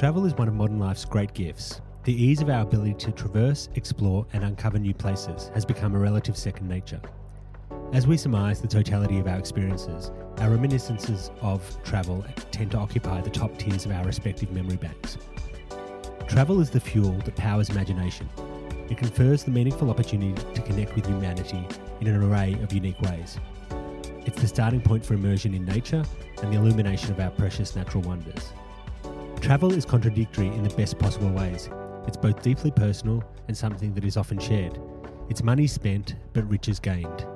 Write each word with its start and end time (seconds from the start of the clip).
Travel 0.00 0.24
is 0.24 0.32
one 0.32 0.48
of 0.48 0.54
modern 0.54 0.78
life's 0.78 1.04
great 1.04 1.34
gifts. 1.34 1.82
The 2.04 2.14
ease 2.14 2.40
of 2.40 2.48
our 2.48 2.62
ability 2.62 2.94
to 2.94 3.12
traverse, 3.12 3.68
explore, 3.74 4.24
and 4.32 4.42
uncover 4.42 4.78
new 4.78 4.94
places 4.94 5.50
has 5.52 5.66
become 5.66 5.94
a 5.94 5.98
relative 5.98 6.38
second 6.38 6.68
nature. 6.68 7.02
As 7.92 8.06
we 8.06 8.16
surmise 8.16 8.62
the 8.62 8.66
totality 8.66 9.18
of 9.18 9.26
our 9.26 9.38
experiences, 9.38 10.10
our 10.38 10.52
reminiscences 10.52 11.30
of 11.42 11.62
travel 11.84 12.24
tend 12.50 12.70
to 12.70 12.78
occupy 12.78 13.20
the 13.20 13.28
top 13.28 13.58
tiers 13.58 13.84
of 13.84 13.92
our 13.92 14.02
respective 14.06 14.50
memory 14.52 14.78
banks. 14.78 15.18
Travel 16.26 16.60
is 16.60 16.70
the 16.70 16.80
fuel 16.80 17.12
that 17.26 17.36
powers 17.36 17.68
imagination. 17.68 18.26
It 18.88 18.96
confers 18.96 19.44
the 19.44 19.50
meaningful 19.50 19.90
opportunity 19.90 20.42
to 20.54 20.62
connect 20.62 20.94
with 20.94 21.04
humanity 21.04 21.62
in 22.00 22.06
an 22.06 22.22
array 22.22 22.54
of 22.62 22.72
unique 22.72 23.02
ways. 23.02 23.38
It's 24.24 24.40
the 24.40 24.48
starting 24.48 24.80
point 24.80 25.04
for 25.04 25.12
immersion 25.12 25.52
in 25.52 25.66
nature 25.66 26.06
and 26.42 26.50
the 26.50 26.56
illumination 26.56 27.10
of 27.10 27.20
our 27.20 27.30
precious 27.32 27.76
natural 27.76 28.02
wonders. 28.02 28.54
Travel 29.40 29.72
is 29.72 29.84
contradictory 29.84 30.48
in 30.48 30.62
the 30.62 30.74
best 30.76 30.98
possible 30.98 31.30
ways. 31.30 31.68
It's 32.06 32.16
both 32.16 32.42
deeply 32.42 32.70
personal 32.70 33.24
and 33.48 33.56
something 33.56 33.94
that 33.94 34.04
is 34.04 34.16
often 34.16 34.38
shared. 34.38 34.78
It's 35.28 35.42
money 35.42 35.66
spent, 35.66 36.14
but 36.34 36.48
riches 36.48 36.78
gained. 36.78 37.26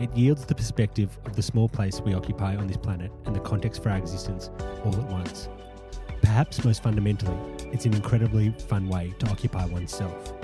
It 0.00 0.14
yields 0.16 0.44
the 0.44 0.54
perspective 0.54 1.16
of 1.24 1.36
the 1.36 1.42
small 1.42 1.68
place 1.68 2.00
we 2.00 2.14
occupy 2.14 2.56
on 2.56 2.66
this 2.66 2.76
planet 2.76 3.12
and 3.26 3.34
the 3.34 3.40
context 3.40 3.82
for 3.82 3.90
our 3.90 3.96
existence 3.96 4.50
all 4.84 4.94
at 4.94 5.08
once. 5.08 5.48
Perhaps 6.20 6.64
most 6.64 6.82
fundamentally, 6.82 7.38
it's 7.72 7.86
an 7.86 7.94
incredibly 7.94 8.50
fun 8.68 8.88
way 8.88 9.14
to 9.20 9.30
occupy 9.30 9.64
oneself. 9.66 10.34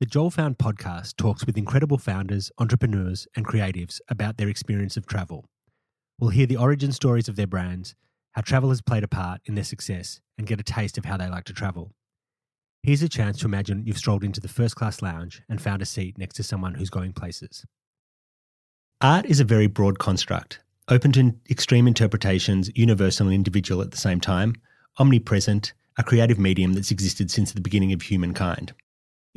The 0.00 0.06
Joel 0.06 0.30
Found 0.30 0.58
podcast 0.58 1.16
talks 1.16 1.44
with 1.44 1.58
incredible 1.58 1.98
founders, 1.98 2.52
entrepreneurs, 2.58 3.26
and 3.34 3.44
creatives 3.44 3.98
about 4.08 4.36
their 4.36 4.48
experience 4.48 4.96
of 4.96 5.06
travel. 5.06 5.44
We'll 6.20 6.30
hear 6.30 6.46
the 6.46 6.56
origin 6.56 6.92
stories 6.92 7.28
of 7.28 7.34
their 7.34 7.48
brands, 7.48 7.96
how 8.30 8.42
travel 8.42 8.68
has 8.68 8.80
played 8.80 9.02
a 9.02 9.08
part 9.08 9.40
in 9.46 9.56
their 9.56 9.64
success, 9.64 10.20
and 10.38 10.46
get 10.46 10.60
a 10.60 10.62
taste 10.62 10.98
of 10.98 11.04
how 11.04 11.16
they 11.16 11.28
like 11.28 11.42
to 11.46 11.52
travel. 11.52 11.96
Here's 12.84 13.02
a 13.02 13.08
chance 13.08 13.38
to 13.38 13.46
imagine 13.46 13.86
you've 13.86 13.98
strolled 13.98 14.22
into 14.22 14.40
the 14.40 14.46
first 14.46 14.76
class 14.76 15.02
lounge 15.02 15.42
and 15.48 15.60
found 15.60 15.82
a 15.82 15.86
seat 15.86 16.16
next 16.16 16.36
to 16.36 16.44
someone 16.44 16.74
who's 16.74 16.90
going 16.90 17.12
places. 17.12 17.66
Art 19.00 19.26
is 19.26 19.40
a 19.40 19.44
very 19.44 19.66
broad 19.66 19.98
construct, 19.98 20.60
open 20.86 21.10
to 21.10 21.34
extreme 21.50 21.88
interpretations, 21.88 22.70
universal 22.76 23.26
and 23.26 23.34
individual 23.34 23.82
at 23.82 23.90
the 23.90 23.96
same 23.96 24.20
time, 24.20 24.54
omnipresent, 25.00 25.72
a 25.96 26.04
creative 26.04 26.38
medium 26.38 26.74
that's 26.74 26.92
existed 26.92 27.32
since 27.32 27.50
the 27.50 27.60
beginning 27.60 27.92
of 27.92 28.02
humankind. 28.02 28.74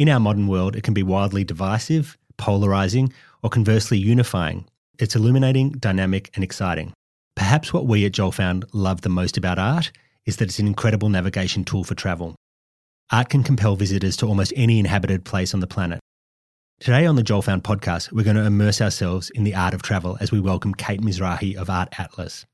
In 0.01 0.09
our 0.09 0.19
modern 0.19 0.47
world, 0.47 0.75
it 0.75 0.81
can 0.81 0.95
be 0.95 1.03
wildly 1.03 1.43
divisive, 1.43 2.17
polarizing, 2.35 3.13
or 3.43 3.51
conversely 3.51 3.99
unifying. 3.99 4.65
It's 4.97 5.15
illuminating, 5.15 5.73
dynamic, 5.73 6.31
and 6.33 6.43
exciting. 6.43 6.91
Perhaps 7.35 7.71
what 7.71 7.85
we 7.85 8.03
at 8.07 8.11
Joel 8.11 8.31
Found 8.31 8.65
love 8.73 9.01
the 9.01 9.09
most 9.09 9.37
about 9.37 9.59
art 9.59 9.91
is 10.25 10.37
that 10.37 10.45
it's 10.45 10.57
an 10.57 10.65
incredible 10.65 11.09
navigation 11.09 11.63
tool 11.63 11.83
for 11.83 11.93
travel. 11.93 12.33
Art 13.11 13.29
can 13.29 13.43
compel 13.43 13.75
visitors 13.75 14.17
to 14.17 14.25
almost 14.25 14.53
any 14.55 14.79
inhabited 14.79 15.23
place 15.23 15.53
on 15.53 15.59
the 15.59 15.67
planet. 15.67 15.99
Today 16.79 17.05
on 17.05 17.15
the 17.15 17.21
Joel 17.21 17.43
Found 17.43 17.63
podcast, 17.63 18.11
we're 18.11 18.23
going 18.23 18.37
to 18.37 18.43
immerse 18.43 18.81
ourselves 18.81 19.29
in 19.29 19.43
the 19.43 19.53
art 19.53 19.75
of 19.75 19.83
travel 19.83 20.17
as 20.19 20.31
we 20.31 20.39
welcome 20.39 20.73
Kate 20.73 21.01
Mizrahi 21.01 21.55
of 21.55 21.69
Art 21.69 21.89
Atlas. 21.99 22.47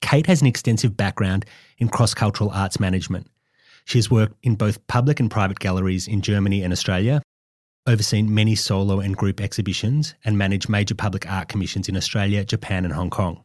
Kate 0.00 0.26
has 0.26 0.40
an 0.40 0.48
extensive 0.48 0.96
background 0.96 1.46
in 1.78 1.88
cross 1.88 2.14
cultural 2.14 2.50
arts 2.50 2.80
management. 2.80 3.28
She 3.84 3.98
has 3.98 4.10
worked 4.10 4.36
in 4.42 4.54
both 4.54 4.86
public 4.86 5.20
and 5.20 5.30
private 5.30 5.58
galleries 5.58 6.06
in 6.06 6.22
Germany 6.22 6.62
and 6.62 6.72
Australia, 6.72 7.22
overseen 7.86 8.34
many 8.34 8.54
solo 8.54 9.00
and 9.00 9.16
group 9.16 9.40
exhibitions, 9.40 10.14
and 10.24 10.38
managed 10.38 10.68
major 10.68 10.94
public 10.94 11.30
art 11.30 11.48
commissions 11.48 11.88
in 11.88 11.96
Australia, 11.96 12.44
Japan, 12.44 12.84
and 12.84 12.94
Hong 12.94 13.10
Kong. 13.10 13.42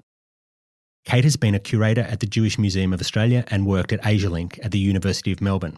Kate 1.06 1.24
has 1.24 1.38
been 1.38 1.56
a 1.56 1.60
curator 1.60 2.02
at 2.02 2.20
the 2.20 2.28
Jewish 2.28 2.60
Museum 2.60 2.94
of 2.94 3.00
Australia 3.00 3.46
and 3.48 3.66
worked 3.66 3.94
at 3.94 4.02
AsiaLink 4.04 4.60
at 4.64 4.72
the 4.72 4.80
University 4.80 5.32
of 5.32 5.42
Melbourne. 5.42 5.78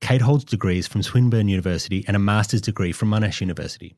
Kate 0.00 0.22
holds 0.22 0.44
degrees 0.44 0.86
from 0.86 1.02
Swinburne 1.02 1.48
University 1.48 2.04
and 2.06 2.16
a 2.16 2.20
master's 2.20 2.62
degree 2.62 2.90
from 2.90 3.10
Monash 3.10 3.40
University. 3.40 3.94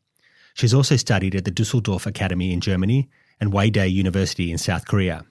She's 0.55 0.75
also 0.75 0.97
studied 0.97 1.35
at 1.35 1.45
the 1.45 1.51
Dusseldorf 1.51 2.07
Academy 2.07 2.53
in 2.53 2.61
Germany 2.61 3.09
and 3.41 3.53
Waydae 3.53 3.91
University 3.91 4.51
in 4.51 4.59
South 4.59 4.87
Korea. 4.87 5.25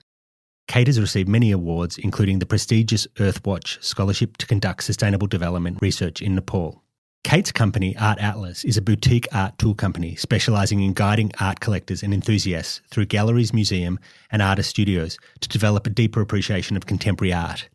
Kate 0.68 0.86
has 0.86 1.00
received 1.00 1.28
many 1.28 1.50
awards, 1.50 1.98
including 1.98 2.38
the 2.38 2.46
prestigious 2.46 3.06
Earthwatch 3.16 3.82
Scholarship 3.82 4.36
to 4.38 4.46
conduct 4.46 4.84
sustainable 4.84 5.26
development 5.26 5.78
research 5.82 6.22
in 6.22 6.34
Nepal. 6.34 6.82
Kate's 7.24 7.52
company, 7.52 7.96
Art 7.96 8.18
Atlas, 8.18 8.64
is 8.64 8.76
a 8.76 8.82
boutique 8.82 9.28
art 9.32 9.56
tool 9.58 9.74
company 9.74 10.16
specialising 10.16 10.82
in 10.82 10.92
guiding 10.92 11.30
art 11.40 11.60
collectors 11.60 12.02
and 12.02 12.12
enthusiasts 12.12 12.80
through 12.90 13.06
galleries, 13.06 13.52
museum, 13.52 13.98
and 14.30 14.42
artist 14.42 14.70
studios 14.70 15.18
to 15.40 15.48
develop 15.48 15.86
a 15.86 15.90
deeper 15.90 16.20
appreciation 16.20 16.76
of 16.76 16.86
contemporary 16.86 17.32
art. 17.32 17.68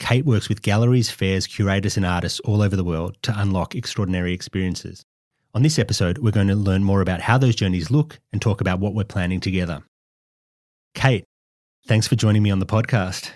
Kate 0.00 0.24
works 0.24 0.48
with 0.48 0.62
galleries, 0.62 1.10
fairs, 1.10 1.46
curators, 1.46 1.96
and 1.96 2.06
artists 2.06 2.40
all 2.40 2.62
over 2.62 2.74
the 2.74 2.84
world 2.84 3.16
to 3.22 3.38
unlock 3.38 3.74
extraordinary 3.74 4.32
experiences. 4.32 5.04
On 5.54 5.62
this 5.62 5.78
episode, 5.78 6.18
we're 6.18 6.32
going 6.32 6.48
to 6.48 6.56
learn 6.56 6.82
more 6.82 7.00
about 7.00 7.20
how 7.20 7.38
those 7.38 7.54
journeys 7.54 7.90
look 7.90 8.18
and 8.32 8.42
talk 8.42 8.60
about 8.60 8.80
what 8.80 8.94
we're 8.94 9.04
planning 9.04 9.40
together. 9.40 9.82
Kate, 10.94 11.24
thanks 11.86 12.08
for 12.08 12.16
joining 12.16 12.42
me 12.42 12.50
on 12.50 12.58
the 12.58 12.66
podcast. 12.66 13.32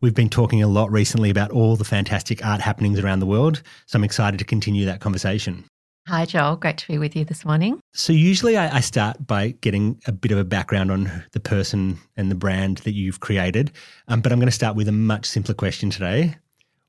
We've 0.00 0.14
been 0.14 0.28
talking 0.28 0.62
a 0.62 0.66
lot 0.66 0.90
recently 0.90 1.30
about 1.30 1.52
all 1.52 1.76
the 1.76 1.84
fantastic 1.84 2.44
art 2.44 2.60
happenings 2.60 2.98
around 2.98 3.20
the 3.20 3.26
world, 3.26 3.62
so 3.86 3.96
I'm 3.96 4.04
excited 4.04 4.38
to 4.38 4.44
continue 4.44 4.84
that 4.86 5.00
conversation. 5.00 5.64
Hi, 6.08 6.24
Joel. 6.24 6.56
Great 6.56 6.78
to 6.78 6.88
be 6.88 6.98
with 6.98 7.14
you 7.14 7.24
this 7.24 7.44
morning. 7.44 7.78
So, 7.94 8.12
usually 8.12 8.56
I, 8.56 8.78
I, 8.78 8.80
start 8.80 9.24
by 9.24 9.50
getting 9.60 10.00
a 10.08 10.10
bit 10.10 10.32
of 10.32 10.38
a 10.38 10.44
background 10.44 10.90
on 10.90 11.08
the 11.30 11.38
person 11.38 11.96
and 12.16 12.28
the 12.28 12.34
brand 12.34 12.78
that 12.78 12.94
you've 12.94 13.20
created. 13.20 13.70
Um, 14.08 14.20
but 14.20 14.32
I'm 14.32 14.40
going 14.40 14.48
to 14.48 14.52
start 14.52 14.74
with 14.74 14.88
a 14.88 14.92
much 14.92 15.26
simpler 15.26 15.54
question 15.54 15.90
today. 15.90 16.34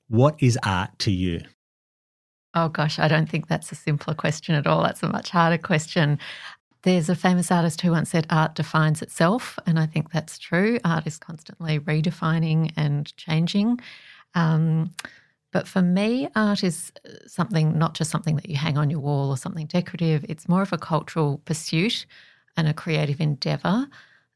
What 0.07 0.41
is 0.41 0.57
art 0.63 0.97
to 1.00 1.12
you? 1.12 1.41
Oh, 2.56 2.69
gosh, 2.69 2.97
I 2.97 3.07
don't 3.07 3.29
think 3.29 3.47
that's 3.47 3.72
a 3.72 3.75
simpler 3.75 4.13
question 4.13 4.53
at 4.53 4.68
all. 4.68 4.81
That's 4.81 5.02
a 5.02 5.07
much 5.07 5.29
harder 5.29 5.57
question. 5.57 6.19
There's 6.83 7.09
a 7.09 7.16
famous 7.16 7.51
artist 7.51 7.81
who 7.81 7.91
once 7.91 8.09
said, 8.09 8.27
Art 8.29 8.55
defines 8.55 9.01
itself. 9.01 9.57
And 9.66 9.79
I 9.79 9.85
think 9.85 10.11
that's 10.11 10.38
true. 10.38 10.79
Art 10.83 11.07
is 11.07 11.17
constantly 11.17 11.79
redefining 11.79 12.71
and 12.75 13.16
changing. 13.17 13.79
Um, 14.35 14.93
but 15.53 15.67
for 15.67 15.81
me, 15.81 16.27
art 16.35 16.63
is 16.63 16.91
uh, 17.05 17.11
something, 17.27 17.77
not 17.77 17.93
just 17.93 18.11
something 18.11 18.35
that 18.35 18.49
you 18.49 18.57
hang 18.57 18.77
on 18.77 18.89
your 18.89 18.99
wall 18.99 19.29
or 19.29 19.38
something 19.38 19.67
decorative, 19.67 20.25
it's 20.27 20.49
more 20.49 20.63
of 20.63 20.73
a 20.73 20.77
cultural 20.77 21.41
pursuit 21.45 22.05
and 22.57 22.67
a 22.67 22.73
creative 22.73 23.22
endeavor. 23.22 23.88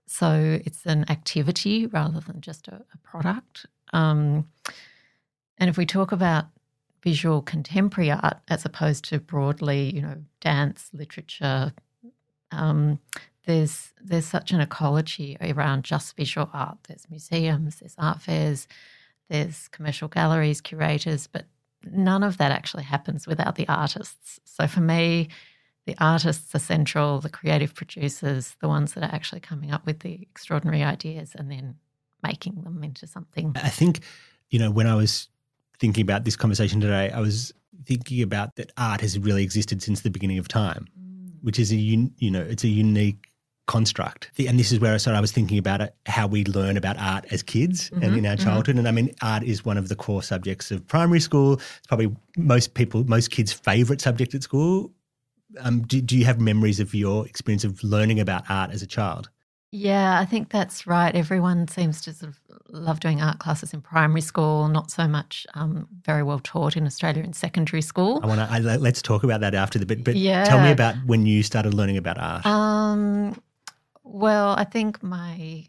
So 0.06 0.60
it's 0.64 0.86
an 0.86 1.10
activity 1.10 1.88
rather 1.88 2.20
than 2.22 2.40
just 2.40 2.68
a, 2.68 2.76
a 2.94 2.98
product. 3.04 3.66
Um, 3.94 4.48
and 5.58 5.70
if 5.70 5.78
we 5.78 5.86
talk 5.86 6.12
about 6.12 6.46
visual 7.04 7.42
contemporary 7.42 8.12
art 8.12 8.38
as 8.48 8.64
opposed 8.64 9.06
to 9.06 9.20
broadly, 9.20 9.94
you 9.94 10.02
know, 10.02 10.18
dance, 10.40 10.90
literature, 10.94 11.74
um, 12.52 13.00
there's 13.46 13.94
there's 14.02 14.26
such 14.26 14.52
an 14.52 14.60
ecology 14.60 15.38
around 15.42 15.84
just 15.84 16.16
visual 16.16 16.50
art. 16.54 16.78
There's 16.88 17.10
museums, 17.10 17.78
there's 17.78 17.96
art 17.98 18.22
fairs, 18.22 18.68
there's 19.30 19.68
commercial 19.70 20.08
galleries, 20.08 20.62
curators, 20.62 21.28
but 21.28 21.46
none 21.90 22.24
of 22.24 22.38
that 22.38 22.52
actually 22.52 22.84
happens 22.84 23.26
without 23.26 23.56
the 23.56 23.68
artists. 23.68 24.40
So 24.44 24.68
for 24.68 24.82
me, 24.82 25.30
the 25.86 25.96
artists 26.00 26.54
are 26.54 26.60
central, 26.60 27.20
the 27.20 27.30
creative 27.30 27.74
producers, 27.74 28.56
the 28.62 28.68
ones 28.68 28.94
that 28.94 29.04
are 29.04 29.16
actually 29.16 29.40
coming 29.40 29.72
up 29.72 29.86
with 29.86 30.00
the 30.00 30.20
extraordinary 30.22 30.84
ideas 30.84 31.32
and 31.34 31.50
then 31.50 31.76
making 32.22 32.62
them 32.64 32.84
into 32.84 33.08
something. 33.08 33.54
I 33.56 33.70
think, 33.70 34.02
you 34.50 34.60
know, 34.60 34.70
when 34.70 34.88
I 34.88 34.96
was 34.96 35.30
thinking 35.80 36.02
about 36.02 36.26
this 36.26 36.36
conversation 36.36 36.82
today, 36.82 37.10
I 37.12 37.22
was 37.22 37.54
thinking 37.86 38.22
about 38.22 38.58
that 38.58 38.72
art 38.78 39.02
has 39.02 39.18
really 39.18 39.44
existed 39.44 39.82
since 39.82 40.02
the 40.02 40.10
beginning 40.10 40.40
of 40.40 40.48
time. 40.48 40.88
Which 41.42 41.60
is 41.60 41.72
a 41.72 41.76
you 41.76 42.32
know, 42.32 42.42
it's 42.42 42.64
a 42.64 42.70
unique 42.70 43.28
construct. 43.68 44.32
And 44.40 44.58
this 44.58 44.72
is 44.72 44.80
where 44.80 44.94
I 44.94 44.98
started, 44.98 45.18
I 45.18 45.22
was 45.22 45.32
thinking 45.32 45.58
about 45.58 45.82
it, 45.82 45.94
how 46.06 46.26
we 46.26 46.46
learn 46.46 46.78
about 46.78 46.98
art 46.98 47.26
as 47.32 47.44
kids 47.44 47.90
mm-hmm, 47.90 48.04
and 48.04 48.18
in 48.18 48.26
our 48.26 48.36
mm-hmm. 48.36 48.44
childhood. 48.44 48.76
Mm-hmm. 48.76 48.80
And 48.80 48.88
I 48.88 48.92
mean, 48.92 49.14
art 49.22 49.44
is 49.44 49.64
one 49.64 49.78
of 49.78 49.90
the 49.90 49.96
core 49.96 50.24
subjects 50.24 50.72
of 50.72 50.88
primary 50.88 51.20
school. 51.20 51.54
It's 51.54 51.88
probably 51.88 52.16
most 52.38 52.74
people, 52.74 53.04
most 53.04 53.30
kids' 53.30 53.52
favorite 53.54 54.02
subject 54.02 54.34
at 54.34 54.44
school. 54.44 54.92
Um, 55.60 55.82
do, 55.82 56.02
do 56.02 56.18
you 56.18 56.26
have 56.26 56.40
memories 56.40 56.80
of 56.80 56.94
your 56.94 57.26
experience 57.28 57.64
of 57.64 57.84
learning 57.84 58.20
about 58.20 58.50
art 58.50 58.72
as 58.72 58.82
a 58.82 58.88
child? 58.88 59.30
Yeah, 59.78 60.20
I 60.20 60.26
think 60.26 60.50
that's 60.50 60.88
right. 60.88 61.14
Everyone 61.14 61.68
seems 61.68 62.02
to 62.02 62.14
sort 62.14 62.32
of 62.32 62.40
love 62.70 63.00
doing 63.00 63.22
art 63.22 63.38
classes 63.38 63.74
in 63.74 63.82
primary 63.82 64.22
school, 64.22 64.68
not 64.68 64.90
so 64.90 65.08
much 65.08 65.46
um, 65.54 65.88
very 66.02 66.24
well 66.24 66.40
taught 66.40 66.76
in 66.76 66.86
Australia 66.86 67.24
in 67.24 67.34
secondary 67.34 67.84
school. 67.84 68.20
I 68.24 68.28
want 68.28 68.40
to 68.40 68.80
let's 68.80 69.02
talk 69.02 69.24
about 69.24 69.42
that 69.42 69.54
after 69.54 69.78
the 69.78 69.86
bit. 69.86 70.04
But 70.04 70.16
yeah. 70.16 70.46
tell 70.46 70.62
me 70.62 70.72
about 70.72 70.96
when 71.06 71.28
you 71.28 71.44
started 71.44 71.76
learning 71.76 71.98
about 71.98 72.18
art. 72.18 72.46
Um, 72.46 73.40
well, 74.04 74.56
I 74.58 74.64
think 74.64 75.04
my 75.04 75.68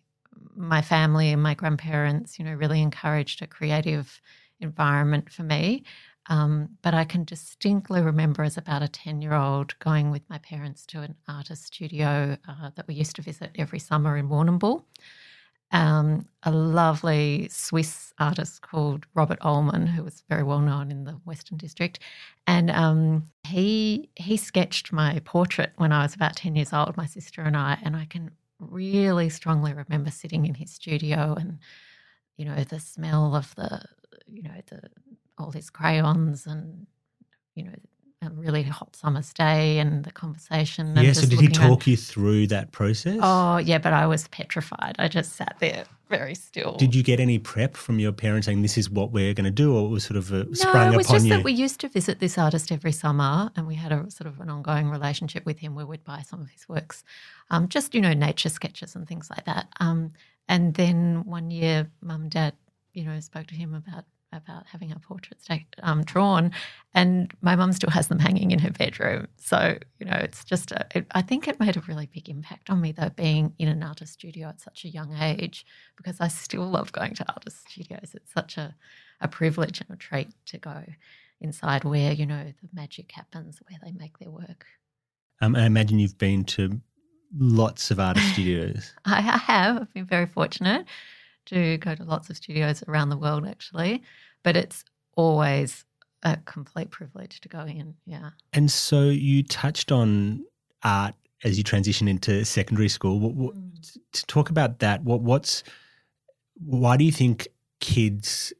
my 0.57 0.81
family 0.81 1.31
and 1.31 1.43
my 1.43 1.55
grandparents, 1.55 2.39
you 2.39 2.45
know, 2.45 2.55
really 2.55 2.81
encouraged 2.81 3.43
a 3.43 3.47
creative 3.47 4.21
environment 4.61 5.31
for 5.31 5.43
me. 5.43 5.85
Um, 6.29 6.77
but 6.83 6.95
I 6.95 7.05
can 7.05 7.25
distinctly 7.25 8.03
remember 8.03 8.43
as 8.43 8.59
about 8.59 8.83
a 8.83 8.89
10 8.89 9.23
year 9.23 9.35
old 9.35 9.79
going 9.79 10.11
with 10.11 10.23
my 10.29 10.39
parents 10.39 10.85
to 10.87 11.01
an 11.01 11.15
artist 11.27 11.65
studio 11.65 12.37
uh, 12.47 12.71
that 12.75 12.87
we 12.87 12.95
used 12.95 13.17
to 13.17 13.23
visit 13.23 13.51
every 13.57 13.79
summer 13.79 14.17
in 14.17 14.29
Warrnambool. 14.29 14.85
Um, 15.71 16.27
a 16.45 16.51
lovely 16.51 17.49
Swiss 17.51 18.15
artist 18.19 18.63
called 18.63 19.05
Robert 19.15 19.39
Ullman, 19.43 19.87
who 19.87 20.03
was 20.03 20.23
very 20.29 20.43
well 20.43 20.61
known 20.61 20.91
in 20.91 21.05
the 21.05 21.13
Western 21.27 21.59
District, 21.59 21.99
and 22.47 22.71
um, 22.71 23.29
he 23.47 24.09
he 24.17 24.39
sketched 24.39 24.95
my 24.95 25.21
portrait 25.27 25.73
when 25.77 25.93
I 25.93 26.05
was 26.05 26.15
about 26.15 26.37
ten 26.37 26.57
years 26.57 26.73
old, 26.73 26.97
my 26.97 27.05
sister 27.05 27.43
and 27.43 27.55
I, 27.55 27.79
and 27.83 27.97
I 27.97 28.07
can 28.07 28.31
really 28.59 29.29
strongly 29.29 29.75
remember 29.75 30.11
sitting 30.11 30.47
in 30.47 30.55
his 30.55 30.71
studio 30.71 31.37
and 31.39 31.59
you 32.37 32.45
know 32.45 32.65
the 32.65 32.81
smell 32.81 33.37
of 33.37 33.55
the 33.57 33.83
you 34.27 34.43
know 34.43 34.61
the 34.67 34.81
all 35.41 35.51
his 35.51 35.71
crayons 35.71 36.47
and 36.47 36.87
you 37.55 37.65
know 37.65 37.75
a 38.23 38.31
really 38.31 38.65
hot 38.65 38.97
summer's 38.97 39.33
day 39.33 39.79
and 39.79 40.05
the 40.05 40.11
conversation. 40.11 40.97
Yeah, 40.97 41.13
so 41.13 41.27
did 41.27 41.41
he 41.41 41.49
talk 41.49 41.65
around. 41.65 41.87
you 41.87 41.97
through 41.97 42.49
that 42.49 42.73
process? 42.73 43.19
Oh, 43.23 43.59
yeah, 43.59 43.79
but 43.79 43.93
I 43.93 44.07
was 44.07 44.27
petrified. 44.29 44.97
I 44.99 45.07
just 45.07 45.35
sat 45.37 45.57
there 45.61 45.85
very 46.09 46.35
still. 46.35 46.77
Did 46.77 46.95
you 46.95 47.05
get 47.05 47.21
any 47.21 47.39
prep 47.39 47.77
from 47.77 48.01
your 48.01 48.11
parents 48.11 48.47
saying 48.47 48.63
this 48.63 48.77
is 48.77 48.91
what 48.91 49.13
we're 49.13 49.35
going 49.35 49.45
to 49.45 49.51
do, 49.53 49.77
or 49.77 49.87
it 49.87 49.91
was 49.91 50.05
sort 50.05 50.17
of 50.17 50.33
a 50.33 50.45
no, 50.45 50.53
sprung 50.53 50.95
it 50.95 50.97
was 50.97 51.07
upon 51.07 51.17
just 51.17 51.27
you? 51.27 51.35
that 51.35 51.45
we 51.45 51.53
used 51.53 51.79
to 51.81 51.89
visit 51.89 52.19
this 52.19 52.37
artist 52.37 52.73
every 52.73 52.93
summer, 52.93 53.53
and 53.55 53.67
we 53.67 53.77
had 53.77 53.93
a 53.93 54.11
sort 54.11 54.27
of 54.27 54.41
an 54.41 54.51
ongoing 54.51 54.91
relationship 54.91 55.47
with 55.47 55.61
him 55.61 55.77
where 55.77 55.87
we'd 55.87 56.05
buy 56.05 56.23
some 56.23 56.41
of 56.41 56.51
his 56.51 56.69
works, 56.69 57.05
um, 57.51 57.69
just 57.69 57.95
you 57.95 58.01
know 58.01 58.15
nature 58.15 58.49
sketches 58.49 58.97
and 58.97 59.07
things 59.07 59.31
like 59.31 59.45
that. 59.45 59.69
Um, 59.79 60.13
and 60.49 60.75
then 60.75 61.25
one 61.25 61.51
year, 61.51 61.89
mum 62.01 62.23
and 62.23 62.31
dad, 62.31 62.55
you 62.95 63.05
know, 63.05 63.21
spoke 63.21 63.47
to 63.49 63.55
him 63.55 63.75
about 63.75 64.05
about 64.33 64.67
having 64.67 64.93
our 64.93 64.99
portraits 64.99 65.47
um, 65.83 66.05
drawn, 66.05 66.51
and 66.95 67.33
my 67.41 67.57
mum 67.57 67.73
still 67.73 67.91
has 67.91 68.09
them 68.09 68.19
hanging 68.19 68.51
in 68.51 68.59
her 68.59 68.71
bedroom. 68.71 69.29
So 69.37 69.79
you 69.99 70.07
know, 70.07 70.17
it's 70.17 70.45
just 70.45 70.73
a, 70.73 70.87
it, 70.95 71.07
I 71.13 71.23
think 71.23 71.49
it 71.49 71.61
made 71.61 71.77
a 71.77 71.83
really 71.89 72.07
big 72.07 72.29
impact 72.29 72.71
on 72.71 72.81
me 72.81 72.93
though, 72.93 73.11
being 73.11 73.55
in 73.59 73.69
an 73.69 73.83
artist 73.83 74.15
studio 74.15 74.49
at 74.49 74.61
such 74.61 74.85
a 74.85 74.89
young 74.89 75.17
age, 75.17 75.65
because 75.97 76.21
I 76.21 76.29
still 76.29 76.69
love 76.69 76.93
going 76.93 77.15
to 77.15 77.25
artist 77.29 77.69
studios. 77.71 78.13
It's 78.15 78.33
such 78.33 78.57
a 78.57 78.75
a 79.21 79.29
privilege 79.29 79.81
and 79.81 79.91
a 79.91 79.97
treat 79.97 80.29
to 80.47 80.59
go 80.59 80.85
inside 81.41 81.85
where 81.85 82.13
you 82.13 82.27
know 82.27 82.45
the 82.45 82.69
magic 82.73 83.13
happens, 83.13 83.61
where 83.69 83.79
they 83.83 83.93
make 83.93 84.19
their 84.19 84.31
work. 84.31 84.67
Um, 85.41 85.57
I 85.57 85.67
imagine 85.67 85.99
you've 85.99 86.19
been 86.19 86.45
to 86.45 86.81
lots 87.37 87.91
of 87.91 88.01
artist 88.01 88.29
studios. 88.33 88.93
I 89.05 89.21
have. 89.21 89.79
I've 89.79 89.95
been 89.95 90.07
very 90.07 90.27
fortunate 90.27 90.87
to 91.49 91.79
go 91.79 91.95
to 91.95 92.05
lots 92.05 92.31
of 92.31 92.37
studios 92.37 92.83
around 92.89 93.09
the 93.09 93.17
world, 93.17 93.47
actually, 93.47 94.03
but 94.43 94.57
it's 94.57 94.85
always 95.17 95.85
a 96.23 96.37
complete 96.45 96.91
privilege 96.91 97.41
to 97.41 97.49
go 97.49 97.61
in. 97.61 97.95
Yeah. 98.07 98.31
And 98.53 98.71
so 98.71 99.05
you 99.05 99.43
touched 99.43 99.93
on 99.93 100.45
art 100.83 101.15
as 101.45 101.57
you 101.57 101.65
transition 101.65 102.09
into 102.09 102.45
secondary 102.45 102.89
school. 102.89 103.21
What, 103.21 103.35
what, 103.35 103.55
mm. 103.55 103.69
To 104.13 104.27
talk 104.27 104.51
about 104.51 104.81
that, 104.81 105.05
what, 105.05 105.21
what's 105.21 105.63
why 106.65 106.97
do 106.97 107.05
you 107.05 107.13
think 107.13 107.47
kids 107.81 108.53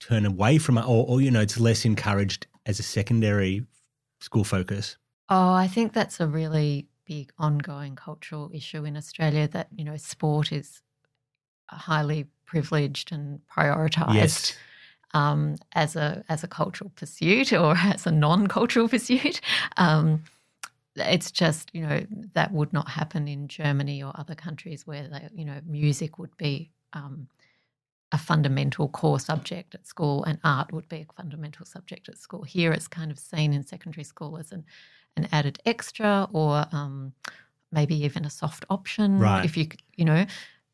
turn 0.00 0.24
away 0.24 0.58
from 0.58 0.78
it, 0.78 0.86
or, 0.86 1.06
or 1.06 1.20
you 1.20 1.30
know, 1.30 1.40
it's 1.40 1.60
less 1.60 1.84
encouraged 1.84 2.46
as 2.66 2.80
a 2.80 2.82
secondary 2.82 3.64
school 4.20 4.44
focus? 4.44 4.96
Oh, 5.28 5.52
I 5.52 5.68
think 5.68 5.92
that's 5.92 6.20
a 6.20 6.26
really 6.26 6.86
big 7.06 7.32
ongoing 7.38 7.96
cultural 7.96 8.50
issue 8.54 8.84
in 8.84 8.96
Australia. 8.96 9.46
That 9.48 9.68
you 9.76 9.84
know, 9.84 9.96
sport 9.96 10.52
is 10.52 10.80
highly 11.72 12.26
privileged 12.46 13.12
and 13.12 13.40
prioritized 13.50 14.14
yes. 14.14 14.56
um, 15.14 15.56
as 15.72 15.96
a 15.96 16.24
as 16.28 16.44
a 16.44 16.48
cultural 16.48 16.90
pursuit 16.96 17.52
or 17.62 17.74
as 17.76 18.06
a 18.06 18.12
non-cultural 18.12 18.88
pursuit. 18.88 19.40
Um, 19.76 20.24
it's 20.96 21.30
just 21.30 21.70
you 21.72 21.86
know 21.86 22.04
that 22.34 22.52
would 22.52 22.72
not 22.72 22.88
happen 22.88 23.26
in 23.26 23.48
Germany 23.48 24.02
or 24.02 24.12
other 24.14 24.34
countries 24.34 24.86
where 24.86 25.08
they, 25.08 25.28
you 25.34 25.44
know 25.44 25.60
music 25.66 26.18
would 26.18 26.36
be 26.36 26.70
um, 26.92 27.28
a 28.12 28.18
fundamental 28.18 28.88
core 28.88 29.18
subject 29.18 29.74
at 29.74 29.86
school 29.86 30.22
and 30.24 30.38
art 30.44 30.70
would 30.72 30.88
be 30.88 31.06
a 31.08 31.12
fundamental 31.16 31.64
subject 31.64 32.10
at 32.10 32.18
school. 32.18 32.42
Here 32.42 32.72
it's 32.72 32.88
kind 32.88 33.10
of 33.10 33.18
seen 33.18 33.54
in 33.54 33.66
secondary 33.66 34.04
school 34.04 34.36
as 34.36 34.52
an 34.52 34.64
an 35.16 35.28
added 35.32 35.58
extra 35.66 36.28
or 36.32 36.66
um, 36.72 37.12
maybe 37.70 37.94
even 38.04 38.24
a 38.24 38.30
soft 38.30 38.64
option 38.70 39.18
right. 39.18 39.44
if 39.44 39.56
you 39.56 39.66
you 39.96 40.04
know 40.04 40.26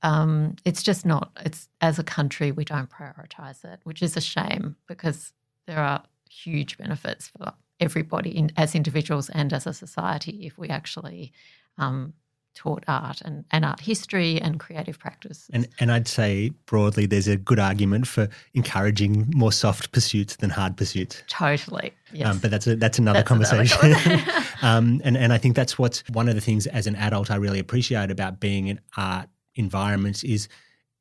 um, 0.03 0.57
it's 0.65 0.83
just 0.83 1.05
not. 1.05 1.31
It's 1.45 1.69
as 1.81 1.99
a 1.99 2.05
country 2.05 2.53
we 2.53 2.65
don't 2.65 2.91
prioritize 2.91 3.65
it, 3.65 3.81
which 3.85 4.03
is 4.03 4.17
a 4.17 4.21
shame 4.21 4.77
because 4.87 5.33
there 5.67 5.81
are 5.81 6.03
huge 6.31 6.79
benefits 6.79 7.29
for 7.29 7.53
everybody 7.81 8.31
in, 8.31 8.53
as 8.57 8.75
individuals 8.75 9.29
and 9.31 9.53
as 9.53 9.67
a 9.67 9.73
society 9.73 10.47
if 10.47 10.59
we 10.59 10.69
actually 10.69 11.33
um, 11.79 12.13
taught 12.55 12.83
art 12.89 13.21
and, 13.23 13.45
and 13.51 13.65
art 13.65 13.81
history 13.81 14.41
and 14.41 14.59
creative 14.59 14.99
practice. 14.99 15.49
And 15.53 15.69
and 15.79 15.93
I'd 15.93 16.09
say 16.09 16.51
broadly 16.67 17.07
there's 17.07 17.29
a 17.29 17.37
good 17.37 17.59
argument 17.59 18.07
for 18.07 18.29
encouraging 18.55 19.33
more 19.35 19.53
soft 19.53 19.93
pursuits 19.93 20.37
than 20.37 20.51
hard 20.51 20.77
pursuits. 20.77 21.23
Totally. 21.29 21.93
Yes. 22.13 22.29
Um, 22.29 22.39
but 22.39 22.51
that's 22.51 22.67
a, 22.67 22.77
that's 22.77 22.99
another 22.99 23.21
that's 23.21 23.29
conversation. 23.29 23.93
Another 23.93 24.45
um, 24.63 25.01
and 25.05 25.17
and 25.17 25.33
I 25.33 25.39
think 25.39 25.57
that's 25.57 25.79
what's 25.79 26.03
one 26.09 26.29
of 26.29 26.35
the 26.35 26.41
things 26.41 26.67
as 26.69 26.87
an 26.87 26.97
adult 26.97 27.31
I 27.31 27.37
really 27.37 27.59
appreciate 27.59 28.11
about 28.11 28.41
being 28.41 28.69
in 28.69 28.81
art 28.97 29.29
environments 29.59 30.25
is 30.25 30.49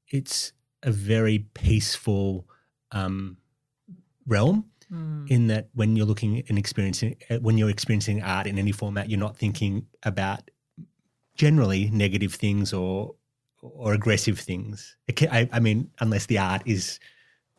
it's 0.09 0.53
a 0.83 0.91
very 0.91 1.39
peaceful 1.53 2.47
um, 2.91 3.37
realm 4.25 4.65
mm. 4.91 5.29
in 5.29 5.47
that 5.47 5.69
when 5.73 5.95
you're 5.95 6.05
looking 6.05 6.43
and 6.49 6.57
experiencing 6.57 7.15
uh, 7.29 7.37
when 7.37 7.57
you're 7.57 7.69
experiencing 7.69 8.21
art 8.21 8.47
in 8.47 8.57
any 8.57 8.71
format 8.71 9.09
you're 9.09 9.19
not 9.19 9.37
thinking 9.37 9.85
about 10.03 10.49
generally 11.35 11.89
negative 11.91 12.33
things 12.33 12.73
or 12.73 13.15
or 13.61 13.93
aggressive 13.93 14.39
things. 14.39 14.95
Can, 15.15 15.29
I, 15.29 15.49
I 15.51 15.59
mean 15.59 15.89
unless 15.99 16.25
the 16.25 16.37
art 16.37 16.63
is 16.65 16.99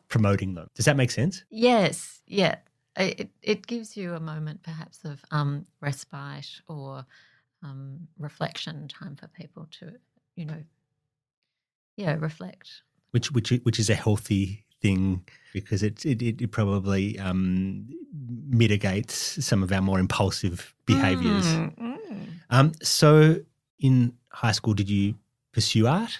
promoting 0.07 0.53
them. 0.53 0.69
Does 0.75 0.85
that 0.85 0.97
make 0.97 1.11
sense? 1.11 1.43
Yes. 1.49 2.21
Yeah. 2.25 2.55
It, 2.95 3.29
it 3.41 3.67
gives 3.67 3.95
you 3.95 4.15
a 4.15 4.19
moment 4.19 4.63
perhaps 4.63 5.05
of 5.05 5.23
um, 5.31 5.65
respite 5.79 6.61
or 6.67 7.05
um, 7.63 8.07
reflection 8.17 8.87
time 8.87 9.15
for 9.15 9.27
people 9.27 9.67
to 9.79 9.93
you 10.35 10.45
know 10.45 10.63
yeah 11.99 12.15
reflect 12.19 12.81
which 13.11 13.31
which 13.31 13.49
which 13.63 13.79
is 13.79 13.89
a 13.89 13.95
healthy 13.95 14.65
thing 14.81 15.23
because 15.53 15.83
it 15.83 16.05
it, 16.05 16.21
it 16.21 16.51
probably 16.51 17.17
um, 17.19 17.87
mitigates 18.47 19.43
some 19.45 19.63
of 19.63 19.71
our 19.71 19.81
more 19.81 19.99
impulsive 19.99 20.73
behaviors. 20.85 21.45
Mm, 21.45 21.77
mm. 21.79 22.27
Um, 22.49 22.71
so, 22.81 23.37
in 23.79 24.13
high 24.31 24.51
school, 24.51 24.73
did 24.73 24.89
you 24.89 25.15
pursue 25.51 25.87
art? 25.87 26.19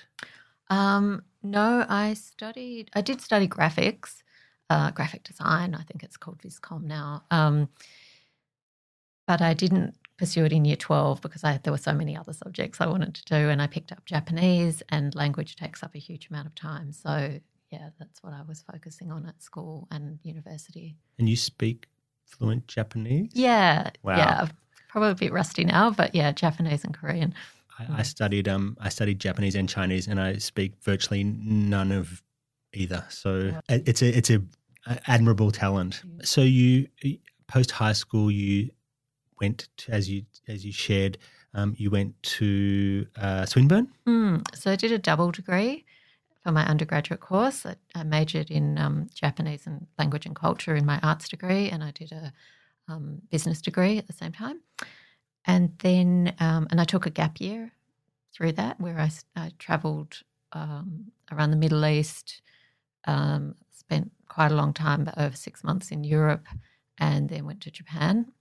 Um, 0.70 1.24
no, 1.44 1.86
I 1.88 2.14
studied. 2.14 2.90
I 2.94 3.02
did 3.02 3.22
study 3.22 3.48
graphics, 3.48 4.22
uh, 4.70 4.92
graphic 4.92 5.24
design. 5.24 5.76
I 5.76 5.84
think 5.84 6.04
it's 6.04 6.18
called 6.18 6.40
Viscom 6.40 6.84
now. 6.84 7.24
Um, 7.32 7.70
but 9.28 9.42
I 9.42 9.54
didn't 9.54 9.96
pursue 10.20 10.46
it 10.46 10.52
in 10.52 10.66
year 10.66 10.76
12 10.76 11.22
because 11.22 11.44
I, 11.44 11.60
there 11.64 11.74
were 11.74 11.78
so 11.78 11.94
many 11.94 12.16
other 12.16 12.34
subjects 12.34 12.82
I 12.82 12.88
wanted 12.88 13.16
to 13.16 13.26
do. 13.26 13.50
And 13.50 13.62
I 13.62 13.68
picked 13.68 13.92
up 13.92 14.06
Japanese, 14.06 14.84
and 14.90 15.16
language 15.16 15.56
takes 15.56 15.82
up 15.82 15.96
a 15.96 15.98
huge 15.98 16.28
amount 16.30 16.46
of 16.46 16.56
time. 16.56 16.92
So, 16.92 17.40
yeah, 17.72 17.90
that's 17.98 18.22
what 18.22 18.34
I 18.34 18.42
was 18.48 18.64
focusing 18.72 19.12
on 19.12 19.26
at 19.26 19.42
school 19.42 19.88
and 19.90 20.20
university. 20.22 20.98
And 21.18 21.28
you 21.28 21.38
speak 21.38 21.88
fluent 22.26 22.68
Japanese? 22.68 23.32
Yeah. 23.34 23.90
Wow. 24.04 24.18
Yeah. 24.18 24.48
Probably 24.90 25.12
a 25.12 25.16
bit 25.16 25.32
rusty 25.32 25.64
now, 25.64 25.90
but 25.90 26.14
yeah, 26.14 26.32
Japanese 26.32 26.84
and 26.84 26.94
Korean. 26.94 27.34
I, 27.78 28.00
I 28.00 28.02
studied 28.02 28.48
um 28.48 28.76
I 28.82 28.90
studied 28.90 29.20
Japanese 29.20 29.56
and 29.56 29.70
Chinese, 29.70 30.08
and 30.08 30.20
I 30.20 30.38
speak 30.38 30.74
virtually 30.82 31.24
none 31.24 31.92
of 31.92 32.24
either. 32.74 33.06
So 33.10 33.52
yeah. 33.70 33.78
it's 33.86 34.02
a 34.02 34.18
it's 34.18 34.32
a, 34.32 34.42
a 34.88 35.00
admirable 35.06 35.52
talent. 35.52 36.02
So 36.24 36.42
you 36.42 36.88
post 37.48 37.70
high 37.70 37.94
school, 37.94 38.32
you 38.32 38.72
went 39.39 39.67
to, 39.77 39.91
as 39.91 40.10
you 40.10 40.24
as 40.48 40.65
you 40.65 40.72
shared. 40.72 41.17
Um, 41.53 41.74
you 41.77 41.89
went 41.89 42.22
to 42.38 43.08
uh, 43.17 43.46
Swinburne. 43.46 43.88
Mm, 44.08 44.43
so 44.55 44.72
I 44.72 44.75
did 44.75 44.91
a 44.91 45.00
double 45.00 45.31
degree 45.31 45.84
for 46.43 46.51
my 46.51 46.63
undergraduate 46.65 47.22
course. 47.22 47.65
I, 47.65 47.75
I 47.96 48.03
majored 48.03 48.51
in 48.51 48.77
um, 48.77 49.08
Japanese 49.13 49.65
and 49.65 49.88
language 49.98 50.27
and 50.27 50.36
culture 50.36 50.75
in 50.75 50.86
my 50.86 51.00
arts 51.01 51.27
degree, 51.27 51.69
and 51.69 51.84
I 51.84 51.91
did 51.91 52.12
a 52.12 52.31
um, 52.88 53.22
business 53.31 53.62
degree 53.62 53.98
at 53.98 54.08
the 54.08 54.13
same 54.13 54.31
time. 54.31 54.62
And 55.46 55.72
then, 55.79 56.36
um, 56.39 56.67
and 56.69 56.79
I 56.79 56.84
took 56.84 57.08
a 57.08 57.10
gap 57.10 57.41
year 57.41 57.72
through 58.31 58.51
that, 58.53 58.79
where 58.79 59.00
I, 59.00 59.10
I 59.36 59.51
travelled 59.58 60.22
um, 60.53 61.05
around 61.31 61.50
the 61.50 61.58
Middle 61.58 61.86
East, 61.86 62.41
um, 63.05 63.55
spent 63.75 64.12
quite 64.27 64.51
a 64.51 64.55
long 64.55 64.74
time, 64.74 65.10
over 65.17 65.36
six 65.36 65.63
months 65.63 65.91
in 65.91 66.03
Europe, 66.03 66.46
and 67.00 67.29
then 67.29 67.46
went 67.46 67.62
to 67.62 67.72
Japan 67.72 68.31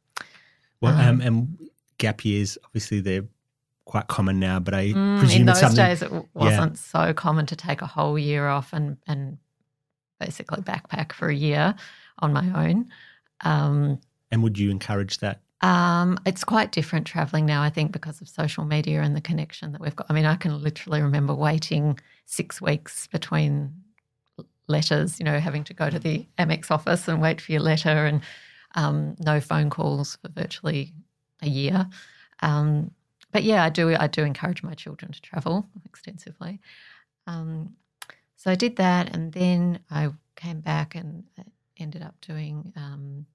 well, 0.81 0.95
um, 0.95 1.01
um, 1.01 1.21
and 1.21 1.71
gap 1.99 2.25
years, 2.25 2.59
obviously, 2.65 3.01
they're 3.01 3.27
quite 3.85 4.07
common 4.09 4.39
now, 4.39 4.61
but 4.61 4.75
I 4.75 4.89
mm, 4.89 5.19
presume 5.19 5.41
in 5.41 5.47
those 5.47 5.61
something, 5.61 5.77
days 5.77 6.03
it 6.03 6.13
wasn't 6.35 6.73
yeah. 6.75 7.07
so 7.07 7.13
common 7.15 7.47
to 7.47 7.57
take 7.57 7.81
a 7.81 7.87
whole 7.87 8.19
year 8.19 8.49
off 8.49 8.73
and 8.73 8.99
and 9.07 9.39
basically 10.21 10.63
backpack 10.63 11.13
for 11.13 11.29
a 11.29 11.35
year 11.35 11.75
on 12.19 12.33
my 12.33 12.69
own. 12.69 12.89
Um, 13.43 14.01
and 14.31 14.43
would 14.43 14.59
you 14.59 14.71
encourage 14.71 15.19
that? 15.19 15.41
Um, 15.61 16.19
it's 16.25 16.45
quite 16.45 16.71
different 16.71 17.07
traveling 17.07 17.47
now, 17.47 17.63
I 17.63 17.71
think, 17.71 17.91
because 17.93 18.21
of 18.21 18.29
social 18.29 18.65
media 18.65 19.03
and 19.03 19.17
the 19.17 19.21
connection 19.21 19.73
that 19.73 19.81
we've 19.81 19.97
got. 19.97 20.07
I 20.09 20.13
mean, 20.13 20.25
I 20.25 20.37
can 20.37 20.63
literally 20.63 21.03
remember 21.03 21.35
waiting 21.35 21.99
six 22.27 22.61
weeks 22.61 23.07
between 23.09 23.73
letters, 24.69 25.19
you 25.19 25.25
know, 25.25 25.41
having 25.41 25.65
to 25.65 25.75
go 25.75 25.91
to 25.91 25.99
the 25.99 26.27
Amex 26.39 26.71
office 26.71 27.09
and 27.09 27.21
wait 27.21 27.41
for 27.41 27.53
your 27.53 27.63
letter 27.63 28.07
and 28.07 28.21
um, 28.75 29.17
no 29.19 29.41
phone 29.41 29.71
calls 29.71 30.17
for 30.17 30.29
virtually 30.29 30.93
a 31.43 31.49
year. 31.49 31.87
Um, 32.41 32.93
but 33.33 33.43
yeah, 33.43 33.65
I 33.65 33.69
do. 33.69 33.95
I 33.95 34.07
do 34.07 34.25
encourage 34.25 34.63
my 34.63 34.75
children 34.75 35.13
to 35.13 35.21
travel 35.21 35.67
extensively. 35.85 36.61
Um, 37.27 37.75
so 38.37 38.51
I 38.51 38.55
did 38.55 38.77
that, 38.77 39.15
and 39.15 39.33
then 39.33 39.81
I 39.91 40.11
came 40.37 40.61
back 40.61 40.95
and 40.95 41.25
ended 41.79 42.03
up 42.03 42.15
doing, 42.21 42.73
um, 42.77 43.27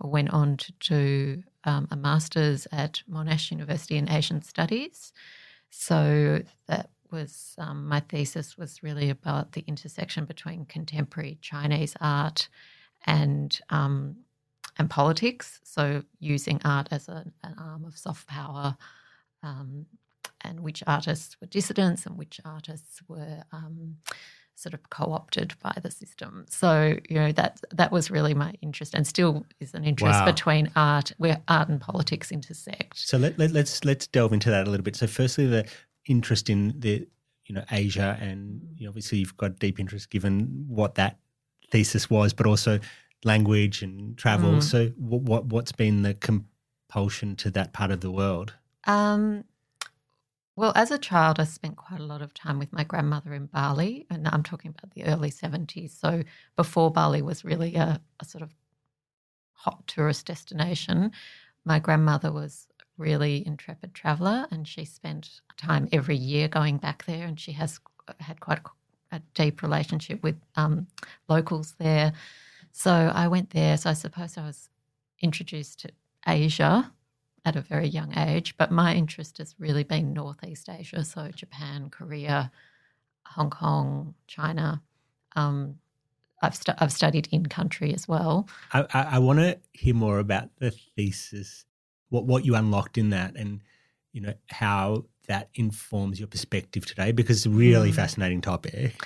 or 0.00 0.10
went 0.10 0.30
on 0.30 0.56
to 0.56 0.72
do 0.80 1.42
um, 1.64 1.88
a 1.90 1.96
master's 1.96 2.66
at 2.72 3.02
Monash 3.10 3.50
University 3.50 3.96
in 3.96 4.10
Asian 4.10 4.42
Studies. 4.42 5.12
So 5.70 6.42
that 6.68 6.90
was 7.10 7.54
um, 7.58 7.88
my 7.88 8.00
thesis 8.00 8.56
was 8.56 8.82
really 8.82 9.10
about 9.10 9.52
the 9.52 9.64
intersection 9.66 10.24
between 10.24 10.64
contemporary 10.64 11.38
Chinese 11.40 11.94
art 12.00 12.48
and 13.06 13.60
um, 13.70 14.16
and 14.78 14.90
politics. 14.90 15.60
So 15.64 16.02
using 16.18 16.60
art 16.64 16.88
as 16.90 17.08
a, 17.08 17.24
an 17.42 17.54
arm 17.58 17.84
of 17.84 17.96
soft 17.96 18.26
power, 18.26 18.76
um, 19.42 19.86
and 20.40 20.60
which 20.60 20.82
artists 20.86 21.36
were 21.40 21.46
dissidents 21.46 22.06
and 22.06 22.18
which 22.18 22.40
artists 22.44 23.00
were 23.08 23.42
um, 23.52 23.96
sort 24.54 24.74
of 24.74 24.88
co-opted 24.90 25.54
by 25.62 25.76
the 25.82 25.90
system. 25.90 26.46
So 26.48 26.96
you 27.08 27.16
know 27.16 27.32
that 27.32 27.60
that 27.72 27.90
was 27.90 28.10
really 28.10 28.34
my 28.34 28.54
interest, 28.62 28.94
and 28.94 29.06
still 29.06 29.44
is 29.60 29.74
an 29.74 29.84
interest 29.84 30.20
wow. 30.20 30.26
between 30.26 30.70
art, 30.76 31.12
where 31.18 31.40
art 31.48 31.68
and 31.68 31.80
politics 31.80 32.30
intersect. 32.30 32.98
So 32.98 33.18
let, 33.18 33.38
let, 33.38 33.52
let's 33.52 33.84
let's 33.84 34.06
delve 34.06 34.32
into 34.32 34.50
that 34.50 34.66
a 34.66 34.70
little 34.70 34.84
bit. 34.84 34.96
So 34.96 35.06
firstly, 35.06 35.46
the 35.46 35.66
interest 36.06 36.50
in 36.50 36.74
the 36.78 37.06
you 37.46 37.54
know 37.54 37.64
Asia, 37.70 38.18
and 38.20 38.60
mm. 38.60 38.68
you 38.76 38.84
know, 38.84 38.90
obviously 38.90 39.18
you've 39.18 39.36
got 39.36 39.58
deep 39.58 39.80
interest 39.80 40.10
given 40.10 40.66
what 40.68 40.94
that 40.96 41.18
thesis 41.70 42.08
was, 42.08 42.32
but 42.32 42.46
also 42.46 42.78
language 43.24 43.82
and 43.82 44.16
travel. 44.16 44.54
Mm. 44.54 44.62
So 44.62 44.86
what 44.96 45.46
what's 45.46 45.72
been 45.72 46.02
the 46.02 46.14
compulsion 46.14 47.36
to 47.36 47.50
that 47.52 47.72
part 47.72 47.90
of 47.90 48.00
the 48.00 48.10
world? 48.10 48.54
Um, 48.84 49.44
well, 50.56 50.72
as 50.76 50.92
a 50.92 50.98
child, 50.98 51.40
I 51.40 51.44
spent 51.44 51.76
quite 51.76 51.98
a 51.98 52.04
lot 52.04 52.22
of 52.22 52.32
time 52.32 52.60
with 52.60 52.72
my 52.72 52.84
grandmother 52.84 53.34
in 53.34 53.46
Bali, 53.46 54.06
and 54.08 54.28
I'm 54.28 54.44
talking 54.44 54.72
about 54.76 54.94
the 54.94 55.04
early 55.04 55.30
70s. 55.30 55.98
So 55.98 56.22
before 56.54 56.92
Bali 56.92 57.22
was 57.22 57.44
really 57.44 57.74
a, 57.74 58.00
a 58.20 58.24
sort 58.24 58.42
of 58.42 58.54
hot 59.52 59.84
tourist 59.88 60.26
destination, 60.26 61.10
my 61.64 61.80
grandmother 61.80 62.30
was 62.30 62.68
really 62.98 63.44
intrepid 63.44 63.94
traveler, 63.94 64.46
and 64.52 64.68
she 64.68 64.84
spent 64.84 65.40
time 65.56 65.88
every 65.90 66.16
year 66.16 66.46
going 66.46 66.76
back 66.76 67.04
there, 67.06 67.26
and 67.26 67.40
she 67.40 67.52
has 67.52 67.80
had 68.20 68.38
quite 68.38 68.60
a, 68.60 69.16
a 69.16 69.22
deep 69.34 69.60
relationship 69.60 70.22
with 70.22 70.36
um, 70.54 70.86
locals 71.28 71.74
there. 71.80 72.12
So 72.76 72.90
I 72.90 73.28
went 73.28 73.50
there. 73.50 73.76
So 73.76 73.90
I 73.90 73.92
suppose 73.92 74.36
I 74.36 74.44
was 74.44 74.68
introduced 75.22 75.78
to 75.80 75.90
Asia 76.26 76.92
at 77.44 77.54
a 77.54 77.60
very 77.60 77.86
young 77.86 78.18
age, 78.18 78.56
but 78.56 78.72
my 78.72 78.94
interest 78.94 79.38
has 79.38 79.54
really 79.58 79.84
been 79.84 80.12
Northeast 80.12 80.68
Asia, 80.68 81.04
so 81.04 81.28
Japan, 81.28 81.88
Korea, 81.88 82.50
Hong 83.26 83.48
Kong, 83.48 84.14
China. 84.26 84.82
Um, 85.36 85.76
I've, 86.42 86.56
stu- 86.56 86.72
I've 86.78 86.92
studied 86.92 87.28
in 87.30 87.46
country 87.46 87.94
as 87.94 88.08
well. 88.08 88.48
I, 88.72 88.86
I, 88.92 89.02
I 89.02 89.18
want 89.20 89.38
to 89.38 89.58
hear 89.72 89.94
more 89.94 90.18
about 90.18 90.48
the 90.58 90.72
thesis, 90.96 91.64
what 92.08 92.24
what 92.24 92.44
you 92.44 92.56
unlocked 92.56 92.98
in 92.98 93.10
that, 93.10 93.36
and 93.36 93.62
you 94.12 94.20
know 94.20 94.34
how 94.50 95.04
that 95.28 95.48
informs 95.54 96.18
your 96.18 96.28
perspective 96.28 96.86
today, 96.86 97.12
because 97.12 97.36
it's 97.38 97.46
a 97.46 97.50
really 97.50 97.92
mm. 97.92 97.94
fascinating 97.94 98.40
topic. 98.40 98.96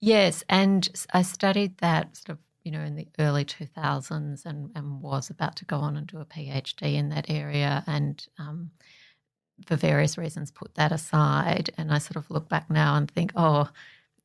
Yes, 0.00 0.44
and 0.48 0.88
I 1.14 1.22
studied 1.22 1.78
that 1.78 2.16
sort 2.16 2.38
of 2.38 2.45
you 2.66 2.72
know, 2.72 2.80
in 2.80 2.96
the 2.96 3.06
early 3.20 3.44
2000s 3.44 4.44
and, 4.44 4.72
and 4.74 5.00
was 5.00 5.30
about 5.30 5.54
to 5.54 5.64
go 5.64 5.76
on 5.76 5.96
and 5.96 6.08
do 6.08 6.18
a 6.18 6.24
PhD 6.24 6.96
in 6.96 7.10
that 7.10 7.30
area 7.30 7.84
and 7.86 8.26
um, 8.40 8.72
for 9.64 9.76
various 9.76 10.18
reasons 10.18 10.50
put 10.50 10.74
that 10.74 10.90
aside. 10.90 11.70
And 11.78 11.94
I 11.94 11.98
sort 11.98 12.16
of 12.16 12.28
look 12.28 12.48
back 12.48 12.68
now 12.68 12.96
and 12.96 13.08
think, 13.08 13.30
oh, 13.36 13.70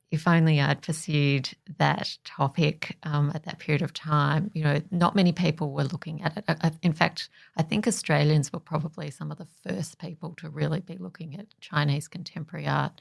if 0.09 0.27
only 0.27 0.59
I'd 0.59 0.81
pursued 0.81 1.51
that 1.77 2.17
topic 2.25 2.97
um, 3.03 3.31
at 3.35 3.43
that 3.43 3.59
period 3.59 3.83
of 3.83 3.93
time. 3.93 4.49
You 4.55 4.63
know, 4.63 4.81
not 4.89 5.15
many 5.15 5.33
people 5.33 5.71
were 5.71 5.83
looking 5.83 6.23
at 6.23 6.35
it. 6.35 6.73
in 6.81 6.93
fact, 6.93 7.29
I 7.57 7.61
think 7.61 7.87
Australians 7.87 8.51
were 8.51 8.59
probably 8.59 9.11
some 9.11 9.29
of 9.29 9.37
the 9.37 9.47
first 9.63 9.99
people 9.99 10.33
to 10.37 10.49
really 10.49 10.79
be 10.79 10.97
looking 10.97 11.39
at 11.39 11.45
Chinese 11.59 12.07
contemporary 12.07 12.67
art 12.67 12.99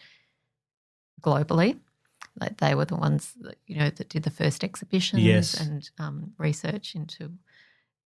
globally. 1.22 1.78
Like 2.40 2.58
they 2.58 2.74
were 2.74 2.84
the 2.84 2.96
ones 2.96 3.34
that 3.40 3.56
you 3.66 3.76
know 3.76 3.90
that 3.90 4.08
did 4.08 4.22
the 4.22 4.30
first 4.30 4.64
exhibitions 4.64 5.22
yes. 5.22 5.60
and 5.60 5.90
um, 5.98 6.32
research 6.38 6.94
into 6.94 7.32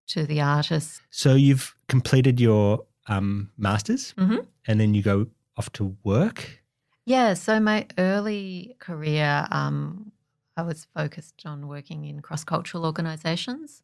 to 0.08 0.26
the 0.26 0.40
artists. 0.40 1.00
So 1.10 1.34
you've 1.34 1.74
completed 1.88 2.40
your 2.40 2.84
um, 3.08 3.50
masters, 3.56 4.14
mm-hmm. 4.16 4.38
and 4.66 4.80
then 4.80 4.94
you 4.94 5.02
go 5.02 5.26
off 5.56 5.72
to 5.72 5.96
work. 6.04 6.62
Yeah. 7.04 7.34
So 7.34 7.58
my 7.60 7.86
early 7.98 8.76
career, 8.78 9.46
um, 9.50 10.12
I 10.56 10.62
was 10.62 10.86
focused 10.94 11.42
on 11.44 11.68
working 11.68 12.04
in 12.04 12.20
cross 12.20 12.44
cultural 12.44 12.84
organisations. 12.84 13.82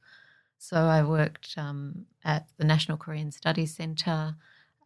So 0.58 0.76
I 0.76 1.02
worked 1.02 1.54
um, 1.56 2.06
at 2.24 2.48
the 2.58 2.64
National 2.64 2.96
Korean 2.96 3.30
Studies 3.30 3.74
Centre 3.74 4.34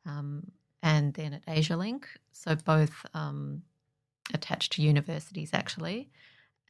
um, 0.06 0.50
and 0.82 1.14
then 1.14 1.32
at 1.34 1.46
AsiaLink. 1.46 2.04
So 2.32 2.54
both 2.54 3.06
um, 3.14 3.62
attached 4.32 4.72
to 4.72 4.82
universities 4.82 5.50
actually. 5.52 6.10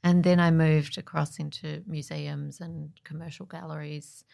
And 0.05 0.25
then 0.25 0.41
I 0.41 0.51
moved 0.51 0.99
across 0.99 1.39
into 1.39 1.83
museums 1.87 2.61
and 2.61 2.91
commercial 3.05 3.47
galleries. 3.47 4.25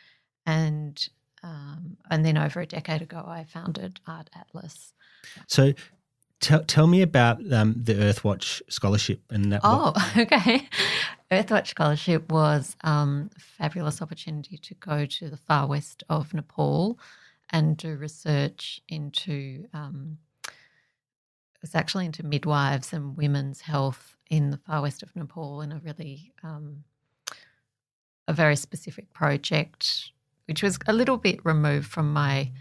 And 0.47 1.09
um, 1.43 1.97
and 2.11 2.25
then 2.25 2.37
over 2.37 2.61
a 2.61 2.67
decade 2.67 3.03
ago, 3.03 3.23
I 3.25 3.45
founded 3.45 4.01
Art 4.07 4.29
Atlas. 4.35 4.93
So 5.47 5.73
tell, 6.41 6.65
tell 6.65 6.87
me 6.87 7.03
about 7.03 7.41
um, 7.53 7.75
the 7.81 7.95
Earthwatch 7.95 8.61
Scholarship 8.69 9.21
and 9.31 9.53
that. 9.53 9.61
Oh, 9.63 9.93
okay. 10.17 10.69
Earthwatch 11.31 11.69
Scholarship 11.69 12.33
was 12.33 12.77
um, 12.83 13.31
a 13.37 13.41
fabulous 13.41 14.03
opportunity 14.03 14.57
to 14.59 14.75
go 14.75 15.07
to 15.07 15.29
the 15.29 15.37
far 15.37 15.67
west 15.67 16.03
of 16.09 16.33
Nepal 16.35 16.99
and 17.51 17.77
do 17.77 17.97
research 17.97 18.81
into 18.89 19.67
um, 19.73 20.19
was 21.61 21.75
actually 21.75 22.07
into 22.07 22.25
midwives 22.25 22.93
and 22.93 23.17
women's 23.17 23.61
health 23.61 24.17
in 24.31 24.51
the 24.51 24.59
far 24.59 24.83
west 24.83 25.03
of 25.03 25.15
Nepal 25.17 25.61
in 25.63 25.73
a 25.73 25.79
really 25.79 26.33
um, 26.43 26.85
a 28.27 28.33
very 28.33 28.57
specific 28.57 29.13
project, 29.13 30.13
which 30.47 30.63
was 30.63 30.79
a 30.87 30.93
little 30.93 31.17
bit 31.17 31.45
removed 31.45 31.89
from 31.89 32.13
my 32.13 32.53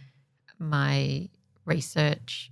my 0.60 1.30
research 1.66 2.52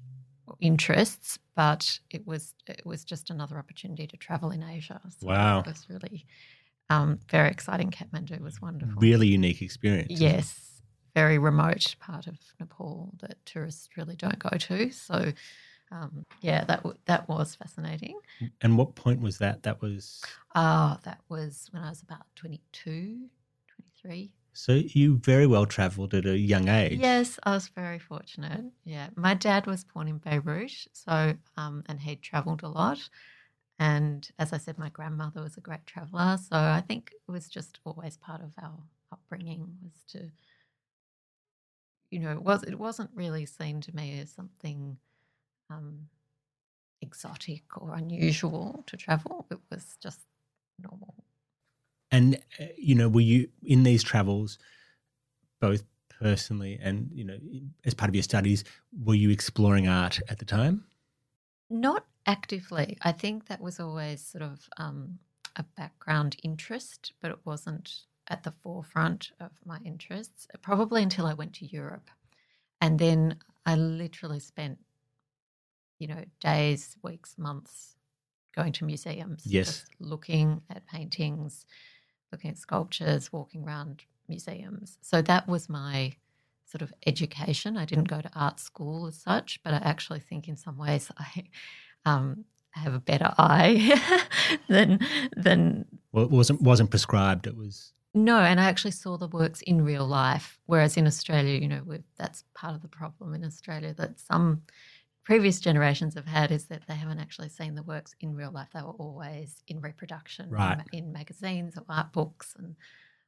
interests, 0.59 1.39
but 1.55 1.99
it 2.11 2.27
was 2.27 2.53
it 2.67 2.85
was 2.85 3.03
just 3.03 3.29
another 3.29 3.57
opportunity 3.57 4.05
to 4.07 4.17
travel 4.17 4.51
in 4.51 4.63
Asia. 4.63 5.01
So 5.19 5.27
wow, 5.27 5.59
it 5.59 5.67
was 5.67 5.87
really 5.89 6.25
um, 6.89 7.19
very 7.29 7.49
exciting. 7.49 7.89
Kathmandu 7.89 8.39
was 8.41 8.61
wonderful. 8.61 8.95
Really 8.97 9.27
unique 9.27 9.61
experience. 9.61 10.11
Yes, 10.11 10.81
very 11.15 11.37
remote 11.37 11.95
part 11.99 12.27
of 12.27 12.37
Nepal 12.59 13.13
that 13.21 13.43
tourists 13.45 13.89
really 13.97 14.15
don't 14.15 14.39
go 14.39 14.49
to. 14.57 14.91
So 14.91 15.33
um, 15.91 16.25
yeah, 16.41 16.63
that 16.65 16.77
w- 16.83 16.97
that 17.05 17.27
was 17.29 17.55
fascinating. 17.55 18.19
And 18.61 18.77
what 18.77 18.95
point 18.95 19.21
was 19.21 19.37
that? 19.39 19.63
That 19.63 19.81
was. 19.81 20.23
Oh, 20.55 20.97
that 21.03 21.19
was 21.29 21.67
when 21.71 21.83
I 21.83 21.89
was 21.89 22.01
about 22.01 22.25
22, 22.35 23.29
23. 23.69 24.31
So 24.53 24.73
you 24.73 25.17
very 25.17 25.47
well 25.47 25.65
travelled 25.65 26.13
at 26.13 26.25
a 26.25 26.37
young 26.37 26.69
age. 26.69 26.99
Yes, 26.99 27.37
I 27.43 27.51
was 27.51 27.67
very 27.67 27.99
fortunate. 27.99 28.63
Yeah, 28.85 29.09
my 29.15 29.33
dad 29.33 29.67
was 29.67 29.83
born 29.83 30.07
in 30.07 30.17
Beirut, 30.17 30.87
so 30.93 31.33
um, 31.57 31.83
and 31.87 31.99
he'd 31.99 32.21
travelled 32.21 32.63
a 32.63 32.69
lot. 32.69 33.09
And 33.79 34.29
as 34.39 34.53
I 34.53 34.57
said, 34.57 34.77
my 34.77 34.89
grandmother 34.89 35.41
was 35.41 35.57
a 35.57 35.61
great 35.61 35.85
traveller, 35.85 36.37
so 36.37 36.55
I 36.55 36.81
think 36.87 37.11
it 37.27 37.31
was 37.31 37.49
just 37.49 37.79
always 37.83 38.15
part 38.15 38.41
of 38.41 38.51
our 38.61 38.77
upbringing 39.11 39.67
was 39.83 40.03
to, 40.13 40.31
you 42.09 42.19
know, 42.19 42.31
it 42.31 42.41
was 42.41 42.63
it 42.63 42.79
wasn't 42.79 43.09
really 43.13 43.45
seen 43.45 43.81
to 43.81 43.95
me 43.95 44.19
as 44.21 44.31
something 44.31 44.97
um, 45.69 46.07
exotic 47.01 47.63
or 47.77 47.93
unusual 47.93 48.83
to 48.87 48.97
travel. 48.97 49.45
It 49.51 49.59
was 49.69 49.97
just 50.01 50.19
normal. 50.81 51.13
And 52.11 52.35
uh, 52.59 52.65
you 52.77 52.95
know, 52.95 53.09
were 53.09 53.21
you 53.21 53.49
in 53.63 53.83
these 53.83 54.03
travels, 54.03 54.57
both 55.59 55.83
personally 56.19 56.79
and 56.81 57.09
you 57.13 57.23
know, 57.25 57.37
as 57.85 57.93
part 57.93 58.09
of 58.09 58.15
your 58.15 58.23
studies, 58.23 58.63
were 59.03 59.15
you 59.15 59.29
exploring 59.29 59.87
art 59.87 60.19
at 60.29 60.39
the 60.39 60.45
time? 60.45 60.85
Not 61.69 62.05
actively. 62.25 62.97
I 63.01 63.11
think 63.11 63.47
that 63.47 63.61
was 63.61 63.79
always 63.79 64.25
sort 64.25 64.43
of 64.43 64.69
um, 64.77 65.19
a 65.55 65.63
background 65.63 66.37
interest, 66.43 67.13
but 67.21 67.31
it 67.31 67.39
wasn't 67.43 68.05
at 68.27 68.43
the 68.43 68.53
forefront 68.63 69.31
of 69.39 69.51
my 69.65 69.79
interests, 69.85 70.47
probably 70.61 71.03
until 71.03 71.25
I 71.25 71.33
went 71.33 71.53
to 71.55 71.65
Europe. 71.65 72.09
And 72.81 72.99
then 72.99 73.37
I 73.65 73.75
literally 73.75 74.39
spent, 74.39 74.79
you 75.99 76.07
know, 76.07 76.23
days, 76.39 76.97
weeks, 77.01 77.35
months 77.37 77.95
going 78.55 78.71
to 78.73 78.85
museums. 78.85 79.43
Yes. 79.45 79.85
looking 79.99 80.61
at 80.69 80.87
paintings, 80.87 81.65
looking 82.31 82.49
at 82.49 82.57
sculptures, 82.57 83.31
walking 83.31 83.63
around 83.63 84.03
museums. 84.27 84.97
So 85.01 85.21
that 85.23 85.47
was 85.47 85.69
my 85.69 86.13
sort 86.65 86.81
of 86.81 86.93
education. 87.05 87.77
I 87.77 87.85
didn't 87.85 88.07
go 88.07 88.21
to 88.21 88.29
art 88.35 88.59
school 88.59 89.07
as 89.07 89.15
such, 89.15 89.61
but 89.63 89.73
I 89.73 89.77
actually 89.77 90.19
think 90.19 90.47
in 90.47 90.55
some 90.55 90.77
ways 90.77 91.11
I 91.17 91.45
um, 92.05 92.45
have 92.71 92.93
a 92.93 92.99
better 92.99 93.33
eye 93.37 94.01
than 94.69 94.99
than. 95.35 95.85
Well, 96.11 96.25
it 96.25 96.31
wasn't 96.31 96.61
wasn't 96.61 96.89
prescribed. 96.89 97.47
It 97.47 97.55
was 97.55 97.93
no, 98.13 98.39
and 98.39 98.59
I 98.59 98.65
actually 98.65 98.91
saw 98.91 99.17
the 99.17 99.27
works 99.27 99.61
in 99.61 99.83
real 99.83 100.07
life. 100.07 100.57
Whereas 100.65 100.97
in 100.97 101.05
Australia, 101.05 101.59
you 101.59 101.67
know, 101.67 101.83
that's 102.17 102.45
part 102.53 102.73
of 102.73 102.81
the 102.81 102.87
problem 102.87 103.33
in 103.33 103.43
Australia 103.43 103.93
that 103.97 104.19
some 104.19 104.61
previous 105.25 105.59
generations 105.59 106.13
have 106.13 106.27
had 106.27 106.51
is 106.51 106.65
that 106.67 106.83
they 106.87 106.93
haven't 106.93 107.19
actually 107.19 107.49
seen 107.49 107.75
the 107.75 107.83
works 107.83 108.15
in 108.21 108.35
real 108.35 108.51
life. 108.51 108.69
They 108.73 108.81
were 108.81 108.91
always 108.91 109.61
in 109.67 109.81
reproduction, 109.81 110.49
right. 110.49 110.79
in, 110.93 111.05
in 111.05 111.11
magazines 111.11 111.75
or 111.77 111.83
art 111.89 112.13
books 112.13 112.55
and 112.57 112.75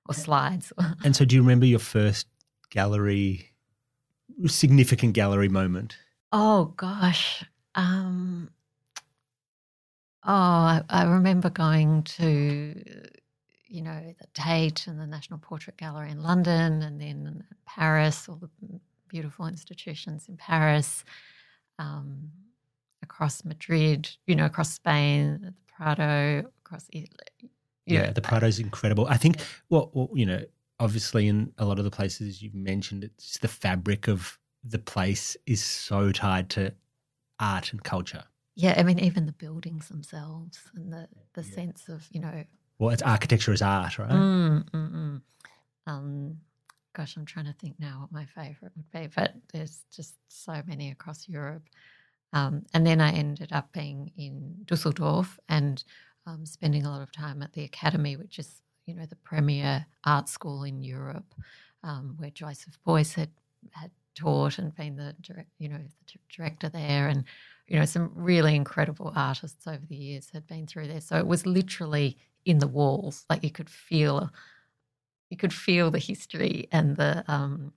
or 0.07 0.13
slides. 0.13 0.71
and 1.03 1.15
so, 1.15 1.25
do 1.25 1.35
you 1.35 1.41
remember 1.41 1.65
your 1.65 1.79
first 1.79 2.27
gallery, 2.69 3.51
significant 4.45 5.13
gallery 5.13 5.49
moment? 5.49 5.97
Oh 6.31 6.73
gosh, 6.77 7.43
um, 7.75 8.49
oh, 10.23 10.31
I, 10.31 10.83
I 10.89 11.03
remember 11.05 11.49
going 11.49 12.03
to 12.03 12.83
you 13.69 13.81
know, 13.81 14.15
the 14.19 14.27
Tate 14.33 14.87
and 14.87 14.99
the 14.99 15.07
National 15.07 15.39
Portrait 15.39 15.77
Gallery 15.77 16.11
in 16.11 16.23
London, 16.23 16.81
and 16.81 17.01
then 17.01 17.43
Paris, 17.65 18.29
all 18.29 18.35
the 18.37 18.49
beautiful 19.09 19.45
institutions 19.47 20.27
in 20.29 20.37
Paris, 20.37 21.03
um, 21.79 22.31
across 23.01 23.43
Madrid, 23.45 24.09
you 24.25 24.35
know, 24.35 24.45
across 24.45 24.73
Spain, 24.73 25.39
the 25.41 25.53
Prado, 25.67 26.49
across 26.65 26.87
Italy. 26.91 27.51
Yeah, 27.85 28.07
know, 28.07 28.13
the 28.13 28.45
is 28.45 28.59
incredible. 28.59 29.07
I 29.07 29.17
think, 29.17 29.37
yeah. 29.37 29.45
well, 29.69 29.91
well, 29.93 30.09
you 30.13 30.25
know, 30.25 30.43
obviously 30.79 31.27
in 31.27 31.53
a 31.57 31.65
lot 31.65 31.79
of 31.79 31.85
the 31.85 31.91
places 31.91 32.41
you've 32.41 32.53
mentioned, 32.53 33.03
it's 33.03 33.37
the 33.37 33.47
fabric 33.47 34.07
of 34.07 34.37
the 34.63 34.79
place 34.79 35.37
is 35.45 35.63
so 35.63 36.11
tied 36.11 36.49
to 36.51 36.73
art 37.39 37.71
and 37.71 37.83
culture. 37.83 38.23
Yeah, 38.55 38.73
I 38.77 38.83
mean, 38.83 38.99
even 38.99 39.27
the 39.27 39.31
buildings 39.31 39.87
themselves 39.87 40.59
and 40.75 40.91
the, 40.91 41.07
the 41.33 41.43
yeah. 41.43 41.55
sense 41.55 41.87
of, 41.87 42.07
you 42.11 42.19
know, 42.19 42.43
well, 42.79 42.89
it's 42.91 43.03
architecture 43.03 43.53
as 43.53 43.61
art, 43.61 43.97
right? 43.97 44.09
Mm, 44.09 44.69
mm, 44.69 44.91
mm. 44.91 45.21
Um, 45.85 46.37
gosh, 46.97 47.15
I'm 47.15 47.25
trying 47.25 47.45
to 47.45 47.53
think 47.53 47.75
now 47.79 47.99
what 48.01 48.11
my 48.11 48.25
favorite 48.25 48.71
would 48.75 48.91
be, 48.91 49.07
but 49.15 49.33
there's 49.53 49.83
just 49.95 50.15
so 50.29 50.63
many 50.65 50.89
across 50.89 51.29
Europe. 51.29 51.63
Um, 52.33 52.65
and 52.73 52.85
then 52.85 52.99
I 52.99 53.11
ended 53.11 53.53
up 53.53 53.71
being 53.71 54.11
in 54.17 54.55
Dusseldorf 54.65 55.39
and 55.47 55.83
um, 56.25 56.45
spending 56.45 56.85
a 56.85 56.89
lot 56.89 57.03
of 57.03 57.11
time 57.11 57.43
at 57.43 57.53
the 57.53 57.63
Academy, 57.63 58.17
which 58.17 58.39
is 58.39 58.61
you 58.87 58.95
know 58.95 59.05
the 59.05 59.15
premier 59.17 59.85
art 60.05 60.27
school 60.27 60.63
in 60.63 60.81
Europe, 60.81 61.35
um, 61.83 62.15
where 62.17 62.31
Joseph 62.31 62.79
Beuys 62.85 63.13
had 63.13 63.29
had 63.71 63.91
taught 64.15 64.57
and 64.57 64.75
been 64.75 64.95
the 64.95 65.15
direct, 65.21 65.49
you 65.59 65.69
know 65.69 65.77
the 65.77 66.19
director 66.35 66.67
there, 66.67 67.07
and 67.07 67.23
you 67.67 67.77
know 67.77 67.85
some 67.85 68.11
really 68.15 68.55
incredible 68.55 69.13
artists 69.15 69.67
over 69.67 69.85
the 69.87 69.95
years 69.95 70.29
had 70.33 70.47
been 70.47 70.65
through 70.65 70.87
there. 70.87 71.01
So 71.01 71.17
it 71.17 71.27
was 71.27 71.45
literally 71.45 72.17
in 72.45 72.57
the 72.57 72.67
walls, 72.67 73.25
like 73.29 73.43
you 73.43 73.51
could 73.51 73.69
feel 73.69 74.31
you 75.29 75.37
could 75.37 75.53
feel 75.53 75.91
the 75.91 75.99
history 75.99 76.67
and 76.71 76.95
the 76.95 77.23
um, 77.27 77.73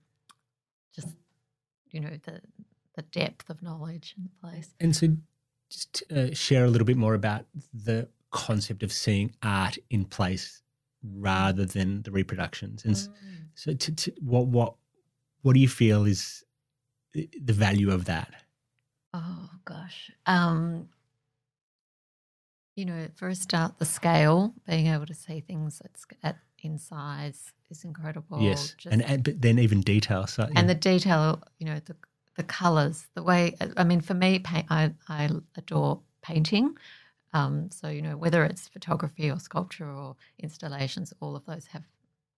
just 0.95 1.09
you 1.91 1.99
know 1.99 2.17
the 2.23 2.41
the 2.95 3.01
depth 3.03 3.49
of 3.49 3.61
knowledge 3.61 4.15
in 4.17 4.23
the 4.23 4.29
place. 4.41 4.69
And 4.79 4.95
so, 4.95 5.15
just 5.69 6.03
uh, 6.11 6.33
share 6.33 6.65
a 6.65 6.69
little 6.69 6.85
bit 6.85 6.97
more 6.97 7.13
about 7.13 7.45
the 7.73 8.07
concept 8.31 8.83
of 8.83 8.91
seeing 8.91 9.33
art 9.43 9.77
in 9.89 10.05
place 10.05 10.61
rather 11.03 11.65
than 11.65 12.01
the 12.03 12.11
reproductions. 12.11 12.85
And 12.85 12.95
mm. 12.95 13.09
so, 13.55 13.73
to, 13.73 13.95
to, 13.95 14.13
what 14.21 14.47
what 14.47 14.75
what 15.41 15.53
do 15.53 15.59
you 15.59 15.69
feel 15.69 16.05
is 16.05 16.43
the 17.13 17.53
value 17.53 17.91
of 17.91 18.05
that? 18.05 18.33
Oh 19.13 19.49
gosh, 19.65 20.11
um, 20.25 20.87
you 22.75 22.85
know, 22.85 23.07
for 23.15 23.27
a 23.27 23.35
start, 23.35 23.77
the 23.79 23.85
scale, 23.85 24.53
being 24.67 24.87
able 24.87 25.05
to 25.05 25.13
see 25.13 25.41
things 25.41 25.81
at, 25.83 25.91
at 26.23 26.37
in 26.61 26.77
size 26.77 27.51
is 27.69 27.83
incredible. 27.83 28.41
Yes, 28.41 28.73
Just, 28.77 28.93
and, 28.93 29.01
and 29.03 29.23
but 29.23 29.41
then 29.41 29.59
even 29.59 29.81
detail. 29.81 30.27
So, 30.27 30.43
yeah. 30.43 30.59
And 30.59 30.69
the 30.69 30.75
detail, 30.75 31.41
you 31.59 31.65
know, 31.65 31.79
the 31.85 31.95
the 32.37 32.43
colors, 32.43 33.07
the 33.13 33.23
way. 33.23 33.55
I 33.77 33.83
mean, 33.83 34.01
for 34.01 34.13
me, 34.13 34.39
paint, 34.39 34.67
I 34.69 34.93
I 35.07 35.29
adore 35.55 36.01
painting. 36.21 36.77
Um, 37.33 37.69
so 37.71 37.87
you 37.87 38.01
know, 38.01 38.17
whether 38.17 38.43
it's 38.43 38.67
photography 38.67 39.29
or 39.29 39.39
sculpture 39.39 39.89
or 39.89 40.15
installations, 40.39 41.13
all 41.19 41.35
of 41.35 41.45
those 41.45 41.67
have 41.67 41.83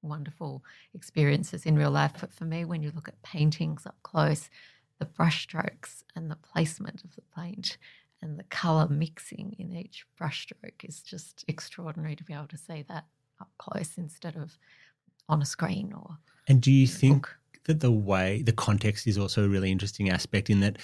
wonderful 0.02 0.64
experiences 0.94 1.66
in 1.66 1.78
real 1.78 1.92
life. 1.92 2.14
But 2.20 2.34
for 2.34 2.46
me, 2.46 2.66
when 2.66 2.84
you 2.84 2.92
look 2.94 3.08
at 3.08 3.22
paintings 3.24 3.86
up 3.86 3.96
close, 4.04 4.50
the 5.00 5.06
brushstrokes 5.06 6.04
and 6.16 6.30
the 6.30 6.36
placement 6.36 7.04
of 7.04 7.16
the 7.16 7.24
paint 7.36 7.78
and 8.22 8.40
the 8.40 8.44
color 8.44 8.88
mixing 8.90 9.56
in 9.60 9.76
each 9.76 10.06
brushstroke 10.20 10.84
is 10.84 11.02
just 11.02 11.44
extraordinary 11.48 12.16
to 12.16 12.24
be 12.24 12.34
able 12.34 12.48
to 12.48 12.58
see 12.58 12.84
that 12.88 13.06
up 13.40 13.50
close 13.58 13.98
instead 13.98 14.36
of 14.36 14.58
on 15.30 15.42
a 15.42 15.46
screen 15.46 15.94
or. 15.94 16.18
And 16.48 16.62
do 16.62 16.72
you 16.72 16.88
think 16.88 17.24
book. 17.24 17.38
that 17.66 17.80
the 17.80 17.92
way 17.92 18.42
the 18.42 18.52
context 18.52 19.08
is 19.08 19.18
also 19.18 19.46
a 19.46 19.48
really 19.48 19.72
interesting 19.72 20.10
aspect 20.10 20.50
in 20.50 20.60
that, 20.60 20.78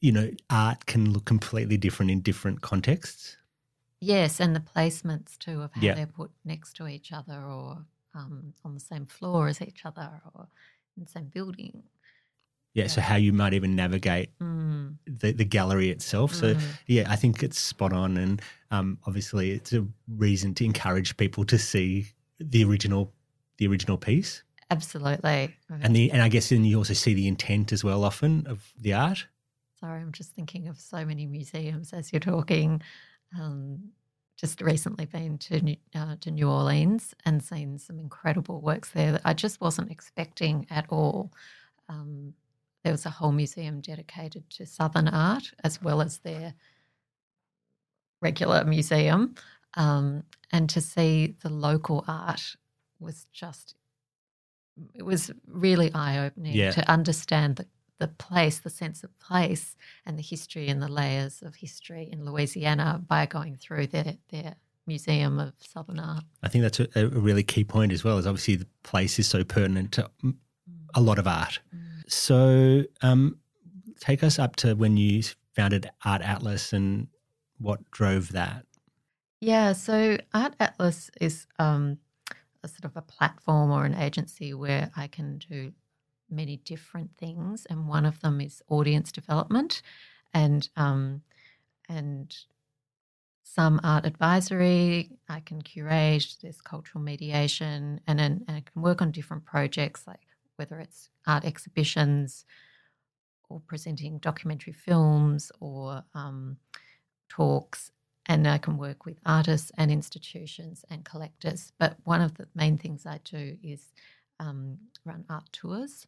you 0.00 0.12
know, 0.12 0.30
art 0.50 0.86
can 0.86 1.12
look 1.12 1.24
completely 1.24 1.76
different 1.76 2.10
in 2.10 2.20
different 2.20 2.60
contexts? 2.60 3.36
Yes, 4.00 4.38
and 4.38 4.54
the 4.54 4.60
placements 4.60 5.36
too 5.38 5.62
of 5.62 5.72
how 5.72 5.80
yeah. 5.80 5.94
they're 5.94 6.06
put 6.06 6.30
next 6.44 6.74
to 6.76 6.86
each 6.86 7.12
other 7.12 7.42
or 7.42 7.84
um, 8.14 8.52
on 8.64 8.74
the 8.74 8.80
same 8.80 9.06
floor 9.06 9.48
as 9.48 9.60
each 9.60 9.84
other 9.84 10.20
or 10.34 10.48
in 10.96 11.04
the 11.04 11.10
same 11.10 11.26
building 11.26 11.82
yeah, 12.74 12.86
so 12.86 13.00
how 13.00 13.16
you 13.16 13.32
might 13.32 13.54
even 13.54 13.74
navigate 13.74 14.30
mm. 14.38 14.94
the, 15.06 15.32
the 15.32 15.44
gallery 15.44 15.90
itself. 15.90 16.34
So 16.34 16.54
mm. 16.54 16.62
yeah, 16.86 17.06
I 17.10 17.16
think 17.16 17.42
it's 17.42 17.58
spot 17.58 17.92
on, 17.92 18.16
and 18.16 18.42
um, 18.70 18.98
obviously 19.06 19.52
it's 19.52 19.72
a 19.72 19.86
reason 20.16 20.54
to 20.54 20.64
encourage 20.64 21.16
people 21.16 21.44
to 21.46 21.58
see 21.58 22.06
the 22.38 22.64
original 22.64 23.12
the 23.58 23.66
original 23.66 23.98
piece. 23.98 24.42
Absolutely, 24.70 25.56
and 25.70 25.96
the 25.96 26.10
and 26.12 26.22
I 26.22 26.28
guess 26.28 26.50
then 26.50 26.64
you 26.64 26.76
also 26.76 26.94
see 26.94 27.14
the 27.14 27.26
intent 27.26 27.72
as 27.72 27.82
well 27.82 28.04
often 28.04 28.46
of 28.46 28.72
the 28.78 28.92
art. 28.92 29.26
Sorry, 29.80 30.00
I'm 30.00 30.12
just 30.12 30.32
thinking 30.32 30.68
of 30.68 30.78
so 30.78 31.04
many 31.04 31.26
museums 31.26 31.92
as 31.92 32.12
you're 32.12 32.20
talking. 32.20 32.82
Um, 33.38 33.90
just 34.36 34.60
recently 34.60 35.04
been 35.04 35.36
to 35.38 35.60
New, 35.60 35.76
uh, 35.94 36.14
to 36.20 36.30
New 36.30 36.48
Orleans 36.48 37.14
and 37.24 37.42
seen 37.42 37.76
some 37.78 37.98
incredible 37.98 38.60
works 38.60 38.90
there 38.90 39.12
that 39.12 39.22
I 39.24 39.34
just 39.34 39.60
wasn't 39.60 39.90
expecting 39.90 40.66
at 40.70 40.86
all. 40.90 41.32
Um, 41.88 42.34
there 42.88 42.94
was 42.94 43.04
a 43.04 43.10
whole 43.10 43.32
museum 43.32 43.82
dedicated 43.82 44.48
to 44.48 44.64
Southern 44.64 45.08
art 45.08 45.52
as 45.62 45.82
well 45.82 46.00
as 46.00 46.20
their 46.20 46.54
regular 48.22 48.64
museum. 48.64 49.34
Um, 49.74 50.22
and 50.50 50.70
to 50.70 50.80
see 50.80 51.34
the 51.42 51.50
local 51.50 52.02
art 52.08 52.56
was 52.98 53.26
just, 53.30 53.74
it 54.94 55.02
was 55.02 55.30
really 55.46 55.92
eye 55.92 56.18
opening 56.18 56.54
yeah. 56.54 56.70
to 56.70 56.90
understand 56.90 57.56
the, 57.56 57.66
the 57.98 58.08
place, 58.08 58.60
the 58.60 58.70
sense 58.70 59.04
of 59.04 59.10
place, 59.18 59.76
and 60.06 60.18
the 60.18 60.22
history 60.22 60.68
and 60.68 60.80
the 60.80 60.88
layers 60.88 61.42
of 61.42 61.56
history 61.56 62.08
in 62.10 62.24
Louisiana 62.24 63.02
by 63.06 63.26
going 63.26 63.56
through 63.56 63.88
their, 63.88 64.14
their 64.30 64.54
Museum 64.86 65.38
of 65.38 65.52
Southern 65.58 65.98
Art. 65.98 66.24
I 66.42 66.48
think 66.48 66.62
that's 66.62 66.80
a, 66.80 66.88
a 66.94 67.06
really 67.08 67.42
key 67.42 67.64
point 67.64 67.92
as 67.92 68.02
well, 68.02 68.16
is 68.16 68.26
obviously 68.26 68.56
the 68.56 68.66
place 68.82 69.18
is 69.18 69.26
so 69.26 69.44
pertinent 69.44 69.92
to 69.92 70.10
a 70.94 71.02
lot 71.02 71.18
of 71.18 71.26
art. 71.26 71.58
Mm. 71.76 71.82
So, 72.08 72.84
um, 73.02 73.38
take 74.00 74.22
us 74.22 74.38
up 74.38 74.56
to 74.56 74.74
when 74.74 74.96
you 74.96 75.22
founded 75.54 75.90
Art 76.04 76.22
Atlas 76.22 76.72
and 76.72 77.08
what 77.58 77.90
drove 77.90 78.32
that. 78.32 78.64
Yeah, 79.40 79.72
so 79.72 80.18
Art 80.34 80.54
Atlas 80.58 81.10
is 81.20 81.46
um, 81.58 81.98
a 82.62 82.68
sort 82.68 82.84
of 82.84 82.96
a 82.96 83.02
platform 83.02 83.70
or 83.70 83.84
an 83.84 83.94
agency 83.94 84.54
where 84.54 84.90
I 84.96 85.06
can 85.06 85.38
do 85.38 85.72
many 86.30 86.56
different 86.56 87.10
things, 87.18 87.66
and 87.66 87.88
one 87.88 88.04
of 88.04 88.20
them 88.20 88.40
is 88.40 88.62
audience 88.68 89.12
development, 89.12 89.82
and 90.34 90.68
um, 90.76 91.22
and 91.88 92.36
some 93.44 93.80
art 93.82 94.04
advisory. 94.04 95.10
I 95.28 95.40
can 95.40 95.62
curate. 95.62 96.36
There's 96.42 96.60
cultural 96.60 97.02
mediation, 97.02 98.00
and, 98.06 98.20
and 98.20 98.44
I 98.48 98.62
can 98.70 98.82
work 98.82 99.00
on 99.00 99.10
different 99.10 99.44
projects 99.44 100.06
like 100.06 100.20
whether 100.58 100.78
it's 100.78 101.08
art 101.26 101.44
exhibitions 101.44 102.44
or 103.48 103.60
presenting 103.66 104.18
documentary 104.18 104.72
films 104.72 105.50
or 105.60 106.02
um, 106.14 106.56
talks. 107.28 107.90
and 108.26 108.46
I 108.46 108.58
can 108.58 108.76
work 108.76 109.06
with 109.06 109.18
artists 109.24 109.72
and 109.78 109.90
institutions 109.90 110.84
and 110.90 111.04
collectors. 111.04 111.72
But 111.78 111.96
one 112.04 112.20
of 112.20 112.34
the 112.34 112.46
main 112.54 112.76
things 112.76 113.06
I 113.06 113.20
do 113.24 113.56
is 113.62 113.92
um, 114.38 114.78
run 115.04 115.24
art 115.30 115.48
tours. 115.52 116.06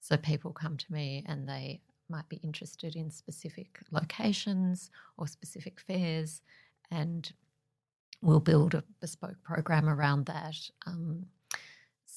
So 0.00 0.16
people 0.16 0.52
come 0.52 0.76
to 0.78 0.92
me 0.92 1.24
and 1.26 1.48
they 1.48 1.80
might 2.08 2.28
be 2.28 2.36
interested 2.36 2.96
in 2.96 3.10
specific 3.10 3.80
locations 3.90 4.90
or 5.18 5.28
specific 5.28 5.78
fairs, 5.80 6.40
and 6.90 7.30
we'll 8.22 8.40
build 8.40 8.74
a 8.74 8.84
bespoke 9.00 9.42
program 9.42 9.88
around 9.88 10.26
that. 10.26 10.56
Um, 10.86 11.26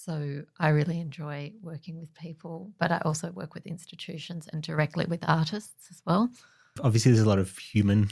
so 0.06 0.44
I 0.60 0.70
really 0.70 1.00
enjoy 1.00 1.54
working 1.62 2.00
with 2.00 2.14
people, 2.16 2.72
but 2.80 2.92
I 2.92 3.00
also 3.06 3.32
work 3.32 3.54
with 3.54 3.66
institutions 3.68 4.48
and 4.52 4.64
directly 4.64 5.06
with 5.06 5.24
artists 5.28 5.88
as 5.90 6.02
well. 6.06 6.30
Obviously, 6.84 7.12
there's 7.12 7.26
a 7.26 7.30
lot 7.30 7.40
of 7.40 7.58
human 7.58 8.10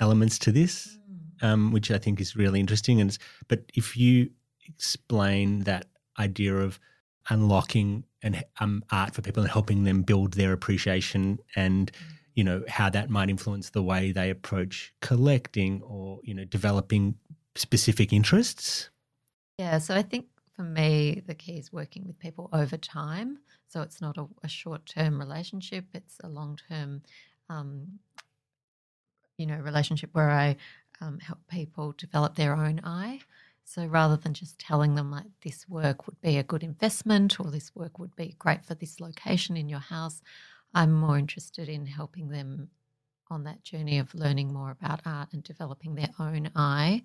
elements 0.00 0.38
to 0.40 0.52
this, 0.52 0.96
Mm. 1.08 1.46
um, 1.48 1.72
which 1.72 1.90
I 1.90 1.98
think 1.98 2.20
is 2.20 2.36
really 2.36 2.60
interesting. 2.60 3.00
And 3.00 3.16
but 3.48 3.60
if 3.74 3.96
you 3.96 4.30
explain 4.66 5.60
that 5.64 5.86
idea 6.18 6.54
of 6.56 6.78
unlocking 7.30 8.04
and 8.22 8.44
um, 8.60 8.82
art 8.90 9.14
for 9.14 9.22
people 9.22 9.42
and 9.42 9.52
helping 9.52 9.84
them 9.84 10.02
build 10.02 10.32
their 10.34 10.52
appreciation 10.52 11.38
and 11.56 11.90
you 12.34 12.44
know 12.44 12.62
how 12.68 12.88
that 12.90 13.10
might 13.10 13.28
influence 13.28 13.70
the 13.70 13.82
way 13.82 14.12
they 14.12 14.30
approach 14.30 14.92
collecting 15.00 15.82
or 15.82 16.20
you 16.22 16.34
know 16.34 16.44
developing 16.44 17.14
specific 17.54 18.12
interests 18.12 18.90
Yeah, 19.58 19.78
so 19.78 19.94
I 19.94 20.02
think 20.02 20.26
for 20.58 20.64
me, 20.64 21.22
the 21.24 21.36
key 21.36 21.56
is 21.56 21.72
working 21.72 22.04
with 22.04 22.18
people 22.18 22.48
over 22.52 22.76
time. 22.76 23.38
So 23.68 23.80
it's 23.80 24.00
not 24.00 24.18
a, 24.18 24.26
a 24.42 24.48
short 24.48 24.84
term 24.86 25.16
relationship, 25.16 25.84
it's 25.94 26.16
a 26.24 26.28
long 26.28 26.58
term, 26.68 27.02
um, 27.48 28.00
you 29.36 29.46
know, 29.46 29.58
relationship 29.58 30.10
where 30.14 30.30
I 30.30 30.56
um, 31.00 31.20
help 31.20 31.38
people 31.46 31.94
develop 31.96 32.34
their 32.34 32.54
own 32.54 32.80
eye. 32.82 33.20
So 33.62 33.86
rather 33.86 34.16
than 34.16 34.34
just 34.34 34.58
telling 34.58 34.96
them 34.96 35.12
like 35.12 35.26
this 35.44 35.68
work 35.68 36.08
would 36.08 36.20
be 36.22 36.38
a 36.38 36.42
good 36.42 36.64
investment 36.64 37.38
or 37.38 37.52
this 37.52 37.70
work 37.76 38.00
would 38.00 38.16
be 38.16 38.34
great 38.40 38.64
for 38.64 38.74
this 38.74 38.98
location 38.98 39.56
in 39.56 39.68
your 39.68 39.78
house, 39.78 40.22
I'm 40.74 40.90
more 40.92 41.18
interested 41.18 41.68
in 41.68 41.86
helping 41.86 42.30
them 42.30 42.70
on 43.30 43.44
that 43.44 43.62
journey 43.62 44.00
of 44.00 44.12
learning 44.12 44.52
more 44.52 44.72
about 44.72 45.02
art 45.06 45.32
and 45.32 45.44
developing 45.44 45.94
their 45.94 46.10
own 46.18 46.50
eye 46.56 47.04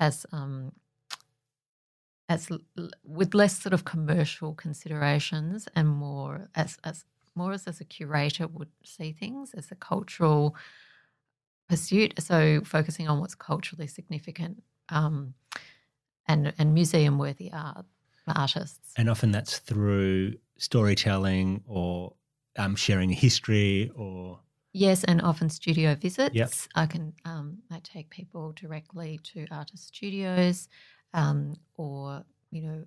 as 0.00 0.24
um, 0.32 0.72
as 2.28 2.48
with 3.04 3.34
less 3.34 3.58
sort 3.58 3.72
of 3.74 3.84
commercial 3.84 4.54
considerations 4.54 5.68
and 5.76 5.88
more 5.88 6.48
as 6.54 6.78
as 6.84 7.04
more 7.34 7.52
as 7.52 7.66
as 7.66 7.80
a 7.80 7.84
curator 7.84 8.46
would 8.46 8.70
see 8.84 9.12
things 9.12 9.54
as 9.54 9.70
a 9.70 9.74
cultural 9.74 10.56
pursuit. 11.68 12.14
So 12.20 12.60
focusing 12.64 13.08
on 13.08 13.20
what's 13.20 13.34
culturally 13.34 13.86
significant 13.86 14.62
um, 14.88 15.34
and 16.26 16.54
and 16.58 16.74
museum 16.74 17.18
worthy 17.18 17.52
art 17.52 17.86
artists. 18.26 18.94
and 18.96 19.10
often 19.10 19.32
that's 19.32 19.58
through 19.58 20.34
storytelling 20.56 21.62
or 21.66 22.14
um, 22.56 22.74
sharing 22.76 23.10
history 23.10 23.90
or 23.94 24.40
Yes, 24.76 25.04
and 25.04 25.22
often 25.22 25.50
studio 25.50 25.94
visits. 25.94 26.34
I 26.74 26.86
can 26.86 27.12
um, 27.24 27.58
I 27.70 27.78
take 27.84 28.10
people 28.10 28.52
directly 28.52 29.20
to 29.22 29.46
artist 29.52 29.86
studios, 29.94 30.68
um, 31.14 31.56
or 31.76 32.22
you 32.50 32.60
know 32.60 32.84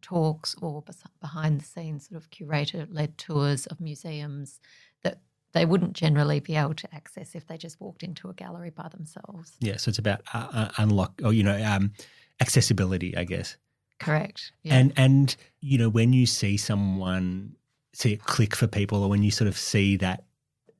talks 0.00 0.54
or 0.62 0.82
behind 1.20 1.60
the 1.60 1.64
scenes 1.64 2.08
sort 2.08 2.22
of 2.22 2.30
curator 2.30 2.86
led 2.90 3.18
tours 3.18 3.66
of 3.66 3.80
museums 3.80 4.60
that 5.02 5.20
they 5.52 5.66
wouldn't 5.66 5.92
generally 5.92 6.40
be 6.40 6.54
able 6.54 6.72
to 6.72 6.94
access 6.94 7.34
if 7.34 7.46
they 7.46 7.58
just 7.58 7.80
walked 7.80 8.02
into 8.02 8.30
a 8.30 8.32
gallery 8.32 8.70
by 8.70 8.88
themselves. 8.88 9.56
yeah 9.58 9.76
so 9.76 9.88
it's 9.88 9.98
about 9.98 10.22
uh, 10.32 10.46
uh, 10.52 10.68
unlock 10.78 11.20
or 11.24 11.32
you 11.32 11.42
know 11.42 11.60
um, 11.64 11.92
accessibility 12.40 13.14
i 13.16 13.24
guess 13.24 13.56
Correct. 14.00 14.52
Yeah. 14.62 14.76
And 14.76 14.92
and 14.96 15.36
you 15.60 15.78
know 15.78 15.88
when 15.88 16.12
you 16.12 16.26
see 16.26 16.56
someone 16.56 17.54
see 17.92 18.14
it 18.14 18.24
click 18.24 18.56
for 18.56 18.66
people, 18.66 19.04
or 19.04 19.10
when 19.10 19.22
you 19.22 19.30
sort 19.30 19.46
of 19.46 19.56
see 19.56 19.96
that 19.98 20.24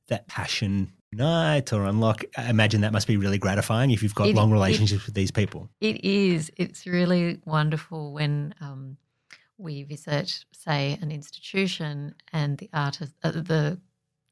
that 0.07 0.27
passion 0.27 0.91
night 1.13 1.73
or 1.73 1.85
unlock, 1.85 2.23
I 2.37 2.49
imagine 2.49 2.81
that 2.81 2.93
must 2.93 3.07
be 3.07 3.17
really 3.17 3.37
gratifying 3.37 3.91
if 3.91 4.01
you've 4.01 4.15
got 4.15 4.29
It- 4.29 4.35
long 4.35 4.49
it- 4.49 4.53
relationships 4.53 5.05
with 5.05 5.15
these 5.15 5.31
people. 5.31 5.69
It 5.81 6.03
is. 6.03 6.51
It's 6.57 6.85
really 6.85 7.39
wonderful 7.45 8.13
when 8.13 8.53
um, 8.61 8.97
we 9.57 9.83
visit, 9.83 10.45
say, 10.51 10.97
an 11.01 11.11
institution 11.11 12.15
and 12.31 12.57
the 12.57 12.69
artist, 12.73 13.13
uh, 13.23 13.31
the 13.31 13.79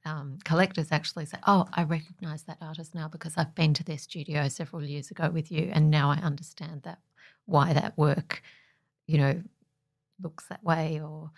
um, 0.06 0.38
collectors 0.46 0.88
actually 0.92 1.26
say, 1.26 1.38
"Oh, 1.46 1.68
I 1.74 1.84
recognise 1.84 2.44
that 2.44 2.58
artist 2.62 2.96
now 2.96 3.10
because 3.10 3.34
I've 3.38 3.54
been 3.54 3.74
to 3.76 3.84
their 3.84 3.98
studio 3.98 4.48
several 4.48 4.84
years 4.84 5.12
ago 5.12 5.30
with 5.30 5.52
you, 5.52 5.70
and 5.74 5.92
now 5.92 6.10
I 6.10 6.16
understand 6.18 6.84
that 6.84 7.00
why 7.46 7.74
that 7.74 7.98
work, 7.98 8.42
you 9.08 9.18
know, 9.18 9.44
looks 10.22 10.46
that 10.46 10.64
way 10.64 11.02
or 11.02 11.32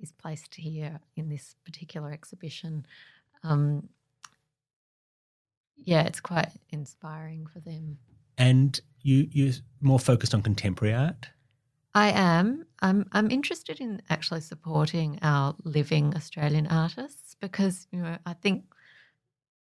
is 0.00 0.10
placed 0.12 0.56
here 0.56 0.98
in 1.16 1.28
this 1.28 1.54
particular 1.64 2.10
exhibition." 2.10 2.84
Um, 3.44 3.88
yeah, 5.84 6.02
it's 6.02 6.20
quite 6.20 6.50
inspiring 6.70 7.46
for 7.46 7.60
them. 7.60 7.98
And 8.36 8.80
you 9.02 9.28
you're 9.30 9.54
more 9.80 9.98
focused 9.98 10.34
on 10.34 10.42
contemporary 10.42 10.94
art. 10.94 11.28
I 11.94 12.10
am. 12.10 12.66
I'm 12.80 13.08
I'm 13.12 13.30
interested 13.30 13.80
in 13.80 14.02
actually 14.10 14.40
supporting 14.40 15.18
our 15.22 15.56
living 15.64 16.14
Australian 16.14 16.66
artists 16.66 17.34
because 17.40 17.88
you 17.90 18.00
know 18.00 18.18
I 18.24 18.34
think 18.34 18.64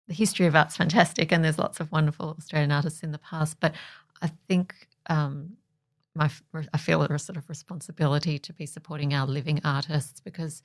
the 0.08 0.14
history 0.14 0.46
of 0.46 0.56
art's 0.56 0.78
fantastic 0.78 1.32
and 1.32 1.44
there's 1.44 1.58
lots 1.58 1.80
of 1.80 1.92
wonderful 1.92 2.36
Australian 2.38 2.72
artists 2.72 3.04
in 3.04 3.12
the 3.12 3.20
past, 3.20 3.60
but 3.60 3.74
I 4.22 4.32
think 4.48 4.88
um, 5.08 5.58
my 6.16 6.30
I 6.74 6.78
feel 6.78 7.02
a 7.02 7.20
sort 7.20 7.38
of 7.38 7.48
responsibility 7.50 8.38
to 8.40 8.54
be 8.54 8.66
supporting 8.66 9.14
our 9.14 9.26
living 9.26 9.62
artists 9.64 10.20
because 10.20 10.62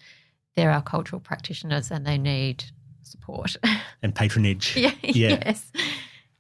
they're 0.57 0.71
our 0.71 0.83
cultural 0.83 1.21
practitioners 1.21 1.91
and 1.91 2.07
they 2.07 2.19
need 2.19 2.65
support. 3.07 3.57
And 4.03 4.15
patronage. 4.15 4.77
yeah, 4.77 4.93
Yeah. 5.03 5.39
Yes. 5.45 5.73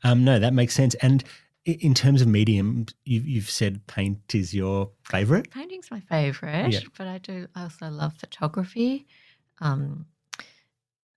Um, 0.02 0.24
no, 0.24 0.38
that 0.38 0.52
makes 0.52 0.74
sense. 0.74 0.94
And 0.96 1.24
in 1.64 1.94
terms 1.94 2.20
of 2.20 2.28
medium, 2.28 2.84
you've, 3.06 3.26
you've 3.26 3.50
said 3.50 3.86
paint 3.86 4.34
is 4.34 4.52
your 4.52 4.90
favorite. 5.04 5.50
Painting's 5.50 5.90
my 5.90 6.00
favourite, 6.00 6.72
Yeah. 6.72 6.80
but 6.98 7.06
I 7.06 7.16
do 7.18 7.46
I 7.54 7.62
also 7.62 7.88
love 7.88 8.12
photography, 8.18 9.06
um, 9.62 10.04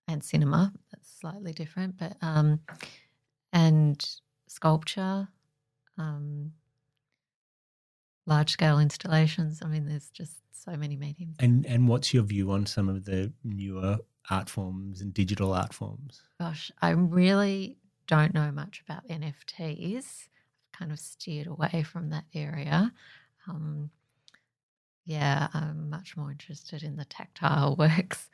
and 0.06 0.24
cinema. 0.24 0.72
That's 0.90 1.10
slightly 1.20 1.52
different, 1.52 1.98
but 1.98 2.16
um, 2.22 2.60
and 3.52 4.02
sculpture, 4.46 5.28
um, 5.98 6.52
large 8.26 8.50
scale 8.52 8.78
installations. 8.78 9.60
I 9.62 9.68
mean, 9.68 9.86
there's 9.86 10.08
just 10.10 10.32
so 10.52 10.76
many 10.76 10.96
mediums. 10.96 11.36
And 11.40 11.66
and 11.66 11.88
what's 11.88 12.14
your 12.14 12.22
view 12.22 12.50
on 12.52 12.64
some 12.64 12.88
of 12.88 13.04
the 13.04 13.32
newer 13.44 13.98
art 14.30 14.48
forms 14.48 15.00
and 15.00 15.12
digital 15.14 15.52
art 15.52 15.72
forms? 15.72 16.22
Gosh, 16.40 16.70
I 16.80 16.90
really 16.90 17.78
don't 18.06 18.34
know 18.34 18.50
much 18.52 18.82
about 18.86 19.06
NFTs. 19.08 20.28
I've 20.28 20.78
kind 20.78 20.92
of 20.92 20.98
steered 20.98 21.46
away 21.46 21.84
from 21.84 22.10
that 22.10 22.24
area. 22.34 22.92
Um, 23.48 23.90
yeah, 25.04 25.48
I'm 25.54 25.88
much 25.90 26.16
more 26.16 26.30
interested 26.30 26.82
in 26.82 26.96
the 26.96 27.04
tactile 27.04 27.76
works 27.78 28.28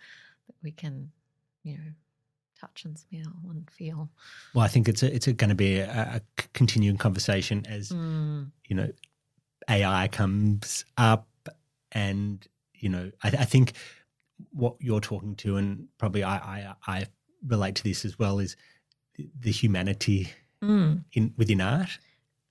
that 0.46 0.57
we 0.62 0.72
can, 0.72 1.12
you 1.62 1.74
know, 1.78 1.92
touch 2.61 2.85
and 2.85 2.98
smell 2.98 3.33
and 3.48 3.70
feel. 3.70 4.11
Well, 4.54 4.64
I 4.64 4.68
think 4.68 4.88
it's 4.88 5.02
a, 5.02 5.14
it's 5.14 5.26
going 5.26 5.48
to 5.48 5.54
be 5.54 5.78
a 5.78 6.20
continuing 6.52 6.96
conversation 6.96 7.64
as 7.68 7.90
Mm, 7.90 8.50
you 8.68 8.76
know 8.76 8.90
AI 9.68 10.09
comes 10.09 10.85
up, 10.96 11.28
and 11.92 12.46
you 12.74 12.88
know 12.88 13.11
I, 13.22 13.28
I 13.28 13.44
think 13.44 13.72
what 14.52 14.74
you're 14.80 15.00
talking 15.00 15.34
to, 15.36 15.56
and 15.56 15.88
probably 15.98 16.24
I, 16.24 16.36
I 16.36 16.74
I 16.86 17.06
relate 17.46 17.74
to 17.76 17.84
this 17.84 18.04
as 18.04 18.18
well, 18.18 18.38
is 18.38 18.56
the- 19.40 19.52
humanity 19.52 20.30
mm. 20.62 21.04
in 21.12 21.34
within 21.36 21.60
art. 21.60 21.98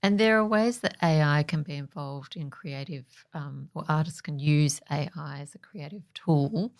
And 0.02 0.20
there 0.20 0.38
are 0.38 0.46
ways 0.46 0.80
that 0.80 0.96
AI 1.02 1.42
can 1.44 1.62
be 1.62 1.74
involved 1.74 2.36
in 2.36 2.50
creative, 2.50 3.06
um, 3.32 3.70
or 3.74 3.84
artists 3.88 4.20
can 4.20 4.38
use 4.38 4.80
AI 4.90 5.40
as 5.40 5.54
a 5.54 5.58
creative 5.58 6.02
tool. 6.12 6.72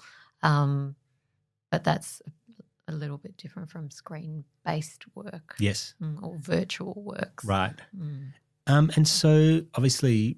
Um, 0.43 0.95
but 1.71 1.85
that's 1.85 2.21
a, 2.87 2.93
little 2.93 3.17
bit 3.17 3.37
different 3.39 3.71
from 3.71 3.91
screen 3.91 4.45
based 4.65 5.05
work 5.15 5.57
Yes, 5.59 5.95
mm, 6.01 6.23
or 6.23 6.37
virtual 6.37 6.95
works. 6.97 7.45
right. 7.45 7.75
Mm. 7.99 8.33
Um, 8.67 8.91
and 8.95 9.09
so 9.09 9.63
obviously, 9.75 10.37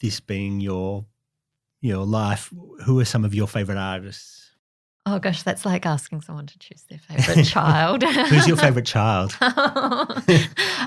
this 0.00 0.18
being 0.18 0.60
your 0.60 1.04
your 1.80 2.04
life, 2.04 2.52
who 2.84 2.98
are 3.00 3.04
some 3.04 3.24
of 3.24 3.34
your 3.34 3.46
favorite 3.46 3.78
artists? 3.78 4.50
Oh 5.06 5.18
gosh, 5.18 5.42
that's 5.42 5.64
like 5.64 5.86
asking 5.86 6.20
someone 6.20 6.46
to 6.46 6.58
choose 6.58 6.82
their 6.90 6.98
favorite 6.98 7.44
child. 7.46 8.02
Who's 8.02 8.46
your 8.46 8.58
favorite 8.58 8.84
child? 8.86 9.34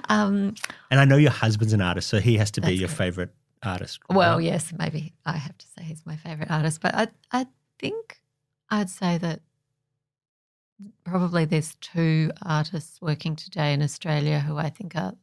um, 0.10 0.54
And 0.92 1.00
I 1.00 1.06
know 1.06 1.18
your 1.18 1.32
husband's 1.32 1.74
an 1.74 1.82
artist, 1.82 2.08
so 2.08 2.20
he 2.20 2.38
has 2.38 2.52
to 2.52 2.62
be 2.62 2.74
your 2.74 2.88
correct. 2.88 2.98
favorite 2.98 3.30
artist. 3.64 4.00
well, 4.10 4.38
right? 4.38 4.46
yes, 4.46 4.74
maybe 4.78 5.14
I 5.26 5.38
have 5.38 5.58
to 5.58 5.66
say 5.68 5.84
he's 5.84 6.06
my 6.06 6.18
favorite 6.18 6.52
artist, 6.52 6.82
but 6.82 6.94
I, 6.94 7.08
I 7.32 7.48
think 7.80 8.20
I'd 8.70 8.90
say 8.90 9.18
that 9.18 9.40
probably 11.04 11.46
there's 11.46 11.76
two 11.82 12.32
artists 12.46 13.02
working 13.02 13.36
today 13.36 13.74
in 13.74 13.82
Australia 13.82 14.40
who 14.40 14.58
I 14.58 14.70
think 14.70 14.96
are 14.96 15.14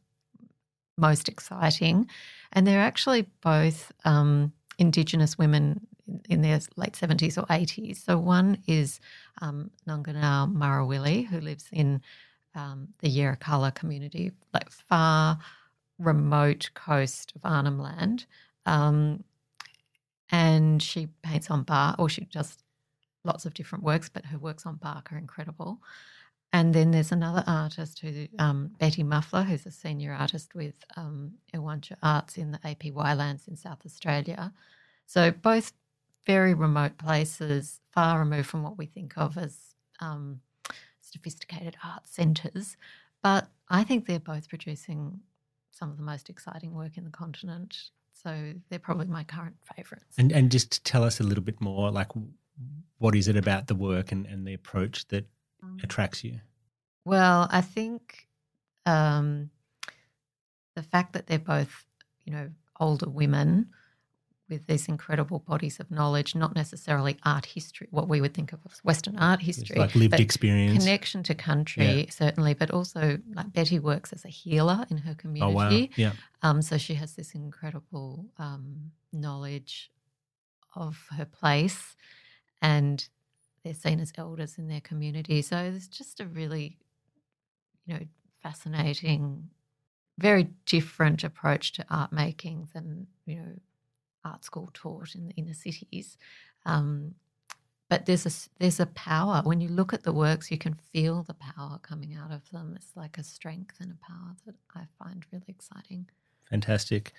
most 0.97 1.29
exciting. 1.29 2.09
And 2.51 2.67
they're 2.67 2.81
actually 2.81 3.27
both 3.41 3.91
um, 4.05 4.51
Indigenous 4.79 5.37
women 5.37 5.85
in 6.29 6.41
their 6.41 6.59
late 6.77 6.93
70s 6.93 7.37
or 7.37 7.45
80s. 7.47 7.97
So 7.97 8.17
one 8.17 8.57
is 8.67 8.99
um, 9.41 9.69
Marawili, 9.87 11.27
who 11.27 11.39
lives 11.41 11.65
in 11.71 12.01
um, 12.55 12.87
the 12.99 13.09
Yirrkala 13.09 13.75
community, 13.75 14.31
like 14.53 14.71
far 14.71 15.37
remote 15.99 16.69
coast 16.73 17.33
of 17.35 17.41
Arnhem 17.43 17.79
Land. 17.79 18.25
Um, 18.65 19.23
and 20.31 20.81
she 20.81 21.07
paints 21.23 21.51
on 21.51 21.63
bark, 21.63 21.99
or 21.99 22.09
she 22.09 22.25
does 22.25 22.57
lots 23.23 23.45
of 23.45 23.53
different 23.53 23.83
works, 23.83 24.09
but 24.09 24.25
her 24.25 24.37
works 24.37 24.65
on 24.65 24.75
bark 24.75 25.11
are 25.11 25.17
incredible. 25.17 25.79
And 26.51 26.73
then 26.73 26.91
there's 26.91 27.11
another 27.11 27.43
artist 27.45 27.99
who, 27.99 28.27
um, 28.39 28.71
Betty 28.79 29.03
Muffler, 29.03 29.43
who's 29.43 29.65
a 29.65 29.71
senior 29.71 30.13
artist 30.13 30.55
with 30.55 30.73
um, 30.97 31.33
Iwantja 31.53 31.95
Arts 32.01 32.37
in 32.37 32.51
the 32.51 32.57
APY 32.59 33.15
lands 33.15 33.47
in 33.47 33.55
South 33.55 33.85
Australia. 33.85 34.51
So 35.05 35.31
both 35.31 35.73
very 36.25 36.53
remote 36.53 36.97
places, 36.97 37.79
far 37.91 38.19
removed 38.19 38.47
from 38.47 38.63
what 38.63 38.77
we 38.77 38.87
think 38.87 39.13
of 39.15 39.37
as 39.37 39.57
um, 39.99 40.41
sophisticated 41.01 41.77
art 41.83 42.07
centres. 42.07 42.77
But 43.21 43.47
I 43.69 43.83
think 43.83 44.07
they're 44.07 44.19
both 44.19 44.49
producing 44.49 45.19
some 45.71 45.91
of 45.91 45.97
the 45.97 46.03
most 46.03 46.29
exciting 46.29 46.73
work 46.73 46.97
in 46.97 47.03
the 47.03 47.09
continent. 47.11 47.89
So 48.11 48.53
they're 48.69 48.79
probably 48.79 49.07
my 49.07 49.23
current 49.23 49.55
favourites. 49.75 50.15
And 50.17 50.31
and 50.31 50.51
just 50.51 50.83
tell 50.83 51.03
us 51.03 51.19
a 51.19 51.23
little 51.23 51.43
bit 51.43 51.61
more, 51.61 51.89
like 51.91 52.09
what 52.97 53.15
is 53.15 53.27
it 53.27 53.37
about 53.37 53.67
the 53.67 53.75
work 53.75 54.11
and, 54.11 54.25
and 54.25 54.45
the 54.45 54.53
approach 54.53 55.07
that 55.07 55.25
attracts 55.83 56.23
you? 56.23 56.39
Well, 57.05 57.47
I 57.51 57.61
think 57.61 58.27
um, 58.85 59.49
the 60.75 60.83
fact 60.83 61.13
that 61.13 61.27
they're 61.27 61.39
both, 61.39 61.85
you 62.25 62.33
know, 62.33 62.49
older 62.79 63.09
women 63.09 63.69
with 64.49 64.65
these 64.65 64.87
incredible 64.87 65.39
bodies 65.39 65.79
of 65.79 65.91
knowledge, 65.91 66.33
not 66.33 66.55
necessarily 66.55 67.17
art 67.23 67.45
history, 67.45 67.87
what 67.91 68.07
we 68.07 68.19
would 68.19 68.33
think 68.33 68.51
of 68.51 68.59
as 68.71 68.79
Western 68.83 69.17
art 69.17 69.41
history, 69.41 69.75
it's 69.75 69.79
like 69.79 69.95
lived 69.95 70.19
experience, 70.19 70.83
connection 70.83 71.21
to 71.23 71.35
country, 71.35 71.85
yeah. 71.85 72.05
certainly, 72.09 72.53
but 72.53 72.71
also 72.71 73.19
like 73.33 73.53
Betty 73.53 73.79
works 73.79 74.11
as 74.11 74.25
a 74.25 74.29
healer 74.29 74.85
in 74.89 74.97
her 74.97 75.13
community. 75.13 75.51
Oh 75.51 75.55
wow! 75.55 75.87
Yeah. 75.95 76.11
Um, 76.41 76.61
so 76.61 76.77
she 76.77 76.95
has 76.95 77.13
this 77.13 77.33
incredible 77.33 78.25
um, 78.37 78.91
knowledge 79.13 79.91
of 80.75 80.97
her 81.15 81.25
place, 81.25 81.95
and 82.61 83.07
they're 83.69 83.75
seen 83.75 83.99
as 83.99 84.11
elders 84.17 84.57
in 84.57 84.67
their 84.67 84.81
community. 84.81 85.43
So 85.43 85.57
it's 85.57 85.87
just 85.87 86.19
a 86.19 86.25
really, 86.25 86.79
you 87.85 87.93
know, 87.93 88.05
fascinating, 88.41 89.47
very 90.17 90.49
different 90.65 91.23
approach 91.23 91.73
to 91.73 91.85
art 91.87 92.11
making 92.11 92.67
than 92.73 93.05
you 93.27 93.35
know 93.35 93.51
art 94.25 94.43
school 94.43 94.71
taught 94.73 95.13
in 95.13 95.27
the 95.27 95.33
inner 95.35 95.53
cities. 95.53 96.17
Um, 96.65 97.13
but 97.89 98.07
there's 98.07 98.25
a 98.25 98.31
there's 98.59 98.79
a 98.79 98.87
power 98.87 99.43
when 99.43 99.61
you 99.61 99.69
look 99.69 99.93
at 99.93 100.01
the 100.01 100.13
works, 100.13 100.49
you 100.49 100.57
can 100.57 100.73
feel 100.73 101.21
the 101.21 101.35
power 101.35 101.77
coming 101.83 102.15
out 102.15 102.31
of 102.31 102.49
them. 102.49 102.73
It's 102.75 102.95
like 102.95 103.19
a 103.19 103.23
strength 103.23 103.75
and 103.79 103.91
a 103.91 104.05
power 104.07 104.35
that 104.47 104.55
I 104.75 104.85
find 104.97 105.23
really 105.31 105.45
exciting. 105.47 106.07
Fantastic. 106.49 107.13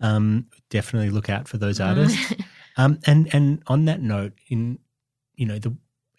Um, 0.00 0.46
definitely 0.70 1.10
look 1.10 1.28
out 1.28 1.48
for 1.48 1.58
those 1.58 1.80
artists. 1.80 2.32
um, 2.76 3.00
and 3.06 3.28
and 3.34 3.64
on 3.66 3.86
that 3.86 4.00
note, 4.00 4.34
in 4.48 4.78
you 5.34 5.46
know 5.46 5.58
the 5.58 5.76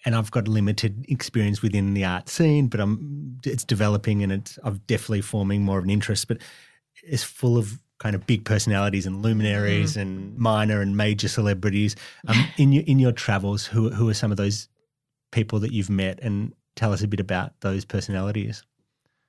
and 0.08 0.16
I've 0.16 0.32
got 0.32 0.48
limited 0.48 1.06
experience 1.10 1.62
within 1.62 1.94
the 1.94 2.06
art 2.06 2.30
scene, 2.30 2.70
but 2.70 2.80
I'm 2.80 3.42
it's 3.46 3.66
developing 3.66 4.24
and 4.24 4.32
it's 4.32 4.58
I'm 4.64 4.78
definitely 4.88 5.20
forming 5.20 5.64
more 5.64 5.80
of 5.80 5.84
an 5.84 5.90
interest. 5.90 6.30
But 6.30 6.38
it's 7.04 7.24
full 7.24 7.58
of 7.58 7.78
kind 8.00 8.16
of 8.16 8.26
big 8.26 8.46
personalities 8.46 9.06
and 9.06 9.22
luminaries 9.22 9.98
mm. 9.98 10.04
and 10.04 10.38
minor 10.38 10.80
and 10.80 10.96
major 10.96 11.28
celebrities. 11.28 11.98
Um, 12.26 12.38
in 12.58 12.72
your 12.72 12.86
in 12.86 13.00
your 13.00 13.12
travels, 13.12 13.66
who 13.66 13.90
who 13.90 14.08
are 14.08 14.14
some 14.14 14.32
of 14.32 14.38
those 14.38 14.70
people 15.34 15.60
that 15.60 15.74
you've 15.74 15.90
met, 15.90 16.20
and 16.22 16.54
tell 16.78 16.94
us 16.94 17.04
a 17.04 17.08
bit 17.10 17.20
about 17.20 17.60
those 17.60 17.84
personalities. 17.84 18.64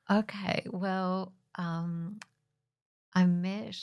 Okay, 0.08 0.64
well, 0.70 1.32
um, 1.56 2.20
I 3.14 3.26
met 3.26 3.76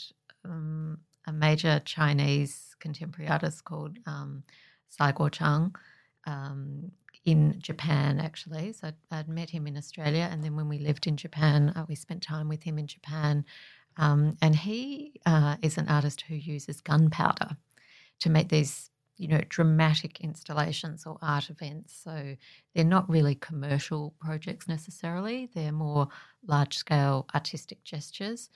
um, 0.46 1.00
a 1.26 1.32
major 1.34 1.78
Chinese 1.84 2.74
contemporary 2.80 3.30
artist 3.30 3.64
called 3.64 3.98
um, 4.06 4.44
Cai 4.96 5.12
Guo-Qiang 5.12 5.74
um, 6.26 6.90
in 7.24 7.60
Japan, 7.60 8.20
actually. 8.20 8.72
So 8.72 8.88
I'd, 8.88 8.94
I'd, 9.10 9.28
met 9.28 9.50
him 9.50 9.66
in 9.66 9.76
Australia, 9.76 10.28
and 10.30 10.42
then 10.44 10.56
when 10.56 10.68
we 10.68 10.78
lived 10.78 11.06
in 11.06 11.16
Japan, 11.16 11.72
uh, 11.74 11.84
we 11.88 11.94
spent 11.94 12.22
time 12.22 12.48
with 12.48 12.62
him 12.62 12.78
in 12.78 12.86
Japan. 12.86 13.44
Um, 13.96 14.36
and 14.42 14.54
he 14.54 15.20
uh, 15.26 15.56
is 15.62 15.78
an 15.78 15.88
artist 15.88 16.22
who 16.22 16.34
uses 16.34 16.80
gunpowder 16.80 17.56
to 18.20 18.30
make 18.30 18.48
these, 18.48 18.90
you 19.16 19.26
know, 19.28 19.40
dramatic 19.48 20.20
installations 20.20 21.06
or 21.06 21.18
art 21.22 21.50
events. 21.50 21.98
So 22.04 22.36
they're 22.74 22.84
not 22.84 23.08
really 23.08 23.34
commercial 23.34 24.14
projects 24.20 24.68
necessarily; 24.68 25.48
they're 25.54 25.72
more 25.72 26.08
large-scale 26.46 27.26
artistic 27.34 27.82
gestures. 27.84 28.50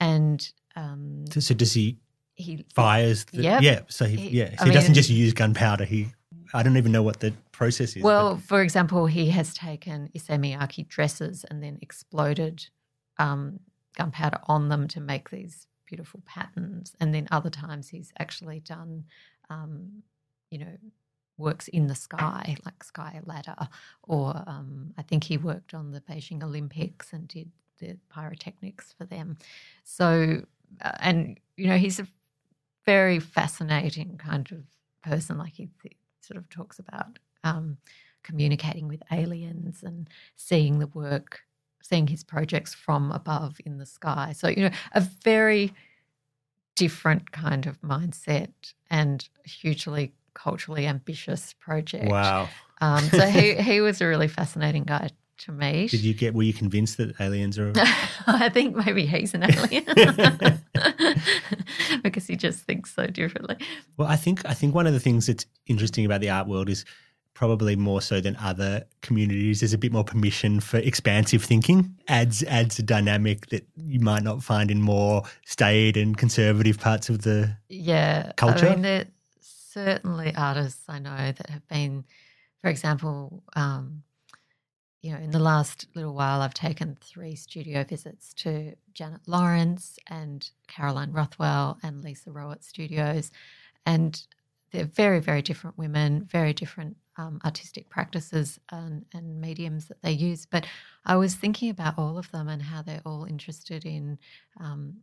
And 0.00 0.50
um, 0.74 1.24
so, 1.30 1.40
so, 1.40 1.54
does 1.54 1.74
he? 1.74 1.98
He 2.36 2.64
fires. 2.74 3.24
The, 3.26 3.42
yep. 3.42 3.62
Yeah. 3.62 3.80
So 3.88 4.04
he, 4.04 4.16
he 4.16 4.28
yeah. 4.38 4.56
So 4.56 4.64
I 4.64 4.68
he 4.68 4.72
doesn't 4.74 4.94
just 4.94 5.10
use 5.10 5.32
gunpowder. 5.32 5.84
He 5.84 6.08
I 6.54 6.62
don't 6.62 6.76
even 6.76 6.92
know 6.92 7.02
what 7.02 7.20
the 7.20 7.32
process 7.52 7.96
is. 7.96 8.02
Well, 8.02 8.34
but. 8.34 8.44
for 8.44 8.62
example, 8.62 9.06
he 9.06 9.30
has 9.30 9.54
taken 9.54 10.10
Issey 10.14 10.34
Miyake 10.34 10.88
dresses 10.88 11.44
and 11.50 11.62
then 11.62 11.78
exploded 11.82 12.66
um, 13.18 13.60
gunpowder 13.96 14.38
on 14.44 14.68
them 14.68 14.86
to 14.88 15.00
make 15.00 15.30
these 15.30 15.66
beautiful 15.86 16.20
patterns. 16.26 16.94
And 17.00 17.14
then 17.14 17.28
other 17.30 17.50
times 17.50 17.88
he's 17.88 18.12
actually 18.18 18.60
done, 18.60 19.04
um, 19.50 20.02
you 20.50 20.58
know, 20.58 20.76
works 21.38 21.68
in 21.68 21.86
the 21.86 21.94
sky, 21.94 22.56
like 22.64 22.82
Sky 22.82 23.20
Ladder. 23.24 23.68
Or 24.02 24.42
um, 24.46 24.94
I 24.96 25.02
think 25.02 25.24
he 25.24 25.36
worked 25.36 25.74
on 25.74 25.92
the 25.92 26.00
Beijing 26.00 26.42
Olympics 26.42 27.12
and 27.12 27.28
did 27.28 27.50
the 27.78 27.96
pyrotechnics 28.08 28.94
for 28.96 29.04
them. 29.04 29.36
So, 29.84 30.42
uh, 30.80 30.92
and, 31.00 31.38
you 31.56 31.68
know, 31.68 31.76
he's 31.76 32.00
a 32.00 32.06
very 32.86 33.18
fascinating 33.18 34.16
kind 34.16 34.50
of 34.52 34.64
person. 35.02 35.38
Like 35.38 35.54
he, 35.54 35.68
sort 36.20 36.38
of 36.38 36.48
talks 36.48 36.80
about 36.80 37.20
um, 37.44 37.76
communicating 38.24 38.88
with 38.88 39.00
aliens 39.12 39.84
and 39.84 40.08
seeing 40.34 40.80
the 40.80 40.88
work 40.88 41.42
seeing 41.86 42.06
his 42.06 42.24
projects 42.24 42.74
from 42.74 43.12
above 43.12 43.58
in 43.64 43.78
the 43.78 43.86
sky. 43.86 44.32
So, 44.36 44.48
you 44.48 44.64
know, 44.64 44.70
a 44.92 45.00
very 45.00 45.72
different 46.74 47.32
kind 47.32 47.66
of 47.66 47.80
mindset 47.80 48.50
and 48.90 49.26
hugely 49.44 50.12
culturally 50.34 50.86
ambitious 50.86 51.54
project. 51.58 52.10
Wow. 52.10 52.48
Um, 52.80 53.08
so 53.10 53.26
he, 53.26 53.54
he 53.62 53.80
was 53.80 54.00
a 54.00 54.06
really 54.06 54.28
fascinating 54.28 54.84
guy 54.84 55.10
to 55.38 55.52
meet. 55.52 55.90
Did 55.90 56.00
you 56.00 56.14
get, 56.14 56.34
were 56.34 56.42
you 56.42 56.52
convinced 56.52 56.96
that 56.98 57.20
aliens 57.20 57.58
are? 57.58 57.72
I 58.26 58.48
think 58.48 58.76
maybe 58.76 59.06
he's 59.06 59.34
an 59.34 59.44
alien 59.44 59.84
because 62.02 62.26
he 62.26 62.36
just 62.36 62.60
thinks 62.60 62.94
so 62.94 63.06
differently. 63.06 63.56
Well, 63.96 64.08
I 64.08 64.16
think, 64.16 64.44
I 64.46 64.54
think 64.54 64.74
one 64.74 64.86
of 64.86 64.92
the 64.92 65.00
things 65.00 65.26
that's 65.26 65.46
interesting 65.66 66.04
about 66.04 66.20
the 66.20 66.30
art 66.30 66.48
world 66.48 66.68
is 66.68 66.84
probably 67.36 67.76
more 67.76 68.00
so 68.00 68.18
than 68.18 68.34
other 68.36 68.82
communities, 69.02 69.60
there's 69.60 69.74
a 69.74 69.78
bit 69.78 69.92
more 69.92 70.04
permission 70.04 70.58
for 70.58 70.78
expansive 70.78 71.44
thinking. 71.44 71.94
adds 72.08 72.42
adds 72.44 72.78
a 72.78 72.82
dynamic 72.82 73.46
that 73.48 73.66
you 73.76 74.00
might 74.00 74.22
not 74.22 74.42
find 74.42 74.70
in 74.70 74.80
more 74.80 75.22
staid 75.44 75.98
and 75.98 76.16
conservative 76.16 76.80
parts 76.80 77.10
of 77.10 77.22
the 77.22 77.54
yeah 77.68 78.32
culture. 78.36 78.68
I 78.68 78.70
mean, 78.70 78.82
there 78.82 79.04
certainly 79.40 80.34
artists 80.34 80.84
I 80.88 80.98
know 80.98 81.32
that 81.36 81.50
have 81.50 81.68
been, 81.68 82.04
for 82.62 82.70
example, 82.70 83.44
um, 83.54 84.02
you 85.02 85.12
know, 85.12 85.18
in 85.18 85.30
the 85.30 85.38
last 85.38 85.86
little 85.94 86.14
while, 86.14 86.40
I've 86.40 86.54
taken 86.54 86.96
three 87.00 87.36
studio 87.36 87.84
visits 87.84 88.34
to 88.34 88.74
Janet 88.92 89.20
Lawrence 89.26 89.98
and 90.08 90.48
Caroline 90.66 91.12
Rothwell 91.12 91.78
and 91.82 92.02
Lisa 92.02 92.32
Roet 92.32 92.64
Studios, 92.64 93.30
and 93.84 94.26
they're 94.72 94.84
very, 94.84 95.20
very 95.20 95.42
different 95.42 95.78
women, 95.78 96.24
very 96.24 96.52
different 96.52 96.96
um, 97.18 97.40
artistic 97.44 97.88
practices 97.88 98.58
and, 98.70 99.04
and, 99.14 99.40
mediums 99.40 99.86
that 99.88 100.02
they 100.02 100.12
use. 100.12 100.44
But 100.44 100.66
I 101.06 101.16
was 101.16 101.34
thinking 101.34 101.70
about 101.70 101.98
all 101.98 102.18
of 102.18 102.30
them 102.30 102.48
and 102.48 102.60
how 102.60 102.82
they're 102.82 103.00
all 103.06 103.24
interested 103.24 103.86
in 103.86 104.18
um, 104.60 104.96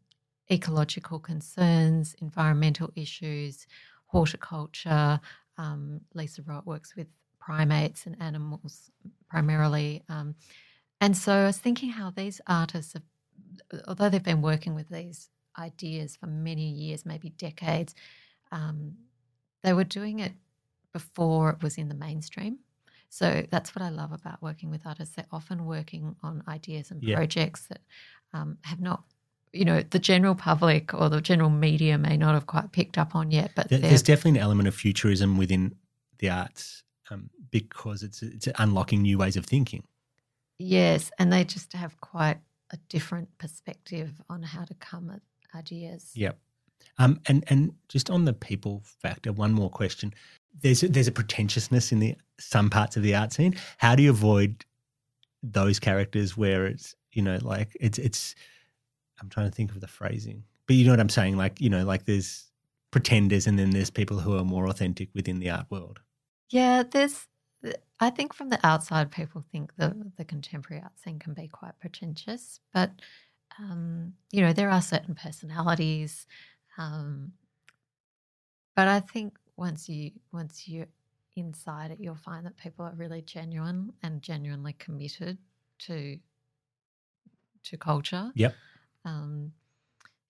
ecological 0.52 1.18
concerns, 1.20 2.16
environmental 2.22 2.92
issues, 2.96 3.66
horticulture. 4.08 5.20
Um, 5.58 6.02
Lisa 6.14 6.44
Roet 6.44 6.66
works 6.66 6.96
with 6.96 7.08
primates 7.46 8.06
and 8.06 8.16
animals 8.22 8.92
primarily. 9.30 10.04
Um, 10.10 10.36
and 11.02 11.18
so 11.18 11.34
I 11.34 11.46
was 11.46 11.58
thinking 11.58 11.90
how 11.90 12.12
these 12.12 12.40
artists, 12.48 12.94
have, 12.94 13.04
although 13.88 14.10
they've 14.10 14.24
been 14.24 14.42
working 14.42 14.76
with 14.76 14.90
these 14.90 15.30
ideas 15.58 16.16
for 16.16 16.28
many 16.28 16.70
years, 16.70 17.06
maybe 17.06 17.30
decades, 17.30 17.94
um, 18.52 18.94
they 19.64 19.74
were 19.74 19.84
doing 19.84 20.20
it 20.20 20.34
before 20.94 21.50
it 21.50 21.64
was 21.64 21.78
in 21.78 21.90
the 21.90 21.96
mainstream. 21.96 22.60
So 23.10 23.46
that's 23.50 23.76
what 23.76 23.84
I 23.84 23.90
love 23.90 24.12
about 24.12 24.42
working 24.42 24.72
with 24.72 24.86
artists. 24.86 25.16
They're 25.16 25.26
often 25.32 25.66
working 25.66 26.16
on 26.24 26.44
ideas 26.48 26.92
and 26.92 27.04
yeah. 27.04 27.16
projects 27.16 27.68
that 27.68 27.82
um, 28.34 28.58
have 28.64 28.82
not 28.82 29.04
you 29.52 29.66
know 29.66 29.84
the 29.92 30.00
general 30.00 30.34
public 30.34 30.96
or 30.96 31.10
the 31.10 31.22
general 31.22 31.52
media 31.52 31.96
may 31.96 32.18
not 32.18 32.34
have 32.34 32.48
quite 32.48 32.72
picked 32.72 32.98
up 32.98 33.16
on 33.16 33.30
yet. 33.30 33.52
But 33.56 33.70
there's 33.70 34.02
definitely 34.02 34.40
an 34.40 34.44
element 34.44 34.68
of 34.68 34.74
futurism 34.74 35.38
within 35.38 35.76
the 36.18 36.32
arts 36.32 36.84
um, 37.10 37.30
because 37.52 38.04
it's 38.04 38.22
it's 38.22 38.48
unlocking 38.58 39.02
new 39.02 39.18
ways 39.18 39.36
of 39.36 39.46
thinking. 39.46 39.84
Yes, 40.60 41.12
and 41.20 41.32
they 41.32 41.44
just 41.44 41.74
have 41.74 42.00
quite 42.00 42.38
a 42.72 42.78
different 42.90 43.30
perspective 43.38 44.12
on 44.30 44.44
how 44.44 44.64
to 44.64 44.74
come 44.76 45.10
at 45.10 45.22
ideas. 45.56 46.12
Yep. 46.16 46.38
Um, 46.98 47.20
and 47.28 47.44
and 47.48 47.74
just 47.90 48.10
on 48.10 48.26
the 48.26 48.34
people 48.34 48.84
factor, 48.86 49.32
one 49.32 49.54
more 49.54 49.70
question. 49.70 50.14
There's 50.62 50.84
a, 50.84 50.90
there's 50.90 51.08
a 51.08 51.12
pretentiousness 51.12 51.92
in 51.92 52.00
the 52.00 52.16
some 52.40 52.70
parts 52.70 52.98
of 52.98 53.04
the 53.04 53.16
art 53.16 53.34
scene. 53.34 53.56
How 53.78 53.96
do 53.96 54.04
you 54.04 54.10
avoid 54.10 54.66
those 55.42 55.80
characters 55.80 56.38
where 56.38 56.66
it's 56.66 56.96
you 57.12 57.22
know 57.22 57.38
like 57.42 57.76
it's 57.80 57.98
it's 57.98 58.36
I'm 59.22 59.30
trying 59.30 59.50
to 59.50 59.56
think 59.56 59.72
of 59.72 59.82
the 59.82 59.88
phrasing, 59.88 60.44
but 60.68 60.76
you 60.76 60.86
know 60.86 60.92
what 60.92 61.00
I'm 61.00 61.10
saying. 61.10 61.38
Like 61.38 61.60
you 61.62 61.70
know 61.70 61.84
like 61.84 62.06
there's 62.06 62.52
pretenders 62.92 63.48
and 63.48 63.58
then 63.58 63.72
there's 63.72 63.90
people 63.90 64.20
who 64.20 64.38
are 64.38 64.44
more 64.44 64.68
authentic 64.68 65.10
within 65.16 65.40
the 65.40 65.50
art 65.50 65.66
world. 65.70 66.00
Yeah, 66.50 66.84
there's. 66.90 67.28
I 68.00 68.10
think 68.10 68.34
from 68.34 68.50
the 68.50 68.60
outside, 68.66 69.12
people 69.12 69.44
think 69.52 69.76
the 69.78 69.96
the 70.18 70.26
contemporary 70.26 70.82
art 70.84 71.00
scene 71.00 71.20
can 71.20 71.34
be 71.34 71.48
quite 71.48 71.80
pretentious, 71.80 72.60
but 72.74 72.92
um, 73.60 74.14
you 74.32 74.42
know 74.42 74.54
there 74.54 74.70
are 74.70 74.82
certain 74.82 75.16
personalities 75.16 76.28
um, 76.78 77.34
but 78.76 78.88
I 78.88 79.00
think 79.00 79.38
once 79.56 79.88
you 79.88 80.12
once 80.32 80.68
you're 80.68 80.88
inside 81.36 81.92
it, 81.92 82.00
you'll 82.00 82.16
find 82.16 82.46
that 82.46 82.58
people 82.58 82.86
are 82.86 82.94
really 82.96 83.22
genuine 83.22 83.94
and 84.02 84.22
genuinely 84.22 84.74
committed 84.74 85.38
to 85.80 86.20
to 87.64 87.78
culture. 87.78 88.32
Yep. 88.36 88.56
Um, 89.06 89.54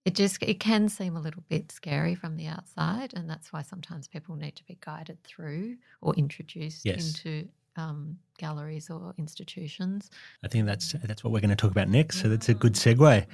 it 0.05 0.15
just 0.15 0.41
it 0.41 0.59
can 0.59 0.89
seem 0.89 1.15
a 1.15 1.21
little 1.21 1.43
bit 1.49 1.71
scary 1.71 2.15
from 2.15 2.35
the 2.35 2.47
outside, 2.47 3.13
and 3.15 3.29
that's 3.29 3.53
why 3.53 3.61
sometimes 3.61 4.07
people 4.07 4.35
need 4.35 4.55
to 4.55 4.63
be 4.65 4.77
guided 4.81 5.23
through 5.23 5.77
or 6.01 6.13
introduced 6.15 6.85
yes. 6.85 7.07
into 7.07 7.47
um, 7.75 8.17
galleries 8.37 8.89
or 8.89 9.13
institutions. 9.17 10.11
I 10.43 10.47
think 10.47 10.65
that's 10.65 10.93
that's 11.03 11.23
what 11.23 11.31
we're 11.31 11.39
going 11.39 11.49
to 11.49 11.55
talk 11.55 11.71
about 11.71 11.89
next. 11.89 12.21
So 12.21 12.29
that's 12.29 12.49
a 12.49 12.53
good 12.53 12.73
segue. 12.73 13.25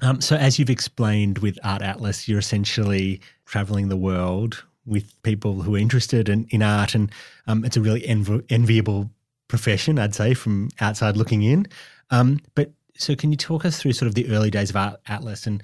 Um, 0.00 0.20
so, 0.20 0.36
as 0.36 0.58
you've 0.58 0.70
explained 0.70 1.38
with 1.38 1.58
Art 1.64 1.82
Atlas, 1.82 2.28
you're 2.28 2.38
essentially 2.38 3.20
traveling 3.46 3.88
the 3.88 3.96
world 3.96 4.64
with 4.86 5.20
people 5.22 5.60
who 5.60 5.74
are 5.74 5.78
interested 5.78 6.28
in, 6.28 6.46
in 6.50 6.62
art, 6.62 6.94
and 6.94 7.10
um, 7.46 7.64
it's 7.64 7.76
a 7.76 7.80
really 7.80 8.02
env- 8.02 8.44
enviable 8.48 9.10
profession, 9.48 9.98
I'd 9.98 10.14
say, 10.14 10.34
from 10.34 10.68
outside 10.80 11.16
looking 11.16 11.42
in. 11.42 11.66
Um, 12.10 12.40
but 12.54 12.72
so, 12.98 13.14
can 13.14 13.30
you 13.30 13.36
talk 13.36 13.64
us 13.64 13.80
through 13.80 13.92
sort 13.92 14.08
of 14.08 14.14
the 14.14 14.28
early 14.30 14.50
days 14.50 14.70
of 14.74 14.96
Atlas 15.06 15.46
and 15.46 15.62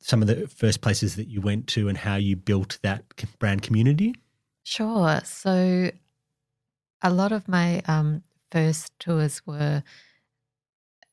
some 0.00 0.20
of 0.20 0.28
the 0.28 0.46
first 0.48 0.82
places 0.82 1.16
that 1.16 1.28
you 1.28 1.40
went 1.40 1.66
to 1.68 1.88
and 1.88 1.96
how 1.96 2.16
you 2.16 2.36
built 2.36 2.78
that 2.82 3.04
brand 3.38 3.62
community? 3.62 4.14
Sure. 4.64 5.20
So, 5.24 5.90
a 7.02 7.10
lot 7.10 7.32
of 7.32 7.48
my 7.48 7.82
um, 7.86 8.22
first 8.52 8.92
tours 8.98 9.40
were 9.46 9.82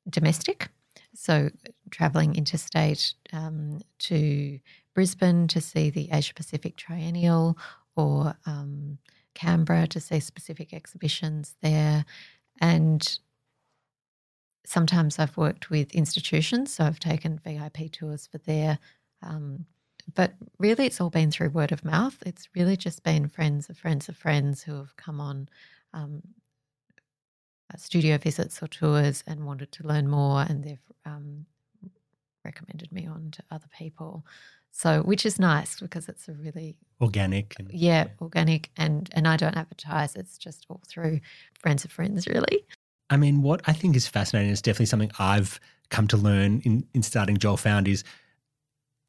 domestic. 0.09 0.67
So, 1.15 1.49
traveling 1.89 2.35
interstate 2.35 3.13
um, 3.31 3.79
to 3.99 4.59
Brisbane 4.93 5.47
to 5.47 5.61
see 5.61 5.89
the 5.89 6.09
Asia 6.11 6.33
Pacific 6.33 6.75
Triennial 6.75 7.57
or 7.95 8.35
um, 8.45 8.97
Canberra 9.35 9.87
to 9.87 10.01
see 10.01 10.19
specific 10.19 10.73
exhibitions 10.73 11.55
there. 11.61 12.03
And 12.59 13.19
sometimes 14.65 15.19
I've 15.19 15.37
worked 15.37 15.69
with 15.69 15.91
institutions, 15.93 16.73
so 16.73 16.85
I've 16.85 16.99
taken 16.99 17.39
VIP 17.43 17.91
tours 17.91 18.27
for 18.27 18.37
there. 18.39 18.79
Um, 19.21 19.65
but 20.13 20.33
really, 20.57 20.85
it's 20.85 20.99
all 20.99 21.09
been 21.09 21.31
through 21.31 21.49
word 21.49 21.71
of 21.71 21.85
mouth. 21.85 22.17
It's 22.25 22.49
really 22.55 22.75
just 22.75 23.03
been 23.03 23.27
friends 23.27 23.69
of 23.69 23.77
friends 23.77 24.09
of 24.09 24.17
friends 24.17 24.63
who 24.63 24.75
have 24.75 24.95
come 24.97 25.21
on 25.21 25.49
um, 25.93 26.21
uh, 27.73 27.77
studio 27.77 28.17
visits 28.17 28.61
or 28.61 28.67
tours 28.67 29.23
and 29.27 29.45
wanted 29.45 29.71
to 29.73 29.87
learn 29.87 30.07
more, 30.07 30.41
and 30.41 30.63
they've 30.63 30.79
um, 31.05 31.45
recommended 32.43 32.91
me 32.91 33.07
on 33.07 33.29
to 33.31 33.43
other 33.51 33.67
people. 33.77 34.25
So, 34.71 35.01
which 35.01 35.25
is 35.25 35.37
nice 35.37 35.79
because 35.79 36.07
it's 36.07 36.27
a 36.29 36.33
really 36.33 36.77
organic. 37.01 37.55
And, 37.59 37.71
yeah, 37.71 38.07
organic, 38.21 38.69
and 38.77 39.09
and 39.13 39.27
I 39.27 39.37
don't 39.37 39.57
advertise. 39.57 40.15
It's 40.15 40.37
just 40.37 40.65
all 40.69 40.81
through 40.87 41.19
friends 41.59 41.85
of 41.85 41.91
friends, 41.91 42.27
really. 42.27 42.65
I 43.11 43.17
mean, 43.17 43.41
what 43.43 43.61
I 43.65 43.73
think 43.73 43.95
is 43.95 44.07
fascinating 44.07 44.51
is 44.51 44.61
definitely 44.61 44.87
something 44.87 45.11
I've 45.19 45.59
come 45.89 46.07
to 46.07 46.17
learn 46.17 46.61
in 46.61 46.87
in 46.93 47.03
starting 47.03 47.37
Joel 47.37 47.57
Found 47.57 47.87
is 47.87 48.03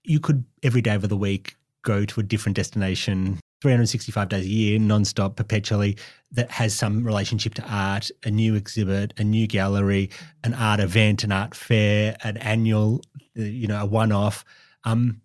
you 0.02 0.20
could 0.20 0.44
every 0.62 0.82
day 0.82 0.94
of 0.94 1.08
the 1.08 1.16
week 1.16 1.56
go 1.82 2.04
to 2.04 2.20
a 2.20 2.22
different 2.22 2.56
destination 2.56 3.38
365 3.62 4.28
days 4.28 4.44
a 4.44 4.48
year, 4.48 4.78
nonstop, 4.80 5.36
perpetually, 5.36 5.96
that 6.32 6.50
has 6.50 6.74
some 6.74 7.04
relationship 7.04 7.54
to 7.54 7.62
art, 7.70 8.10
a 8.24 8.30
new 8.30 8.56
exhibit, 8.56 9.14
a 9.18 9.24
new 9.24 9.46
gallery, 9.46 10.10
an 10.42 10.52
art 10.52 10.80
event, 10.80 11.22
an 11.22 11.30
art 11.30 11.54
fair, 11.54 12.16
an 12.24 12.36
annual, 12.38 13.00
uh, 13.38 13.42
you 13.42 13.68
know, 13.68 13.80
a 13.80 13.86
one 13.86 14.10
off. 14.10 14.44
Um, 14.82 15.20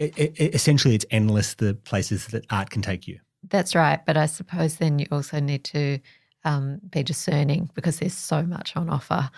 it, 0.00 0.18
it, 0.18 0.52
essentially, 0.52 0.96
it's 0.96 1.06
endless 1.12 1.54
the 1.54 1.74
places 1.74 2.26
that 2.28 2.44
art 2.50 2.70
can 2.70 2.82
take 2.82 3.06
you. 3.06 3.20
That's 3.48 3.76
right. 3.76 4.04
But 4.04 4.16
I 4.16 4.26
suppose 4.26 4.78
then 4.78 4.98
you 4.98 5.06
also 5.12 5.38
need 5.38 5.62
to 5.64 6.00
um, 6.46 6.80
be 6.90 7.02
discerning 7.02 7.68
because 7.74 7.98
there's 7.98 8.14
so 8.14 8.42
much 8.42 8.76
on 8.76 8.88
offer. 8.88 9.30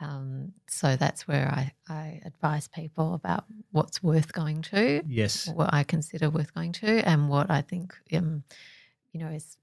Um, 0.00 0.52
so 0.66 0.96
that's 0.96 1.26
where 1.26 1.48
I, 1.48 1.72
I 1.92 2.20
advise 2.24 2.68
people 2.68 3.14
about 3.14 3.44
what's 3.70 4.02
worth 4.02 4.32
going 4.32 4.62
to. 4.62 5.02
Yes. 5.06 5.48
What 5.48 5.72
I 5.72 5.84
consider 5.84 6.30
worth 6.30 6.52
going 6.54 6.72
to 6.72 7.08
and 7.08 7.28
what 7.28 7.50
I 7.50 7.62
think, 7.62 7.94
um, 8.12 8.42
you 9.12 9.20
know, 9.20 9.28
is 9.28 9.56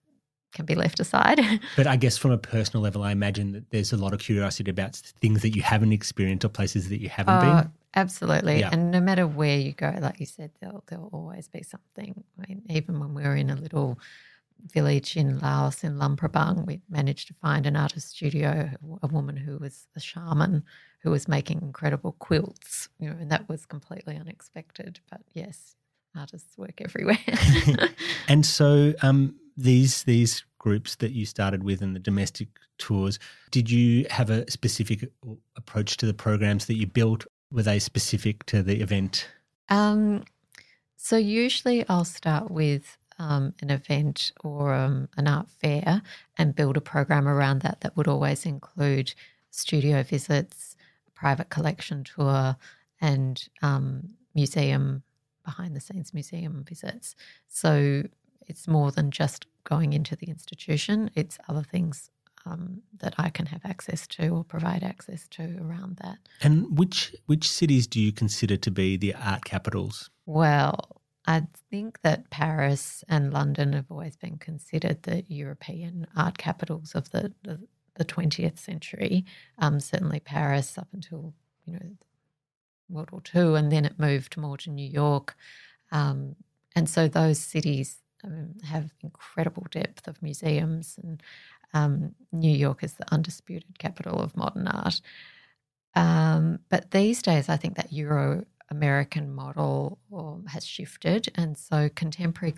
can 0.53 0.65
be 0.65 0.75
left 0.75 1.01
aside. 1.01 1.41
but 1.75 1.85
I 1.85 1.97
guess 1.97 2.17
from 2.17 2.31
a 2.31 2.37
personal 2.37 2.81
level, 2.81 3.03
I 3.03 3.11
imagine 3.11 3.51
that 3.51 3.69
there's 3.71 3.91
a 3.91 3.97
lot 3.97 4.13
of 4.13 4.19
curiosity 4.19 4.71
about 4.71 4.95
things 4.95 5.41
that 5.41 5.53
you 5.53 5.61
haven't 5.61 5.91
experienced 5.91 6.45
or 6.45 6.49
places 6.49 6.87
that 6.89 7.01
you 7.01 7.09
haven't 7.09 7.33
uh, 7.33 7.61
been. 7.61 7.71
Absolutely. 7.93 8.59
Yeah. 8.59 8.69
And 8.71 8.89
no 8.89 9.01
matter 9.01 9.27
where 9.27 9.57
you 9.57 9.73
go, 9.73 9.93
like 9.99 10.21
you 10.21 10.25
said, 10.25 10.51
there'll, 10.61 10.83
there'll 10.87 11.09
always 11.11 11.49
be 11.49 11.61
something. 11.61 12.23
I 12.39 12.47
mean, 12.47 12.61
even 12.69 13.01
when 13.01 13.13
we 13.13 13.23
were 13.23 13.35
in 13.35 13.49
a 13.49 13.55
little 13.55 13.99
village 14.73 15.15
in 15.15 15.39
Laos 15.39 15.83
in 15.83 15.99
Luang 15.99 16.15
Prabang, 16.15 16.65
we 16.65 16.81
managed 16.89 17.27
to 17.27 17.33
find 17.35 17.65
an 17.65 17.75
artist 17.75 18.09
studio, 18.09 18.69
a 19.01 19.07
woman 19.07 19.37
who 19.37 19.57
was 19.57 19.87
a 19.95 19.99
shaman 19.99 20.63
who 20.99 21.11
was 21.11 21.27
making 21.27 21.61
incredible 21.61 22.15
quilts, 22.19 22.89
you 22.99 23.09
know, 23.09 23.15
and 23.19 23.31
that 23.31 23.47
was 23.47 23.65
completely 23.65 24.17
unexpected. 24.17 24.99
But 25.09 25.21
yes, 25.33 25.75
artists 26.17 26.57
work 26.57 26.81
everywhere. 26.81 27.19
and 28.27 28.45
so 28.45 28.93
um, 29.01 29.35
these 29.55 30.03
these 30.03 30.43
groups 30.57 30.95
that 30.95 31.11
you 31.11 31.25
started 31.25 31.63
with 31.63 31.81
and 31.81 31.95
the 31.95 31.99
domestic 31.99 32.47
tours, 32.79 33.19
did 33.51 33.69
you 33.69 34.05
have 34.09 34.29
a 34.29 34.49
specific 34.49 35.11
approach 35.55 35.97
to 35.97 36.07
the 36.07 36.13
programs 36.13 36.65
that 36.65 36.75
you 36.75 36.87
built? 36.87 37.25
Were 37.51 37.61
they 37.61 37.77
specific 37.77 38.43
to 38.47 38.63
the 38.63 38.81
event? 38.81 39.27
Um, 39.69 40.23
so 40.97 41.17
usually 41.17 41.87
I'll 41.87 42.03
start 42.03 42.49
with 42.49 42.97
um, 43.19 43.53
an 43.61 43.69
event 43.69 44.31
or 44.43 44.73
um, 44.73 45.09
an 45.17 45.27
art 45.27 45.49
fair 45.49 46.01
and 46.37 46.55
build 46.55 46.77
a 46.77 46.81
program 46.81 47.27
around 47.27 47.61
that 47.61 47.81
that 47.81 47.95
would 47.95 48.07
always 48.07 48.45
include 48.45 49.13
studio 49.51 50.03
visits, 50.03 50.75
private 51.13 51.49
collection 51.49 52.03
tour, 52.03 52.57
and 53.01 53.47
um, 53.61 54.09
museum 54.33 55.03
behind 55.43 55.75
the 55.75 55.79
scenes 55.79 56.13
museum 56.13 56.65
visits. 56.67 57.15
So 57.47 58.03
it's 58.47 58.67
more 58.67 58.91
than 58.91 59.11
just 59.11 59.45
going 59.63 59.93
into 59.93 60.15
the 60.15 60.27
institution, 60.27 61.09
it's 61.15 61.37
other 61.47 61.63
things 61.63 62.09
um, 62.45 62.81
that 62.99 63.15
I 63.17 63.29
can 63.29 63.47
have 63.47 63.61
access 63.63 64.05
to 64.07 64.29
or 64.29 64.43
provide 64.43 64.83
access 64.83 65.27
to 65.29 65.57
around 65.61 65.97
that. 65.97 66.17
And 66.41 66.77
which 66.77 67.15
which 67.25 67.49
cities 67.49 67.87
do 67.87 67.99
you 67.99 68.11
consider 68.11 68.57
to 68.57 68.71
be 68.71 68.97
the 68.97 69.15
art 69.15 69.45
capitals? 69.45 70.09
Well, 70.25 70.94
I 71.27 71.43
think 71.71 72.01
that 72.01 72.29
Paris 72.29 73.03
and 73.09 73.33
London 73.33 73.73
have 73.73 73.89
always 73.89 74.15
been 74.15 74.37
considered 74.37 75.03
the 75.03 75.23
European 75.27 76.05
art 76.15 76.37
capitals 76.37 76.93
of 76.93 77.09
the, 77.11 77.33
the, 77.43 77.59
the 77.95 78.05
20th 78.05 78.59
century. 78.59 79.25
Um, 79.57 79.79
certainly 79.79 80.19
Paris 80.19 80.77
up 80.77 80.87
until, 80.93 81.33
you 81.65 81.73
know, 81.73 81.97
World 82.89 83.11
War 83.11 83.23
II, 83.33 83.55
and 83.57 83.71
then 83.71 83.85
it 83.85 83.99
moved 83.99 84.37
more 84.37 84.57
to 84.57 84.69
New 84.69 84.87
York. 84.87 85.35
Um, 85.91 86.35
and 86.75 86.87
so 86.87 87.07
those 87.07 87.39
cities 87.39 87.97
um, 88.23 88.53
have 88.63 88.93
incredible 89.01 89.65
depth 89.71 90.07
of 90.07 90.21
museums, 90.21 90.99
and 91.01 91.23
um, 91.73 92.13
New 92.31 92.55
York 92.55 92.83
is 92.83 92.93
the 92.93 93.11
undisputed 93.11 93.79
capital 93.79 94.19
of 94.21 94.37
modern 94.37 94.67
art. 94.67 95.01
Um, 95.95 96.59
but 96.69 96.91
these 96.91 97.21
days, 97.21 97.49
I 97.49 97.57
think 97.57 97.75
that 97.77 97.93
Euro 97.93 98.45
American 98.69 99.33
model 99.33 99.99
has 100.47 100.65
shifted, 100.65 101.31
and 101.35 101.57
so 101.57 101.89
contemporary 101.95 102.53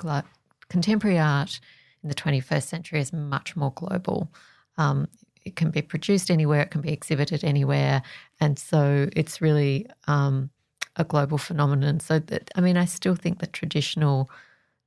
contemporary 0.69 1.19
art 1.19 1.59
in 2.03 2.09
the 2.09 2.15
21st 2.15 2.63
century 2.63 2.99
is 2.99 3.13
much 3.13 3.55
more 3.55 3.71
global. 3.71 4.31
Um, 4.77 5.07
it 5.43 5.55
can 5.55 5.71
be 5.71 5.81
produced 5.81 6.29
anywhere, 6.29 6.61
it 6.61 6.71
can 6.71 6.81
be 6.81 6.91
exhibited 6.91 7.43
anywhere, 7.43 8.01
and 8.39 8.57
so 8.59 9.09
it's 9.15 9.41
really 9.41 9.87
um, 10.07 10.49
a 10.95 11.03
global 11.03 11.37
phenomenon. 11.37 11.99
So 11.99 12.19
that 12.19 12.51
I 12.55 12.61
mean, 12.61 12.77
I 12.77 12.85
still 12.85 13.15
think 13.15 13.39
that 13.39 13.53
traditional 13.53 14.29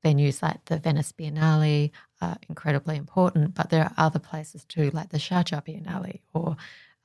venues 0.04 0.42
like 0.42 0.64
the 0.66 0.78
Venice 0.78 1.12
Biennale 1.12 1.90
are 2.20 2.36
incredibly 2.48 2.96
important, 2.96 3.54
but 3.54 3.70
there 3.70 3.84
are 3.84 3.94
other 3.96 4.18
places 4.18 4.64
too, 4.64 4.90
like 4.92 5.10
the 5.10 5.18
Sharjah 5.18 5.64
Biennale 5.64 6.20
or 6.34 6.56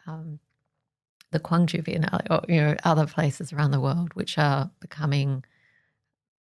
um, 0.08 0.40
the 1.36 1.40
Gwangju 1.42 1.84
Biennale, 1.84 2.26
or 2.30 2.42
you 2.48 2.62
know 2.62 2.76
other 2.84 3.06
places 3.06 3.52
around 3.52 3.72
the 3.72 3.82
world, 3.82 4.14
which 4.14 4.38
are 4.38 4.72
becoming 4.80 5.44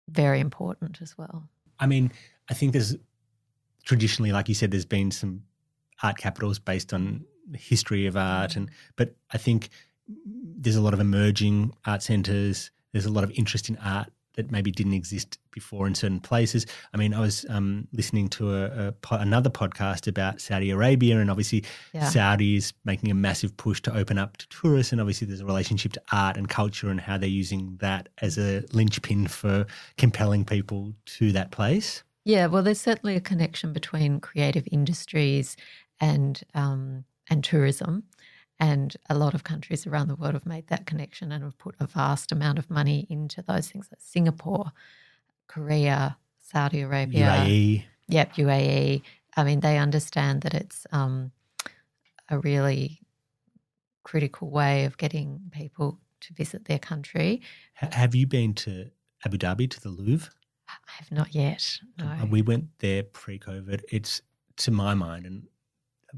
very 0.09 0.41
important 0.41 1.03
as 1.03 1.17
well. 1.19 1.49
I 1.79 1.87
mean, 1.87 2.11
I 2.49 2.55
think 2.55 2.73
there's 2.73 2.97
traditionally, 3.85 4.33
like 4.33 4.49
you 4.49 4.55
said, 4.55 4.71
there's 4.71 4.87
been 4.87 5.11
some 5.11 5.43
art 6.03 6.17
capitals 6.17 6.59
based 6.59 6.95
on 6.95 7.25
the 7.51 7.59
history 7.59 8.07
of 8.07 8.17
art, 8.17 8.57
and 8.57 8.71
but 8.97 9.15
I 9.31 9.37
think 9.39 9.69
there's 10.25 10.77
a 10.77 10.81
lot 10.81 10.95
of 10.95 11.01
emerging 11.01 11.75
art 11.85 12.03
centres. 12.03 12.71
There's 12.93 13.07
a 13.07 13.13
lot 13.13 13.25
of 13.25 13.31
interest 13.33 13.69
in 13.69 13.77
art 13.77 14.11
that 14.39 14.53
maybe 14.53 14.71
didn't 14.71 14.95
exist 14.95 15.37
before 15.51 15.89
in 15.89 15.95
certain 15.97 16.21
places. 16.21 16.65
I 16.95 16.97
mean, 16.97 17.13
I 17.13 17.19
was 17.19 17.45
um, 17.49 17.89
listening 17.93 18.29
to 18.31 18.55
a, 18.55 18.89
a, 18.89 18.95
another 19.17 19.51
podcast 19.51 20.07
about 20.07 20.41
Saudi 20.41 20.71
Arabia, 20.71 21.19
and 21.19 21.29
obviously 21.29 21.65
yeah. 21.93 22.09
Saudi 22.09 22.55
is 22.55 22.73
making 22.85 23.11
a 23.11 23.15
massive 23.15 23.57
push 23.57 23.83
to 23.83 23.97
open 23.97 24.17
up 24.17 24.37
to 24.37 24.49
tourists, 24.49 24.93
and 24.93 25.01
obviously 25.01 25.27
there's 25.27 25.41
a 25.41 25.45
relationship 25.45 25.93
to 25.95 26.03
art 26.13 26.37
and 26.37 26.49
culture 26.49 26.89
and 26.89 27.01
how 27.01 27.19
they're 27.19 27.29
using 27.29 27.77
that 27.81 28.09
as 28.23 28.39
a 28.39 28.65
linchpin 28.73 29.27
for 29.27 29.67
compelling 29.97 30.45
people 30.45 30.95
to 31.05 31.33
that 31.33 31.51
place. 31.51 32.05
Yeah, 32.25 32.47
well, 32.47 32.63
there's 32.63 32.81
certainly 32.81 33.17
a 33.17 33.21
connection 33.21 33.73
between 33.73 34.21
creative 34.21 34.69
industries 34.71 35.57
and 36.01 36.41
um, 36.55 37.05
and 37.29 37.43
tourism. 37.43 38.05
And 38.61 38.97
a 39.09 39.15
lot 39.15 39.35
of 39.35 39.45
countries 39.45 39.87
around 39.87 40.09
the 40.09 40.17
world 40.17 40.35
have 40.35 40.47
made 40.47 40.67
that 40.67 40.87
connection 40.87 41.31
and 41.31 41.45
have 41.45 41.59
put 41.59 41.77
a 41.79 41.87
vast 41.87 42.33
amount 42.33 42.59
of 42.59 42.69
money 42.71 43.07
into 43.09 43.41
those 43.43 43.71
things 43.71 43.89
like 43.93 44.01
Singapore, 44.01 44.73
Korea, 45.47 46.17
Saudi 46.41 46.81
Arabia, 46.81 47.27
UAE. 47.27 47.85
Yep, 48.09 48.35
UAE. 48.35 49.03
I 49.37 49.45
mean, 49.45 49.61
they 49.61 49.79
understand 49.79 50.41
that 50.43 50.55
it's 50.55 50.87
um, 50.91 51.31
a 52.29 52.39
really 52.39 53.01
critical 54.03 54.51
way 54.51 54.85
of 54.87 54.97
getting 54.97 55.41
people 55.53 56.01
to 56.21 56.33
visit 56.35 56.65
their 56.65 56.79
country. 56.79 57.43
have 57.75 58.15
you 58.15 58.27
been 58.27 58.55
to 58.55 58.91
Abu 59.25 59.39
Dhabi 59.39 59.71
to 59.71 59.81
the 59.81 59.91
Louvre? 59.91 60.31
I 60.69 60.91
have 60.99 61.13
not 61.13 61.35
yet. 61.35 61.79
No. 61.99 62.27
We 62.31 62.43
went 62.43 62.67
there 62.79 63.03
pre-COVID. 63.03 63.83
It's 63.91 64.21
to 64.59 64.71
my 64.71 64.95
mind, 64.95 65.27
and 65.27 65.43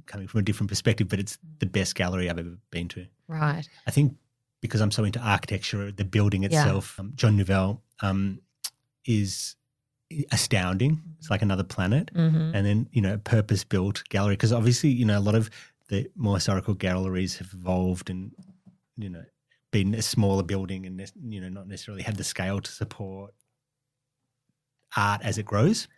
coming 0.06 0.26
from 0.28 0.40
a 0.40 0.42
different 0.42 0.68
perspective, 0.68 1.08
but 1.08 1.18
it's 1.18 1.38
the 1.58 1.66
best 1.66 1.94
gallery 1.94 2.30
I've 2.30 2.38
ever 2.38 2.56
been 2.70 2.88
to. 2.88 3.06
Right. 3.28 3.68
I 3.86 3.90
think 3.90 4.16
because 4.60 4.80
I'm 4.80 4.90
so 4.90 5.04
into 5.04 5.20
architecture, 5.20 5.90
the 5.90 6.04
building 6.04 6.44
itself, 6.44 6.94
yeah. 6.96 7.04
um, 7.04 7.12
Jean 7.14 7.36
Nouvel 7.36 7.82
um, 8.02 8.40
is 9.06 9.56
astounding. 10.32 11.00
It's 11.18 11.30
like 11.30 11.42
another 11.42 11.64
planet. 11.64 12.10
Mm-hmm. 12.14 12.54
And 12.54 12.66
then, 12.66 12.88
you 12.92 13.00
know, 13.00 13.14
a 13.14 13.18
purpose 13.18 13.64
built 13.64 14.02
gallery. 14.10 14.34
Because 14.34 14.52
obviously, 14.52 14.90
you 14.90 15.04
know, 15.04 15.18
a 15.18 15.20
lot 15.20 15.34
of 15.34 15.50
the 15.88 16.10
more 16.14 16.34
historical 16.34 16.74
galleries 16.74 17.38
have 17.38 17.52
evolved 17.54 18.10
and, 18.10 18.32
you 18.96 19.08
know, 19.08 19.24
been 19.70 19.94
a 19.94 20.02
smaller 20.02 20.42
building 20.42 20.84
and, 20.84 21.10
you 21.22 21.40
know, 21.40 21.48
not 21.48 21.68
necessarily 21.68 22.02
had 22.02 22.16
the 22.16 22.24
scale 22.24 22.60
to 22.60 22.70
support 22.70 23.32
art 24.96 25.20
as 25.22 25.38
it 25.38 25.46
grows. 25.46 25.88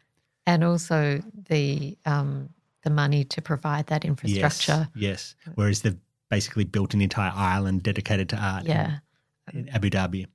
And 0.47 0.62
also 0.62 1.22
the 1.49 1.97
um, 2.05 2.51
the 2.83 2.91
money 2.91 3.24
to 3.24 3.43
provide 3.43 3.87
that 3.87 4.05
infrastructure. 4.05 4.89
Yes, 4.95 5.35
yes. 5.47 5.55
Whereas 5.55 5.83
they've 5.83 5.99
basically 6.30 6.64
built 6.64 6.95
an 6.95 7.01
entire 7.01 7.33
island 7.35 7.83
dedicated 7.83 8.28
to 8.30 8.37
art. 8.37 8.64
Yeah. 8.64 8.99
In, 9.53 9.61
in 9.61 9.68
Abu 9.70 9.91
Dhabi. 9.91 10.26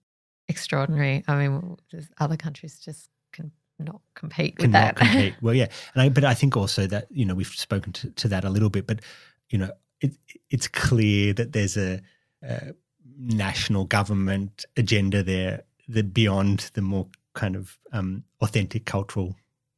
Extraordinary. 0.48 1.24
I 1.28 1.36
mean, 1.36 1.78
other 2.20 2.38
countries 2.38 2.80
just 2.80 3.10
can 3.34 3.52
not 3.80 4.02
compete 4.16 4.56
with 4.58 4.72
Cannot 4.72 4.96
that. 4.96 4.98
compete. 4.98 5.36
Well, 5.42 5.54
yeah, 5.54 5.68
and 5.94 6.04
I, 6.04 6.10
but 6.10 6.24
I 6.24 6.34
think 6.34 6.56
also 6.56 6.88
that 6.88 7.08
you 7.10 7.26
know 7.26 7.36
we've 7.36 7.48
spoken 7.48 7.94
to, 7.94 8.10
to 8.12 8.28
that 8.30 8.46
a 8.46 8.50
little 8.50 8.70
bit, 8.70 8.88
but 8.88 9.02
you 9.50 9.58
know 9.58 9.72
it, 10.02 10.16
it's 10.50 10.68
clear 10.68 11.34
that 11.34 11.54
there's 11.54 11.78
a, 11.78 12.02
a 12.44 12.74
national 13.18 13.86
government 13.86 14.66
agenda 14.76 15.24
there 15.24 15.64
that 15.90 16.14
beyond 16.14 16.72
the 16.74 16.82
more 16.82 17.08
kind 17.34 17.56
of 17.56 17.78
um, 17.92 18.24
authentic 18.42 18.86
cultural 18.86 19.36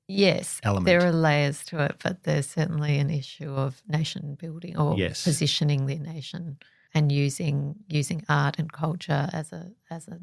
Yes, 0.09 0.59
element. 0.63 0.85
there 0.87 1.05
are 1.05 1.11
layers 1.11 1.63
to 1.65 1.83
it, 1.85 1.97
but 2.03 2.23
there's 2.23 2.47
certainly 2.47 2.97
an 2.97 3.11
issue 3.11 3.51
of 3.51 3.81
nation 3.87 4.35
building 4.39 4.75
or 4.75 4.97
yes. 4.97 5.23
positioning 5.23 5.85
the 5.85 5.99
nation 5.99 6.57
and 6.95 7.11
using 7.11 7.75
using 7.87 8.25
art 8.27 8.57
and 8.57 8.71
culture 8.73 9.29
as 9.31 9.51
a 9.53 9.71
as 9.91 10.07
a 10.07 10.19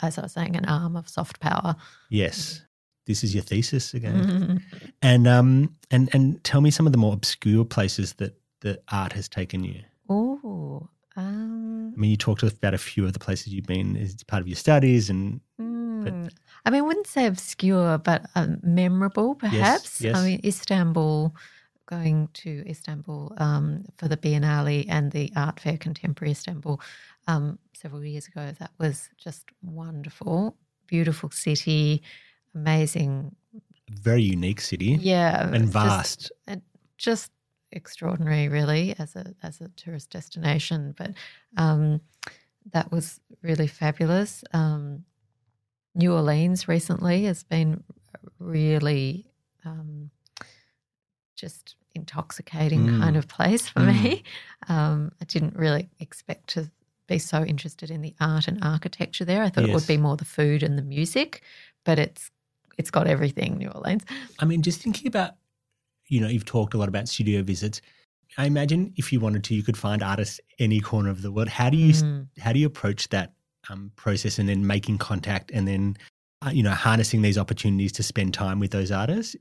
as 0.00 0.16
I 0.16 0.22
was 0.22 0.32
saying, 0.32 0.56
an 0.56 0.64
arm 0.66 0.96
of 0.96 1.08
soft 1.08 1.40
power. 1.40 1.74
Yes, 2.08 2.62
this 3.06 3.24
is 3.24 3.34
your 3.34 3.42
thesis 3.42 3.94
again. 3.94 4.14
Mm-hmm. 4.14 4.86
And 5.02 5.26
um 5.26 5.74
and 5.90 6.08
and 6.12 6.42
tell 6.44 6.60
me 6.60 6.70
some 6.70 6.86
of 6.86 6.92
the 6.92 6.98
more 6.98 7.12
obscure 7.12 7.64
places 7.64 8.14
that 8.14 8.38
the 8.60 8.80
art 8.92 9.12
has 9.12 9.28
taken 9.28 9.64
you. 9.64 9.82
Oh, 10.08 10.88
um, 11.16 11.94
I 11.96 11.98
mean, 11.98 12.10
you 12.10 12.16
talked 12.16 12.42
about 12.42 12.74
a 12.74 12.78
few 12.78 13.06
of 13.06 13.12
the 13.14 13.18
places 13.18 13.48
you've 13.48 13.66
been 13.66 13.96
as 13.96 14.22
part 14.24 14.42
of 14.42 14.48
your 14.48 14.56
studies, 14.56 15.08
and 15.08 15.40
mm, 15.60 15.75
but 16.10 16.32
I 16.64 16.70
mean, 16.70 16.82
I 16.82 16.86
wouldn't 16.86 17.06
say 17.06 17.26
obscure, 17.26 17.98
but 17.98 18.26
um, 18.34 18.58
memorable, 18.62 19.34
perhaps. 19.34 20.00
Yes, 20.00 20.00
yes. 20.00 20.16
I 20.16 20.24
mean, 20.24 20.40
Istanbul, 20.44 21.34
going 21.86 22.28
to 22.34 22.64
Istanbul 22.68 23.32
um, 23.38 23.84
for 23.96 24.08
the 24.08 24.16
Biennale 24.16 24.86
and 24.88 25.12
the 25.12 25.32
Art 25.36 25.60
Fair 25.60 25.78
Contemporary 25.78 26.32
Istanbul 26.32 26.80
um, 27.28 27.58
several 27.72 28.04
years 28.04 28.26
ago. 28.26 28.52
That 28.58 28.72
was 28.78 29.08
just 29.16 29.44
wonderful. 29.62 30.56
Beautiful 30.86 31.30
city, 31.30 32.02
amazing. 32.54 33.34
Very 33.90 34.22
unique 34.22 34.60
city. 34.60 34.98
Yeah. 35.00 35.48
And 35.52 35.68
vast. 35.68 36.32
Just, 36.48 36.62
just 36.98 37.32
extraordinary, 37.72 38.48
really, 38.48 38.94
as 38.98 39.16
a 39.16 39.34
as 39.42 39.60
a 39.60 39.68
tourist 39.76 40.10
destination. 40.10 40.94
But 40.96 41.12
um, 41.56 42.00
that 42.72 42.90
was 42.90 43.20
really 43.42 43.66
fabulous. 43.66 44.42
Um, 44.52 45.04
New 45.96 46.12
Orleans 46.12 46.68
recently 46.68 47.24
has 47.24 47.42
been 47.42 47.82
really 48.38 49.26
um, 49.64 50.10
just 51.34 51.74
intoxicating 51.94 52.86
mm. 52.86 53.00
kind 53.00 53.16
of 53.16 53.26
place 53.26 53.68
for 53.68 53.80
mm. 53.80 54.02
me. 54.02 54.22
Um, 54.68 55.12
I 55.20 55.26
didn't 55.26 55.54
really 55.54 55.88
expect 56.00 56.48
to 56.54 56.68
be 57.06 57.18
so 57.20 57.44
interested 57.44 57.88
in 57.88 58.00
the 58.00 58.14
art 58.18 58.48
and 58.48 58.58
architecture 58.64 59.24
there. 59.24 59.42
I 59.42 59.48
thought 59.48 59.64
yes. 59.64 59.70
it 59.70 59.74
would 59.74 59.86
be 59.86 59.96
more 59.96 60.16
the 60.16 60.24
food 60.24 60.64
and 60.64 60.76
the 60.76 60.82
music, 60.82 61.42
but 61.84 62.00
it's 62.00 62.32
it's 62.78 62.90
got 62.90 63.06
everything. 63.06 63.58
New 63.58 63.68
Orleans. 63.68 64.02
I 64.40 64.44
mean, 64.44 64.62
just 64.62 64.80
thinking 64.80 65.06
about, 65.06 65.34
you 66.08 66.20
know, 66.20 66.26
you've 66.26 66.46
talked 66.46 66.74
a 66.74 66.78
lot 66.78 66.88
about 66.88 67.06
studio 67.06 67.42
visits. 67.42 67.80
I 68.38 68.46
imagine 68.46 68.92
if 68.96 69.12
you 69.12 69.20
wanted 69.20 69.44
to, 69.44 69.54
you 69.54 69.62
could 69.62 69.76
find 69.76 70.02
artists 70.02 70.40
any 70.58 70.80
corner 70.80 71.10
of 71.10 71.22
the 71.22 71.30
world. 71.30 71.48
How 71.48 71.70
do 71.70 71.76
you 71.76 71.92
mm. 71.92 72.26
how 72.40 72.52
do 72.52 72.58
you 72.58 72.66
approach 72.66 73.10
that 73.10 73.34
um, 73.70 73.90
process 73.96 74.38
and 74.38 74.48
then 74.48 74.66
making 74.66 74.98
contact 74.98 75.50
and 75.52 75.66
then 75.66 75.96
uh, 76.46 76.50
you 76.50 76.62
know 76.62 76.70
harnessing 76.70 77.22
these 77.22 77.38
opportunities 77.38 77.92
to 77.92 78.02
spend 78.02 78.34
time 78.34 78.60
with 78.60 78.70
those 78.70 78.90
artists 78.90 79.36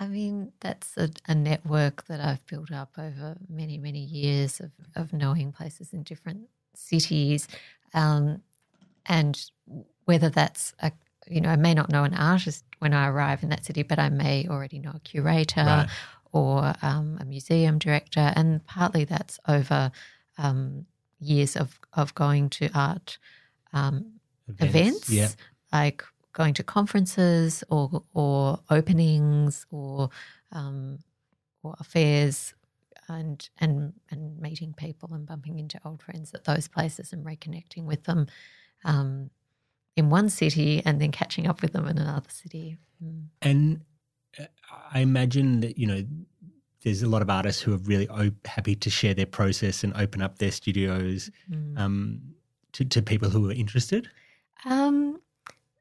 I 0.00 0.08
mean, 0.08 0.52
that's 0.60 0.96
a, 0.96 1.10
a, 1.28 1.34
network 1.34 2.06
that 2.06 2.20
I've 2.20 2.44
built 2.46 2.72
up 2.72 2.92
over 2.96 3.36
many, 3.50 3.76
many 3.76 3.98
years 3.98 4.58
of, 4.58 4.70
of 4.96 5.12
knowing 5.12 5.52
places 5.52 5.92
in 5.92 6.04
different 6.04 6.48
cities. 6.74 7.46
Um, 7.92 8.42
and 9.04 9.38
whether 10.06 10.30
that's 10.30 10.72
a, 10.80 10.90
you 11.28 11.42
know, 11.42 11.50
I 11.50 11.56
may 11.56 11.74
not 11.74 11.90
know 11.90 12.04
an 12.04 12.14
artist 12.14 12.64
when 12.78 12.94
I 12.94 13.08
arrive 13.08 13.42
in 13.42 13.50
that 13.50 13.66
city, 13.66 13.82
but 13.82 13.98
I 13.98 14.08
may 14.08 14.46
already 14.48 14.78
know 14.78 14.92
a 14.94 15.00
curator 15.00 15.64
right. 15.64 15.88
or 16.32 16.72
um, 16.80 17.18
a 17.20 17.26
museum 17.26 17.78
director. 17.78 18.32
And 18.34 18.64
partly 18.64 19.04
that's 19.04 19.38
over 19.48 19.92
um, 20.38 20.86
years 21.20 21.56
of, 21.56 21.78
of 21.92 22.14
going 22.14 22.48
to 22.50 22.70
art 22.74 23.18
um, 23.72 24.12
events, 24.48 24.76
events 24.76 25.10
yeah. 25.10 25.28
like 25.72 26.04
going 26.32 26.54
to 26.54 26.62
conferences 26.62 27.64
or 27.68 28.02
or 28.14 28.60
openings 28.70 29.66
or 29.70 30.10
um, 30.52 30.98
or 31.62 31.74
affairs 31.80 32.54
and 33.08 33.50
and 33.58 33.92
and 34.10 34.38
meeting 34.40 34.72
people 34.76 35.12
and 35.12 35.26
bumping 35.26 35.58
into 35.58 35.80
old 35.84 36.02
friends 36.02 36.32
at 36.34 36.44
those 36.44 36.68
places 36.68 37.12
and 37.12 37.24
reconnecting 37.24 37.84
with 37.84 38.04
them 38.04 38.26
um, 38.84 39.30
in 39.96 40.10
one 40.10 40.30
city 40.30 40.82
and 40.84 41.00
then 41.00 41.10
catching 41.10 41.46
up 41.46 41.62
with 41.62 41.72
them 41.72 41.86
in 41.86 41.98
another 41.98 42.30
city. 42.30 42.78
Mm. 43.04 43.24
And 43.42 43.80
uh, 44.38 44.44
I 44.92 45.00
imagine 45.00 45.60
that 45.60 45.76
you 45.76 45.86
know 45.86 46.04
there's 46.82 47.02
a 47.02 47.08
lot 47.08 47.22
of 47.22 47.28
artists 47.28 47.60
who 47.60 47.74
are 47.74 47.78
really 47.78 48.08
op- 48.08 48.46
happy 48.46 48.74
to 48.74 48.90
share 48.90 49.14
their 49.14 49.26
process 49.26 49.84
and 49.84 49.92
open 49.96 50.22
up 50.22 50.38
their 50.38 50.52
studios. 50.52 51.30
Mm. 51.50 51.78
Um, 51.78 52.20
to, 52.72 52.84
to 52.84 53.02
people 53.02 53.30
who 53.30 53.48
are 53.50 53.54
interested? 53.54 54.08
Um, 54.64 55.20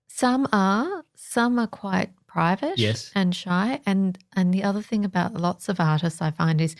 some 0.07 0.47
are. 0.51 1.03
Some 1.15 1.59
are 1.59 1.67
quite 1.67 2.11
private 2.27 2.77
yes. 2.77 3.11
and 3.15 3.35
shy. 3.35 3.81
And 3.85 4.17
and 4.35 4.53
the 4.53 4.63
other 4.63 4.81
thing 4.81 5.05
about 5.05 5.33
lots 5.33 5.69
of 5.69 5.79
artists 5.79 6.21
I 6.21 6.31
find 6.31 6.61
is 6.61 6.75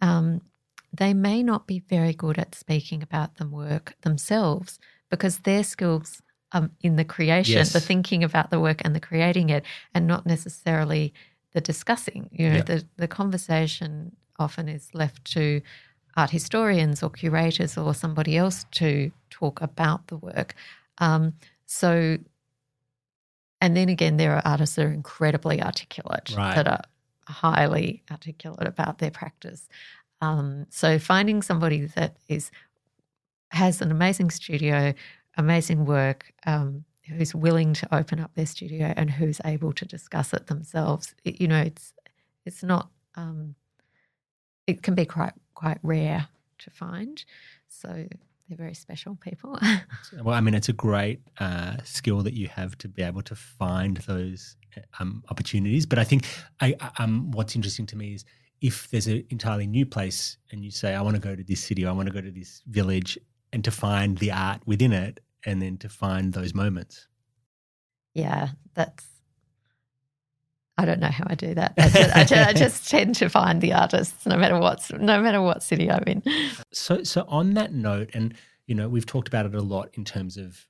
um, 0.00 0.40
they 0.92 1.14
may 1.14 1.42
not 1.42 1.66
be 1.66 1.80
very 1.80 2.12
good 2.14 2.38
at 2.38 2.54
speaking 2.54 3.02
about 3.02 3.36
the 3.36 3.46
work 3.46 3.94
themselves 4.02 4.78
because 5.10 5.38
their 5.40 5.64
skills 5.64 6.22
are 6.52 6.70
in 6.80 6.96
the 6.96 7.04
creation, 7.04 7.56
Yes. 7.56 7.72
the 7.72 7.80
thinking 7.80 8.24
about 8.24 8.50
the 8.50 8.60
work 8.60 8.80
and 8.84 8.94
the 8.94 9.00
creating 9.00 9.50
it, 9.50 9.64
and 9.94 10.06
not 10.06 10.24
necessarily 10.26 11.12
the 11.52 11.60
discussing. 11.60 12.28
You 12.32 12.48
know, 12.48 12.56
Yeah. 12.56 12.62
the, 12.62 12.84
the 12.96 13.08
conversation 13.08 14.16
often 14.38 14.68
is 14.68 14.88
left 14.94 15.24
to 15.32 15.60
art 16.18 16.30
historians 16.30 17.02
or 17.02 17.10
curators 17.10 17.78
or 17.78 17.94
somebody 17.94 18.36
else 18.36 18.64
to 18.72 19.10
talk 19.30 19.60
about 19.62 20.00
the 20.08 20.16
work. 20.16 20.54
Um, 20.98 21.34
so, 21.66 22.18
and 23.60 23.76
then 23.76 23.88
again, 23.88 24.16
there 24.16 24.34
are 24.36 24.42
artists 24.44 24.76
that 24.76 24.86
are 24.86 24.92
incredibly 24.92 25.62
articulate, 25.62 26.34
Right. 26.36 26.54
that 26.56 26.68
are 26.68 26.82
highly 27.26 28.02
articulate 28.10 28.66
about 28.66 28.98
their 28.98 29.10
practice. 29.10 29.68
Um, 30.20 30.66
so, 30.70 30.98
finding 30.98 31.42
somebody 31.42 31.86
that 31.86 32.16
is 32.28 32.50
has 33.52 33.80
an 33.80 33.90
amazing 33.90 34.30
studio, 34.30 34.92
amazing 35.36 35.86
work, 35.86 36.32
um, 36.46 36.84
who's 37.08 37.34
willing 37.34 37.72
to 37.74 37.94
open 37.94 38.20
up 38.20 38.34
their 38.34 38.44
studio 38.44 38.92
and 38.96 39.10
who's 39.10 39.40
able 39.44 39.72
to 39.72 39.86
discuss 39.86 40.34
it 40.34 40.46
themselves. 40.48 41.14
It- 41.24 41.40
you 41.40 41.48
know, 41.48 41.60
it's 41.62 41.92
it's 42.44 42.62
not. 42.62 42.90
Um, 43.14 43.54
it 44.68 44.82
can 44.82 44.94
be 44.94 45.06
quite 45.06 45.32
quite 45.54 45.78
rare 45.82 46.28
to 46.58 46.70
find. 46.70 47.24
So 47.68 47.88
they're 47.88 48.56
very 48.56 48.74
special 48.74 49.16
people. 49.16 49.58
Well, 50.22 50.34
I 50.34 50.40
mean, 50.40 50.54
it's 50.54 50.68
a 50.68 50.72
great 50.72 51.20
uh, 51.38 51.76
skill 51.84 52.22
that 52.22 52.34
you 52.34 52.48
have 52.48 52.78
to 52.78 52.88
be 52.88 53.02
able 53.02 53.22
to 53.22 53.34
find 53.34 53.98
those 53.98 54.56
um, 55.00 55.22
opportunities. 55.30 55.84
But 55.86 55.98
I 55.98 56.04
think 56.04 56.24
I, 56.60 56.76
um, 56.98 57.30
what's 57.32 57.56
interesting 57.56 57.86
to 57.86 57.96
me 57.96 58.14
is 58.14 58.24
if 58.60 58.88
there's 58.90 59.06
an 59.06 59.24
entirely 59.30 59.66
new 59.66 59.84
place 59.84 60.38
and 60.50 60.64
you 60.64 60.70
say, 60.70 60.94
I 60.94 61.02
want 61.02 61.16
to 61.16 61.20
go 61.20 61.36
to 61.36 61.42
this 61.42 61.62
city, 61.62 61.84
or 61.84 61.88
I 61.88 61.92
want 61.92 62.08
to 62.08 62.14
go 62.14 62.20
to 62.20 62.30
this 62.30 62.62
village, 62.66 63.18
and 63.52 63.62
to 63.64 63.70
find 63.70 64.18
the 64.18 64.32
art 64.32 64.60
within 64.66 64.92
it, 64.92 65.20
and 65.44 65.60
then 65.60 65.76
to 65.78 65.88
find 65.88 66.32
those 66.32 66.54
moments. 66.54 67.06
yeah, 68.14 68.48
that's. 68.74 69.06
I 70.78 70.84
don't 70.84 71.00
know 71.00 71.08
how 71.08 71.24
I 71.26 71.34
do 71.34 71.54
that. 71.54 71.74
I 71.76 71.88
just, 71.88 72.16
I 72.16 72.24
ju- 72.24 72.34
I 72.36 72.52
just 72.52 72.88
tend 72.90 73.16
to 73.16 73.28
find 73.28 73.60
the 73.60 73.72
artists, 73.72 74.24
no 74.26 74.36
matter 74.36 74.58
what, 74.58 74.88
no 74.98 75.20
matter 75.20 75.42
what 75.42 75.62
city 75.64 75.90
I'm 75.90 76.04
in. 76.04 76.22
So, 76.72 77.02
so 77.02 77.24
on 77.26 77.54
that 77.54 77.72
note, 77.72 78.10
and 78.14 78.34
you 78.66 78.76
know, 78.76 78.88
we've 78.88 79.04
talked 79.04 79.26
about 79.26 79.44
it 79.44 79.54
a 79.54 79.60
lot 79.60 79.90
in 79.94 80.04
terms 80.04 80.36
of 80.36 80.66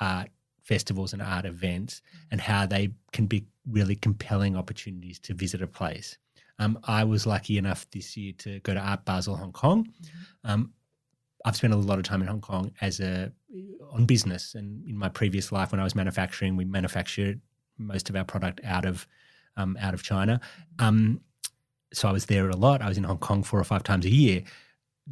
art 0.00 0.28
festivals 0.62 1.12
and 1.12 1.20
art 1.20 1.46
events, 1.46 2.00
and 2.30 2.40
how 2.40 2.64
they 2.64 2.92
can 3.12 3.26
be 3.26 3.44
really 3.68 3.96
compelling 3.96 4.56
opportunities 4.56 5.18
to 5.18 5.34
visit 5.34 5.60
a 5.60 5.66
place. 5.66 6.16
Um, 6.60 6.78
I 6.84 7.02
was 7.02 7.26
lucky 7.26 7.58
enough 7.58 7.90
this 7.90 8.16
year 8.16 8.32
to 8.38 8.60
go 8.60 8.74
to 8.74 8.80
Art 8.80 9.04
Basel, 9.04 9.34
Hong 9.34 9.52
Kong. 9.52 9.88
Um, 10.44 10.72
I've 11.44 11.56
spent 11.56 11.72
a 11.72 11.76
lot 11.76 11.98
of 11.98 12.04
time 12.04 12.20
in 12.20 12.28
Hong 12.28 12.40
Kong 12.40 12.70
as 12.80 13.00
a 13.00 13.32
on 13.90 14.06
business, 14.06 14.54
and 14.54 14.86
in 14.86 14.96
my 14.96 15.08
previous 15.08 15.50
life, 15.50 15.72
when 15.72 15.80
I 15.80 15.84
was 15.84 15.96
manufacturing, 15.96 16.56
we 16.56 16.64
manufactured 16.64 17.40
most 17.78 18.10
of 18.10 18.14
our 18.14 18.24
product 18.24 18.60
out 18.62 18.84
of 18.84 19.08
um, 19.60 19.76
out 19.80 19.94
of 19.94 20.02
China. 20.02 20.40
Um, 20.78 21.20
so 21.92 22.08
I 22.08 22.12
was 22.12 22.26
there 22.26 22.48
a 22.48 22.56
lot. 22.56 22.82
I 22.82 22.88
was 22.88 22.98
in 22.98 23.04
Hong 23.04 23.18
Kong 23.18 23.42
four 23.42 23.60
or 23.60 23.64
five 23.64 23.82
times 23.82 24.04
a 24.06 24.10
year. 24.10 24.42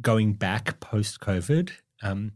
Going 0.01 0.33
back 0.33 0.79
post 0.79 1.19
COVID 1.19 1.71
um, 2.03 2.31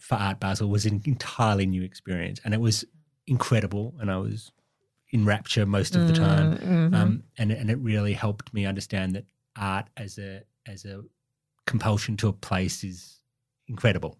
for 0.00 0.14
Art 0.14 0.38
Basel 0.40 0.68
was 0.68 0.86
an 0.86 1.02
entirely 1.04 1.66
new 1.66 1.82
experience, 1.82 2.40
and 2.44 2.54
it 2.54 2.60
was 2.60 2.84
incredible. 3.26 3.94
And 4.00 4.10
I 4.10 4.18
was 4.18 4.52
in 5.10 5.24
rapture 5.24 5.66
most 5.66 5.96
of 5.96 6.06
the 6.06 6.14
time, 6.14 6.56
Mm, 6.58 6.90
mhm. 6.90 6.94
um, 6.94 7.22
and 7.36 7.50
and 7.52 7.70
it 7.70 7.78
really 7.78 8.12
helped 8.14 8.54
me 8.54 8.64
understand 8.64 9.14
that 9.16 9.24
art 9.56 9.86
as 9.96 10.18
a 10.18 10.42
as 10.66 10.84
a 10.84 11.02
compulsion 11.66 12.16
to 12.18 12.28
a 12.28 12.32
place 12.32 12.84
is 12.84 13.20
incredible. 13.66 14.18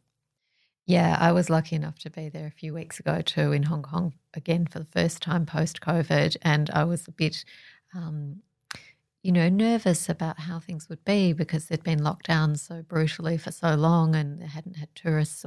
Yeah, 0.92 1.16
I 1.18 1.32
was 1.32 1.48
lucky 1.48 1.74
enough 1.74 1.98
to 2.00 2.10
be 2.10 2.28
there 2.28 2.46
a 2.46 2.50
few 2.50 2.74
weeks 2.74 3.00
ago 3.00 3.22
too 3.22 3.50
in 3.52 3.62
Hong 3.62 3.82
Kong 3.82 4.12
again 4.34 4.66
for 4.66 4.78
the 4.78 4.84
first 4.84 5.22
time 5.22 5.46
post 5.46 5.80
COVID. 5.80 6.36
And 6.42 6.68
I 6.68 6.84
was 6.84 7.08
a 7.08 7.12
bit, 7.12 7.46
um, 7.94 8.42
you 9.22 9.32
know, 9.32 9.48
nervous 9.48 10.10
about 10.10 10.40
how 10.40 10.60
things 10.60 10.90
would 10.90 11.02
be 11.06 11.32
because 11.32 11.64
they'd 11.64 11.82
been 11.82 12.04
locked 12.04 12.26
down 12.26 12.56
so 12.56 12.82
brutally 12.82 13.38
for 13.38 13.50
so 13.50 13.74
long 13.74 14.14
and 14.14 14.42
they 14.42 14.46
hadn't 14.46 14.76
had 14.76 14.94
tourists 14.94 15.46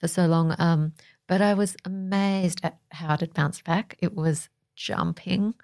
for 0.00 0.08
so 0.08 0.26
long. 0.26 0.56
Um, 0.58 0.94
but 1.28 1.40
I 1.40 1.54
was 1.54 1.76
amazed 1.84 2.58
at 2.64 2.78
how 2.90 3.14
it 3.14 3.20
had 3.20 3.32
bounced 3.32 3.62
back. 3.62 3.96
It 4.00 4.12
was 4.12 4.48
jumping, 4.74 5.54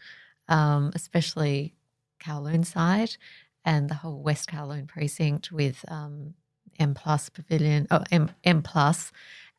um, 0.47 0.93
especially 0.95 1.75
Kowloon 2.21 2.65
side 2.65 3.17
and 3.65 3.89
the 3.89 3.95
whole 3.95 4.23
West 4.23 4.49
Kowloon 4.49 4.87
precinct 4.87 5.51
with 5.51 5.85
um, 5.89 6.35
M 6.81 6.95
Plus 6.95 7.29
Pavilion, 7.29 7.87
oh, 7.91 8.03
M, 8.11 8.31
M 8.45 8.63
Plus, 8.63 9.13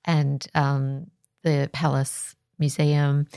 and 0.03 0.45
um, 0.55 1.09
the 1.43 1.69
Palace 1.71 2.35
Museum, 2.59 3.27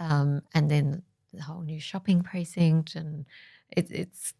um, 0.00 0.42
and 0.54 0.70
then 0.70 1.02
the 1.32 1.42
whole 1.42 1.62
new 1.62 1.80
shopping 1.80 2.22
precinct, 2.22 2.94
and 2.94 3.26
it, 3.70 3.90
it's 3.90 4.34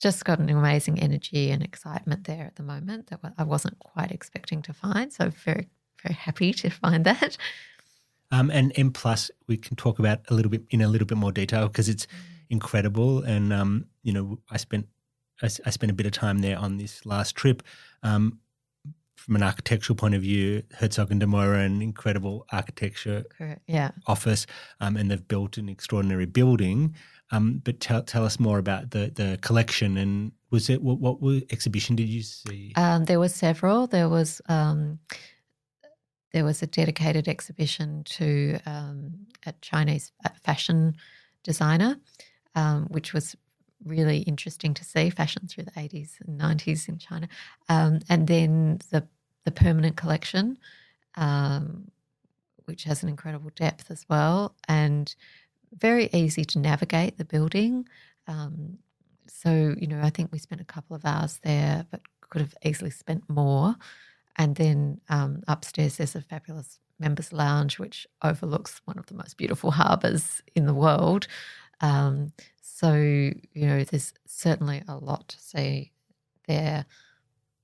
just 0.00 0.24
got 0.24 0.38
an 0.38 0.50
amazing 0.50 0.98
energy 1.00 1.50
and 1.50 1.62
excitement 1.62 2.24
there 2.24 2.44
at 2.44 2.56
the 2.56 2.62
moment 2.62 3.08
that 3.08 3.20
I 3.36 3.42
wasn't 3.42 3.78
quite 3.78 4.12
expecting 4.12 4.62
to 4.62 4.72
find. 4.72 5.12
So 5.12 5.30
very, 5.30 5.68
very 6.02 6.14
happy 6.14 6.52
to 6.54 6.70
find 6.82 7.04
that. 7.04 7.36
Um, 8.30 8.50
and 8.50 8.72
M 8.76 8.92
Plus, 8.92 9.30
we 9.46 9.56
can 9.56 9.76
talk 9.76 9.98
about 9.98 10.20
a 10.28 10.34
little 10.34 10.50
bit 10.50 10.64
in 10.70 10.82
a 10.82 10.88
little 10.88 11.06
bit 11.06 11.16
more 11.16 11.32
detail 11.32 11.68
because 11.68 11.88
it's 11.88 12.06
incredible. 12.50 13.22
And 13.22 13.52
um, 13.52 13.86
you 14.02 14.12
know, 14.12 14.38
I 14.50 14.58
spent 14.58 14.86
I, 15.42 15.46
I 15.66 15.70
spent 15.70 15.90
a 15.90 15.94
bit 15.94 16.06
of 16.06 16.12
time 16.12 16.38
there 16.38 16.58
on 16.58 16.78
this 16.78 17.04
last 17.06 17.34
trip. 17.36 17.62
Um, 18.02 18.40
from 19.16 19.36
an 19.36 19.42
architectural 19.42 19.96
point 19.96 20.14
of 20.14 20.22
view, 20.22 20.62
Herzog 20.72 21.10
and 21.10 21.20
de 21.20 21.26
Meuron, 21.26 21.66
an 21.66 21.82
incredible 21.82 22.46
architecture 22.50 23.24
Correct. 23.36 23.60
Yeah. 23.66 23.90
office, 24.06 24.46
um, 24.80 24.96
and 24.96 25.10
they've 25.10 25.28
built 25.28 25.58
an 25.58 25.68
extraordinary 25.68 26.24
building. 26.24 26.94
Um, 27.30 27.60
but 27.62 27.80
tell 27.80 28.02
tell 28.02 28.24
us 28.24 28.40
more 28.40 28.58
about 28.58 28.92
the 28.92 29.12
the 29.14 29.38
collection 29.42 29.98
and 29.98 30.32
was 30.50 30.70
it 30.70 30.82
what 30.82 31.20
what 31.20 31.42
exhibition 31.50 31.94
did 31.94 32.08
you 32.08 32.22
see? 32.22 32.72
Um, 32.76 33.04
there 33.04 33.18
were 33.18 33.28
several. 33.28 33.86
There 33.86 34.08
was 34.08 34.40
um, 34.48 34.98
there 36.32 36.44
was 36.44 36.62
a 36.62 36.66
dedicated 36.66 37.28
exhibition 37.28 38.04
to 38.04 38.58
um, 38.64 39.26
a 39.44 39.52
Chinese 39.60 40.12
fashion 40.42 40.96
designer, 41.42 41.96
um, 42.54 42.86
which 42.88 43.12
was 43.12 43.36
really 43.84 44.18
interesting 44.18 44.74
to 44.74 44.84
see 44.84 45.10
fashion 45.10 45.46
through 45.46 45.64
the 45.64 45.78
eighties 45.78 46.18
and 46.26 46.36
nineties 46.38 46.88
in 46.88 46.98
China, 46.98 47.28
um, 47.68 48.00
and 48.08 48.26
then 48.26 48.78
the 48.90 49.06
the 49.44 49.50
permanent 49.50 49.96
collection, 49.96 50.58
um, 51.16 51.90
which 52.66 52.84
has 52.84 53.02
an 53.02 53.08
incredible 53.08 53.50
depth 53.54 53.90
as 53.90 54.04
well, 54.08 54.54
and 54.66 55.14
very 55.72 56.08
easy 56.12 56.44
to 56.44 56.58
navigate 56.58 57.16
the 57.16 57.24
building. 57.24 57.88
Um, 58.26 58.78
so, 59.26 59.74
you 59.78 59.86
know, 59.86 60.00
I 60.02 60.10
think 60.10 60.32
we 60.32 60.38
spent 60.38 60.60
a 60.60 60.64
couple 60.64 60.96
of 60.96 61.04
hours 61.04 61.40
there, 61.42 61.86
but 61.90 62.00
could 62.28 62.40
have 62.40 62.54
easily 62.64 62.90
spent 62.90 63.28
more. 63.28 63.74
And 64.36 64.56
then 64.56 65.00
um, 65.08 65.42
upstairs, 65.48 65.96
there's 65.96 66.14
a 66.14 66.20
fabulous 66.20 66.78
members' 66.98 67.32
lounge, 67.32 67.78
which 67.78 68.06
overlooks 68.22 68.80
one 68.84 68.98
of 68.98 69.06
the 69.06 69.14
most 69.14 69.36
beautiful 69.36 69.70
harbours 69.70 70.42
in 70.54 70.66
the 70.66 70.74
world. 70.74 71.26
Um, 71.80 72.32
so, 72.62 72.94
you 72.94 73.42
know, 73.54 73.84
there's 73.84 74.12
certainly 74.26 74.82
a 74.88 74.96
lot 74.96 75.28
to 75.28 75.40
see 75.40 75.92
there. 76.46 76.86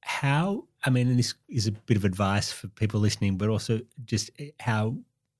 how 0.03 0.65
i 0.85 0.91
mean 0.91 1.09
and 1.09 1.19
this 1.19 1.35
is 1.49 1.67
a 1.67 1.73
bit 1.73 1.97
of 1.97 2.05
advice 2.05 2.53
for 2.53 2.69
people 2.69 3.01
listening 3.01 3.39
but 3.39 3.49
also 3.49 3.81
just 4.05 4.31
eh, 4.39 4.51
how 4.61 4.95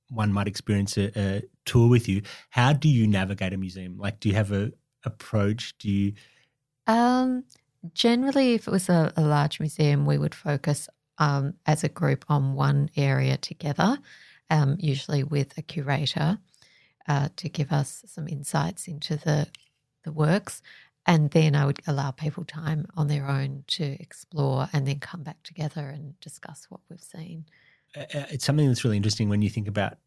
one 0.09 0.31
might 0.31 0.47
experience 0.47 0.97
a, 0.97 1.11
a 1.19 1.41
tour 1.65 1.89
with 1.89 2.07
you. 2.07 2.21
How 2.49 2.73
do 2.73 2.87
you 2.89 3.07
navigate 3.07 3.53
a 3.53 3.57
museum? 3.57 3.97
Like 3.97 4.19
do 4.19 4.29
you 4.29 4.35
have 4.35 4.51
a 4.51 4.71
approach? 5.03 5.77
Do 5.77 5.89
you 5.89 6.13
Um, 6.87 7.43
generally, 7.93 8.53
if 8.53 8.67
it 8.67 8.71
was 8.71 8.89
a, 8.89 9.11
a 9.15 9.21
large 9.21 9.59
museum, 9.59 10.05
we 10.05 10.17
would 10.17 10.35
focus 10.35 10.89
um, 11.17 11.55
as 11.65 11.83
a 11.83 11.89
group 11.89 12.25
on 12.29 12.55
one 12.55 12.89
area 12.95 13.37
together, 13.37 13.97
um, 14.49 14.77
usually 14.79 15.23
with 15.23 15.57
a 15.57 15.61
curator 15.61 16.37
uh, 17.07 17.29
to 17.37 17.49
give 17.49 17.71
us 17.71 18.03
some 18.07 18.27
insights 18.27 18.87
into 18.87 19.15
the 19.17 19.47
the 20.03 20.11
works, 20.11 20.61
and 21.05 21.31
then 21.31 21.55
I 21.55 21.65
would 21.65 21.81
allow 21.87 22.11
people 22.11 22.43
time 22.45 22.87
on 22.95 23.07
their 23.07 23.27
own 23.27 23.63
to 23.67 23.83
explore, 23.99 24.67
and 24.71 24.87
then 24.87 24.99
come 24.99 25.23
back 25.23 25.41
together 25.43 25.89
and 25.89 26.19
discuss 26.19 26.67
what 26.69 26.81
we've 26.89 27.01
seen. 27.01 27.45
it's 27.95 28.45
something 28.45 28.67
that's 28.67 28.83
really 28.83 28.97
interesting 28.97 29.29
when 29.29 29.41
you 29.41 29.49
think 29.49 29.67
about 29.67 29.97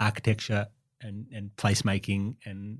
architecture 0.00 0.66
and, 1.00 1.26
and 1.32 1.50
placemaking 1.56 2.34
and 2.44 2.78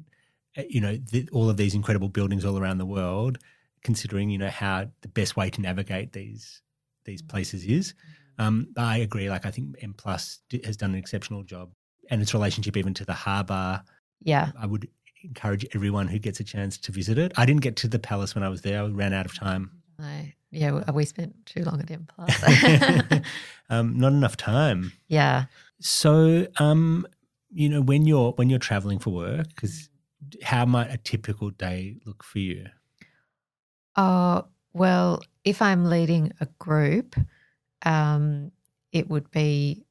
uh, 0.57 0.63
you 0.69 0.81
know 0.81 0.97
the, 1.11 1.29
all 1.33 1.49
of 1.49 1.57
these 1.57 1.75
incredible 1.75 2.09
buildings 2.09 2.45
all 2.45 2.59
around 2.59 2.79
the 2.79 2.87
world 2.87 3.39
considering 3.83 4.31
you 4.31 4.39
know 4.39 4.49
how 4.49 4.87
the 5.03 5.09
best 5.09 5.37
way 5.37 5.51
to 5.51 5.61
navigate 5.61 6.13
these 6.13 6.63
these 7.05 7.23
places 7.23 7.65
is. 7.65 7.95
Um, 8.41 8.69
i 8.77 8.99
agree 8.99 9.29
like 9.29 9.47
i 9.47 9.51
think 9.51 9.75
m 9.83 9.95
plus 9.95 10.39
has 10.65 10.77
done 10.77 10.91
an 10.91 10.99
exceptional 10.99 11.43
job 11.43 11.71
and 12.11 12.23
its 12.23 12.35
relationship 12.35 12.77
even 12.77 12.95
to 12.95 13.05
the 13.05 13.15
harbour 13.15 13.83
Yeah, 14.21 14.51
i 14.59 14.67
would 14.67 14.89
encourage 15.25 15.67
everyone 15.75 16.09
who 16.09 16.19
gets 16.19 16.41
a 16.41 16.45
chance 16.45 16.79
to 16.79 16.93
visit 16.93 17.19
it. 17.19 17.33
I 17.37 17.47
didn't 17.47 17.63
get 17.63 17.77
to 17.77 17.89
the 17.89 17.99
palace 17.99 18.35
when 18.35 18.45
I 18.45 18.49
was 18.49 18.63
there. 18.63 18.83
I 18.83 18.87
ran 18.87 19.13
out 19.13 19.27
of 19.27 19.35
time. 19.35 19.71
I, 19.99 20.35
yeah, 20.51 20.91
we 20.91 21.05
spent 21.05 21.35
too 21.47 21.65
long 21.65 21.81
at 21.81 21.91
M 21.91 22.07
Plus. 22.15 23.23
um, 23.71 23.99
not 23.99 24.13
enough 24.13 24.37
time. 24.37 24.93
Yeah. 25.09 25.47
So, 25.81 26.47
um, 26.59 27.07
you 27.51 27.69
know, 27.69 27.81
when 27.81 28.07
you're 28.07 28.33
when 28.33 28.49
you're 28.51 28.59
traveling 28.59 28.99
for 28.99 29.11
work, 29.11 29.49
because 29.49 29.89
how 30.43 30.65
might 30.65 30.93
a 30.93 30.99
typical 30.99 31.51
day 31.51 31.97
look 32.05 32.23
for 32.23 32.39
you? 32.39 32.67
Oh 33.97 34.47
well, 34.73 35.23
if 35.45 35.61
I'm 35.61 35.87
leading 35.87 36.33
a 36.41 36.47
group, 36.59 37.17
um, 37.85 38.53
it 38.93 39.09
would 39.09 39.31
be 39.31 39.85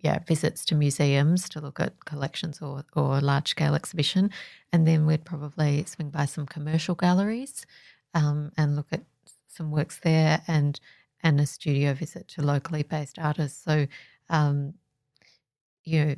yeah 0.00 0.18
visits 0.26 0.64
to 0.66 0.74
museums 0.74 1.48
to 1.48 1.60
look 1.60 1.80
at 1.80 2.04
collections 2.04 2.60
or 2.60 2.84
or 2.94 3.20
large 3.20 3.48
scale 3.48 3.74
exhibition, 3.74 4.30
and 4.72 4.86
then 4.86 5.06
we'd 5.06 5.24
probably 5.24 5.84
swing 5.84 6.10
by 6.10 6.24
some 6.24 6.46
commercial 6.46 6.94
galleries 6.94 7.66
um, 8.14 8.52
and 8.56 8.76
look 8.76 8.88
at 8.92 9.02
some 9.48 9.70
works 9.70 10.00
there, 10.02 10.42
and 10.48 10.80
and 11.22 11.40
a 11.40 11.46
studio 11.46 11.94
visit 11.94 12.28
to 12.28 12.42
locally 12.42 12.82
based 12.82 13.18
artists. 13.18 13.62
So, 13.64 13.86
um, 14.30 14.74
you 15.84 16.04
know, 16.04 16.14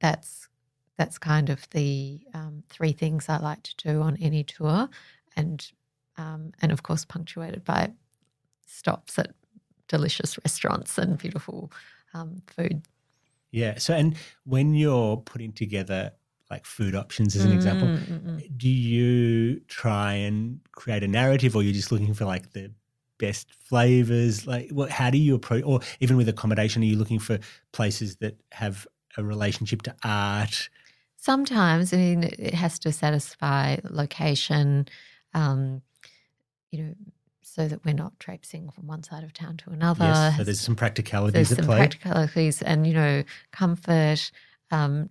that's 0.00 0.48
that's 0.96 1.18
kind 1.18 1.50
of 1.50 1.68
the 1.70 2.20
um, 2.34 2.62
three 2.68 2.92
things 2.92 3.28
I 3.28 3.38
like 3.38 3.62
to 3.62 3.76
do 3.76 4.02
on 4.02 4.16
any 4.20 4.44
tour, 4.44 4.88
and 5.36 5.70
um, 6.16 6.52
and 6.62 6.72
of 6.72 6.82
course 6.82 7.04
punctuated 7.04 7.64
by 7.64 7.92
stops 8.66 9.18
at 9.18 9.32
delicious 9.88 10.38
restaurants 10.44 10.98
and 10.98 11.18
beautiful 11.18 11.72
um, 12.14 12.42
food. 12.46 12.82
Yeah. 13.50 13.78
So, 13.78 13.94
and 13.94 14.16
when 14.44 14.74
you're 14.74 15.16
putting 15.16 15.52
together 15.52 16.12
like 16.50 16.64
food 16.64 16.94
options 16.94 17.36
as 17.36 17.44
an 17.44 17.52
mm, 17.52 17.54
example, 17.54 17.88
mm-mm. 17.88 18.58
do 18.58 18.68
you 18.68 19.60
try 19.68 20.14
and 20.14 20.60
create 20.72 21.02
a 21.02 21.08
narrative, 21.08 21.56
or 21.56 21.62
you're 21.62 21.74
just 21.74 21.92
looking 21.92 22.14
for 22.14 22.24
like 22.24 22.52
the 22.52 22.70
best 23.18 23.54
flavors? 23.54 24.46
Like, 24.46 24.70
what? 24.70 24.90
How 24.90 25.10
do 25.10 25.18
you 25.18 25.34
approach? 25.34 25.64
Or 25.64 25.80
even 26.00 26.16
with 26.16 26.28
accommodation, 26.28 26.82
are 26.82 26.86
you 26.86 26.96
looking 26.96 27.18
for 27.18 27.38
places 27.72 28.16
that 28.16 28.38
have 28.52 28.86
a 29.16 29.24
relationship 29.24 29.82
to 29.82 29.94
art? 30.04 30.68
Sometimes, 31.16 31.92
I 31.92 31.96
mean, 31.96 32.22
it 32.22 32.54
has 32.54 32.78
to 32.80 32.92
satisfy 32.92 33.76
location. 33.90 34.86
Um, 35.34 35.82
you 36.70 36.82
know, 36.82 36.94
so 37.54 37.66
that 37.66 37.84
we're 37.84 37.94
not 37.94 38.18
traipsing 38.20 38.70
from 38.70 38.86
one 38.86 39.02
side 39.02 39.24
of 39.24 39.32
town 39.32 39.56
to 39.58 39.70
another. 39.70 40.04
Yes, 40.04 40.36
so 40.36 40.44
there's 40.44 40.60
some 40.60 40.76
practicalities 40.76 41.32
there's 41.32 41.52
at 41.52 41.58
some 41.58 41.66
play. 41.66 41.78
practicalities 41.78 42.62
and, 42.62 42.86
you 42.86 42.94
know, 42.94 43.24
comfort, 43.52 44.30
um, 44.70 45.08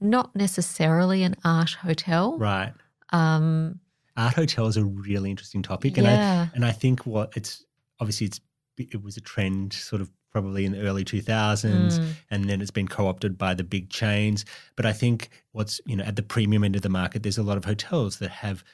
not 0.00 0.34
necessarily 0.34 1.22
an 1.22 1.34
art 1.44 1.72
hotel. 1.72 2.38
Right. 2.38 2.72
Um, 3.10 3.80
art 4.16 4.34
hotel 4.34 4.66
is 4.68 4.76
a 4.76 4.84
really 4.84 5.30
interesting 5.30 5.62
topic. 5.62 5.98
And, 5.98 6.06
yeah. 6.06 6.46
I, 6.50 6.54
and 6.54 6.64
I 6.64 6.72
think 6.72 7.04
what 7.04 7.32
it's, 7.36 7.64
obviously 8.00 8.28
it's, 8.28 8.40
it 8.78 9.02
was 9.02 9.16
a 9.16 9.20
trend 9.20 9.72
sort 9.72 10.00
of 10.00 10.10
probably 10.30 10.64
in 10.64 10.72
the 10.72 10.80
early 10.80 11.04
2000s 11.04 11.64
mm. 11.64 12.12
and 12.30 12.50
then 12.50 12.60
it's 12.60 12.72
been 12.72 12.88
co-opted 12.88 13.38
by 13.38 13.54
the 13.54 13.62
big 13.62 13.88
chains 13.88 14.44
but 14.74 14.84
i 14.84 14.92
think 14.92 15.28
what's 15.52 15.80
you 15.86 15.94
know 15.94 16.02
at 16.02 16.16
the 16.16 16.24
premium 16.24 16.64
end 16.64 16.74
of 16.74 16.82
the 16.82 16.88
market 16.88 17.22
there's 17.22 17.38
a 17.38 17.42
lot 17.44 17.56
of 17.56 17.64
hotels 17.64 18.18
that 18.18 18.30
have 18.30 18.64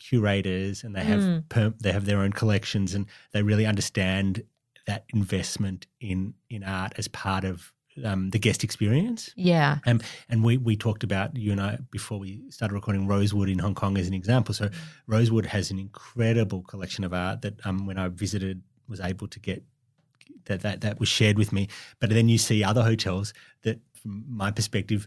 curators 0.00 0.82
and 0.82 0.94
they 0.96 1.04
have 1.04 1.20
mm. 1.20 1.48
per, 1.48 1.72
they 1.80 1.92
have 1.92 2.06
their 2.06 2.18
own 2.18 2.32
collections 2.32 2.94
and 2.94 3.06
they 3.32 3.42
really 3.42 3.66
understand 3.66 4.42
that 4.86 5.04
investment 5.14 5.86
in 6.00 6.34
in 6.48 6.64
art 6.64 6.92
as 6.96 7.06
part 7.08 7.44
of 7.44 7.72
um, 8.04 8.30
the 8.30 8.38
guest 8.38 8.64
experience. 8.64 9.30
Yeah. 9.36 9.78
Um, 9.86 10.00
and 10.28 10.42
we 10.42 10.56
we 10.56 10.76
talked 10.76 11.04
about 11.04 11.36
you 11.36 11.52
and 11.52 11.60
I 11.60 11.78
before 11.90 12.18
we 12.18 12.42
started 12.50 12.74
recording 12.74 13.06
Rosewood 13.06 13.48
in 13.48 13.58
Hong 13.58 13.74
Kong 13.74 13.98
as 13.98 14.08
an 14.08 14.14
example. 14.14 14.54
So 14.54 14.66
mm. 14.66 14.74
Rosewood 15.06 15.46
has 15.46 15.70
an 15.70 15.78
incredible 15.78 16.62
collection 16.62 17.04
of 17.04 17.12
art 17.12 17.42
that 17.42 17.54
um, 17.64 17.86
when 17.86 17.98
I 17.98 18.08
visited 18.08 18.62
was 18.88 19.00
able 19.00 19.28
to 19.28 19.38
get 19.38 19.62
that 20.46 20.62
that 20.62 20.80
that 20.80 20.98
was 20.98 21.08
shared 21.08 21.38
with 21.38 21.52
me. 21.52 21.68
But 22.00 22.10
then 22.10 22.28
you 22.28 22.38
see 22.38 22.64
other 22.64 22.82
hotels 22.82 23.32
that, 23.62 23.78
from 24.02 24.24
my 24.28 24.50
perspective, 24.50 25.06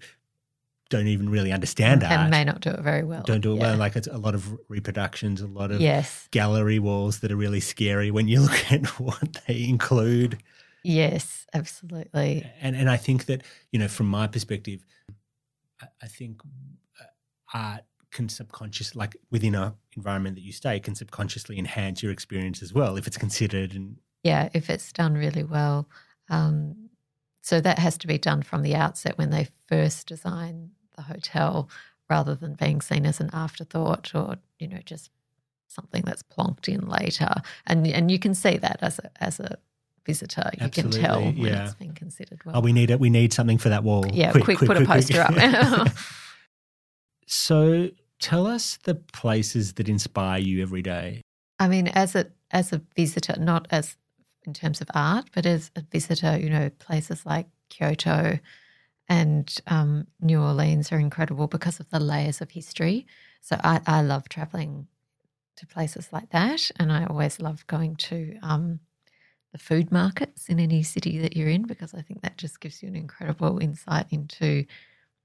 don't 0.94 1.08
even 1.08 1.28
really 1.28 1.52
understand 1.52 2.04
and 2.04 2.12
art. 2.12 2.22
And 2.22 2.30
may 2.30 2.44
not 2.44 2.62
do 2.62 2.70
it 2.70 2.80
very 2.82 3.04
well. 3.04 3.24
Don't 3.24 3.42
do 3.42 3.54
it 3.54 3.56
yeah. 3.56 3.62
well. 3.62 3.78
Like 3.78 3.96
it's 3.96 4.08
a 4.08 4.18
lot 4.20 4.36
of 4.36 4.56
reproductions, 4.70 5.42
a 5.42 5.48
lot 5.48 5.72
of 5.72 5.82
yes. 5.82 6.28
gallery 6.30 6.78
walls 6.78 7.20
that 7.22 7.32
are 7.32 7.36
really 7.36 7.60
scary 7.60 8.12
when 8.12 8.28
you 8.28 8.42
look 8.48 8.72
at 8.72 8.86
what 9.00 9.42
they 9.48 9.64
include. 9.64 10.44
Yes, 10.84 11.48
absolutely. 11.52 12.46
And 12.62 12.76
and 12.76 12.92
I 12.92 12.98
think 12.98 13.26
that 13.26 13.42
you 13.72 13.80
know, 13.80 13.88
from 13.88 14.06
my 14.06 14.28
perspective, 14.28 14.86
I 15.82 16.08
think 16.08 16.42
uh, 17.02 17.06
art 17.58 17.82
can 18.12 18.30
subconscious, 18.30 18.96
like 18.96 19.16
within 19.32 19.56
a 19.56 19.74
environment 19.98 20.36
that 20.36 20.44
you 20.44 20.52
stay, 20.52 20.80
can 20.80 20.94
subconsciously 20.94 21.58
enhance 21.58 22.04
your 22.04 22.12
experience 22.12 22.62
as 22.62 22.72
well 22.72 22.98
if 22.98 23.08
it's 23.08 23.18
considered 23.18 23.74
and 23.74 23.98
yeah, 24.22 24.50
if 24.54 24.70
it's 24.70 24.94
done 24.94 25.16
really 25.16 25.44
well. 25.44 25.90
Um, 26.30 26.90
so 27.42 27.60
that 27.60 27.80
has 27.80 27.98
to 27.98 28.08
be 28.08 28.20
done 28.20 28.44
from 28.44 28.62
the 28.62 28.76
outset 28.76 29.18
when 29.18 29.32
they 29.32 29.48
first 29.68 30.08
design 30.08 30.70
the 30.96 31.04
hotel 31.04 31.70
rather 32.10 32.36
than 32.36 32.54
being 32.54 32.82
seen 32.82 33.06
as 33.06 33.20
an 33.20 33.30
afterthought 33.34 34.14
or, 34.14 34.38
you 34.60 34.68
know, 34.68 34.80
just 34.86 35.10
something 35.68 36.04
that's 36.06 36.24
plonked 36.24 36.68
in 36.68 36.88
later. 36.88 37.34
And 37.66 37.88
and 37.88 38.12
you 38.12 38.20
can 38.20 38.36
see 38.36 38.58
that 38.58 38.80
as 38.82 39.00
a 39.00 39.24
as 39.24 39.40
a 39.40 39.58
visitor. 40.06 40.50
You 40.54 40.66
Absolutely, 40.66 41.00
can 41.00 41.10
tell 41.10 41.22
when 41.22 41.38
yeah. 41.38 41.66
it's 41.66 41.76
been 41.76 41.94
considered 41.94 42.42
well. 42.46 42.58
Oh, 42.58 42.62
we 42.62 42.74
need 42.74 42.92
it. 42.92 43.00
We 43.00 43.10
need 43.10 43.34
something 43.34 43.58
for 43.58 43.70
that 43.70 43.84
wall. 43.84 44.06
Yeah, 44.12 44.32
quick, 44.32 44.44
quick, 44.44 44.58
quick 44.60 44.68
put 44.68 44.78
quick, 44.78 44.88
a 44.88 44.92
poster 44.92 45.22
up. 45.22 45.90
so 47.26 47.90
tell 48.20 48.48
us 48.48 48.78
the 48.84 48.96
places 48.96 49.74
that 49.74 49.90
inspire 49.90 50.40
you 50.40 50.62
every 50.62 50.82
day. 50.82 51.22
I 51.60 51.68
mean, 51.68 51.88
as 51.90 52.16
a 52.16 52.28
as 52.52 52.74
a 52.74 52.82
visitor, 52.96 53.36
not 53.40 53.68
as 53.72 53.98
in 54.46 54.54
terms 54.54 54.82
of 54.82 54.88
art, 54.94 55.30
but 55.34 55.46
as 55.46 55.72
a 55.76 55.82
visitor, 55.82 56.38
you 56.38 56.50
know, 56.50 56.70
places 56.80 57.26
like 57.26 57.48
Kyoto 57.70 58.40
and 59.10 59.54
um, 59.68 60.08
New 60.22 60.42
Orleans 60.42 60.92
are 60.92 61.00
incredible 61.00 61.48
because 61.48 61.80
of 61.80 61.90
the 61.90 62.00
layers 62.00 62.42
of 62.42 62.52
history. 62.52 63.06
So 63.42 63.58
I, 63.64 63.82
I 63.86 64.02
love 64.02 64.30
traveling 64.30 64.88
to 65.58 65.68
places 65.68 66.10
like 66.12 66.30
that. 66.32 66.72
And 66.80 66.92
I 66.92 67.06
always 67.06 67.40
love 67.40 67.68
going 67.68 67.96
to 67.98 68.38
um, 68.42 68.80
the 69.52 69.58
food 69.58 69.92
markets 69.92 70.48
in 70.50 70.60
any 70.60 70.84
city 70.84 71.20
that 71.20 71.36
you're 71.36 71.50
in 71.50 71.64
because 71.64 71.94
I 71.94 72.02
think 72.02 72.22
that 72.22 72.38
just 72.38 72.60
gives 72.60 72.82
you 72.82 72.90
an 72.90 72.96
incredible 72.96 73.60
insight 73.60 74.08
into 74.10 74.66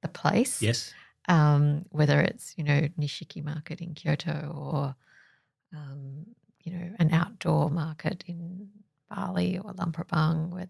the 0.03 0.09
place. 0.09 0.61
Yes. 0.61 0.93
Um, 1.29 1.85
whether 1.91 2.21
it's, 2.21 2.55
you 2.57 2.65
know, 2.65 2.89
Nishiki 2.99 3.45
Market 3.45 3.81
in 3.81 3.95
Kyoto 3.95 4.53
or, 4.55 4.97
um, 5.77 6.27
you 6.65 6.73
know, 6.73 6.91
an 6.99 7.13
outdoor 7.13 7.71
market 7.71 8.25
in 8.27 8.69
Bali 9.11 9.59
or 9.59 9.73
Luang 9.73 9.93
Prabang 9.93 10.49
where 10.51 10.69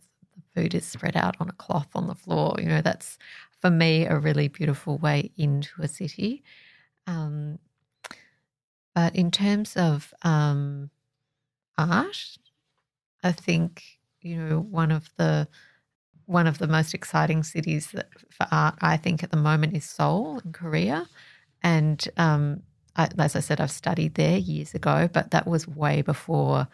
food 0.59 0.75
is 0.75 0.85
spread 0.85 1.17
out 1.17 1.37
on 1.41 1.49
a 1.49 1.53
cloth 1.53 1.89
on 1.95 2.09
the 2.09 2.15
floor. 2.15 2.57
You 2.59 2.67
know, 2.67 2.83
that's 2.83 3.19
for 3.61 3.71
me 3.71 4.07
a 4.07 4.19
really 4.19 4.49
beautiful 4.49 4.99
way 4.99 5.31
into 5.37 5.71
a 5.81 5.89
city. 5.89 6.43
Um, 7.07 7.59
but 8.95 9.15
in 9.15 9.31
terms 9.31 9.77
of 9.77 10.13
um, 10.23 10.91
art, 11.77 12.39
I 13.23 13.33
think 13.33 13.83
you 14.21 14.37
know 14.37 14.61
one 14.61 14.91
of 14.91 15.11
the 15.17 15.49
one 16.27 16.47
of 16.47 16.59
the 16.59 16.67
most 16.67 16.93
exciting 16.93 17.43
cities 17.43 17.91
that, 17.93 18.09
for 18.31 18.47
art, 18.51 18.75
I 18.81 18.97
think 18.99 19.23
at 19.23 19.31
the 19.31 19.37
moment 19.37 19.77
is 19.77 19.85
Seoul 19.85 20.41
in 20.45 20.53
Korea, 20.53 21.09
and 21.63 22.07
um, 22.17 22.63
I, 22.97 23.09
as 23.19 23.37
I 23.37 23.41
said, 23.41 23.61
I've 23.61 23.71
studied 23.71 24.15
there 24.15 24.39
years 24.39 24.75
ago, 24.75 25.09
but 25.13 25.31
that 25.31 25.47
was 25.47 25.69
way 25.69 26.03
before 26.03 26.67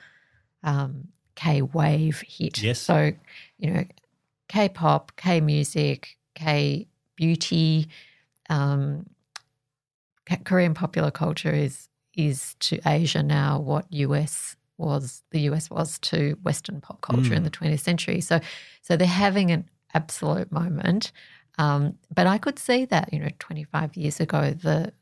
um, 0.63 1.09
K 1.35 1.63
wave 1.63 2.23
hit. 2.27 2.63
Yes. 2.63 2.81
So, 2.81 3.13
you 3.59 3.71
know, 3.71 3.85
K 4.49 4.69
pop, 4.69 5.13
K 5.17 5.41
music, 5.41 6.17
K 6.35 6.87
beauty, 7.17 7.89
um, 8.49 9.07
Korean 10.45 10.75
popular 10.75 11.11
culture 11.11 11.53
is 11.53 11.89
is 12.17 12.55
to 12.61 12.81
Asia 12.87 13.23
now 13.23 13.59
what 13.59 13.87
US 13.91 14.57
was 14.77 15.23
the 15.31 15.41
US 15.41 15.71
was 15.71 15.99
to 16.01 16.37
Western 16.43 16.81
pop 16.81 17.01
culture 17.01 17.31
mm. 17.31 17.37
in 17.37 17.43
the 17.43 17.51
20th 17.51 17.81
century. 17.81 18.21
So, 18.21 18.41
so 18.83 18.97
they're 18.97 19.07
having 19.07 19.51
an 19.51 19.69
absolute 19.95 20.51
moment. 20.51 21.13
Um, 21.59 21.99
but 22.13 22.27
I 22.27 22.39
could 22.39 22.59
see 22.59 22.85
that, 22.87 23.13
you 23.13 23.21
know, 23.21 23.29
25 23.39 23.97
years 23.97 24.21
ago, 24.21 24.51
the 24.53 24.93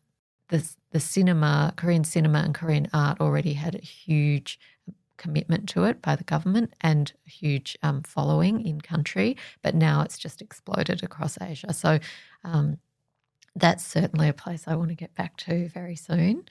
the 0.49 0.66
the 0.91 1.01
cinema, 1.01 1.72
Korean 1.76 2.05
cinema 2.05 2.41
and 2.41 2.55
Korean 2.55 2.87
art 2.93 3.20
already 3.20 3.55
had 3.55 3.74
a 3.74 3.78
huge 3.78 4.61
commitment 5.23 5.68
to 5.68 5.85
it 5.85 6.03
by 6.03 6.16
the 6.16 6.25
government 6.25 6.75
and 6.81 7.12
a 7.27 7.31
huge 7.31 7.79
um, 7.83 8.03
following 8.03 8.66
in 8.66 8.81
country, 8.81 9.37
but 9.62 9.75
now 9.75 10.03
it's 10.03 10.18
just 10.18 10.43
exploded 10.43 11.03
across 11.03 11.39
Asia. 11.41 11.73
So 11.73 12.01
um, 12.45 12.79
that's 13.55 13.87
certainly 13.87 14.29
a 14.29 14.33
place 14.33 14.64
I 14.66 14.75
want 14.75 14.91
to 14.91 14.97
get 14.97 15.14
back 15.14 15.37
to 15.39 15.68
very 15.68 15.97
soon. 15.97 16.45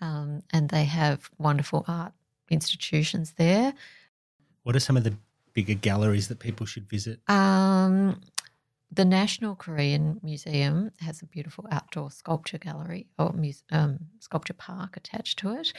Um, 0.00 0.42
and 0.52 0.68
they 0.70 0.84
have 0.84 1.30
wonderful 1.38 1.84
art 1.86 2.12
institutions 2.50 3.34
there. 3.36 3.74
What 4.62 4.74
are 4.74 4.80
some 4.80 4.96
of 4.96 5.04
the 5.04 5.14
bigger 5.52 5.74
galleries 5.74 6.28
that 6.28 6.38
people 6.38 6.66
should 6.66 6.88
visit? 6.88 7.20
Um, 7.28 8.20
the 8.90 9.04
National 9.04 9.54
Korean 9.54 10.20
Museum 10.22 10.90
has 11.00 11.20
a 11.20 11.26
beautiful 11.26 11.66
outdoor 11.70 12.10
sculpture 12.10 12.58
gallery 12.58 13.06
or 13.18 13.32
muse, 13.32 13.62
um, 13.70 13.98
sculpture 14.20 14.54
park 14.54 14.96
attached 14.96 15.38
to 15.40 15.54
it, 15.54 15.72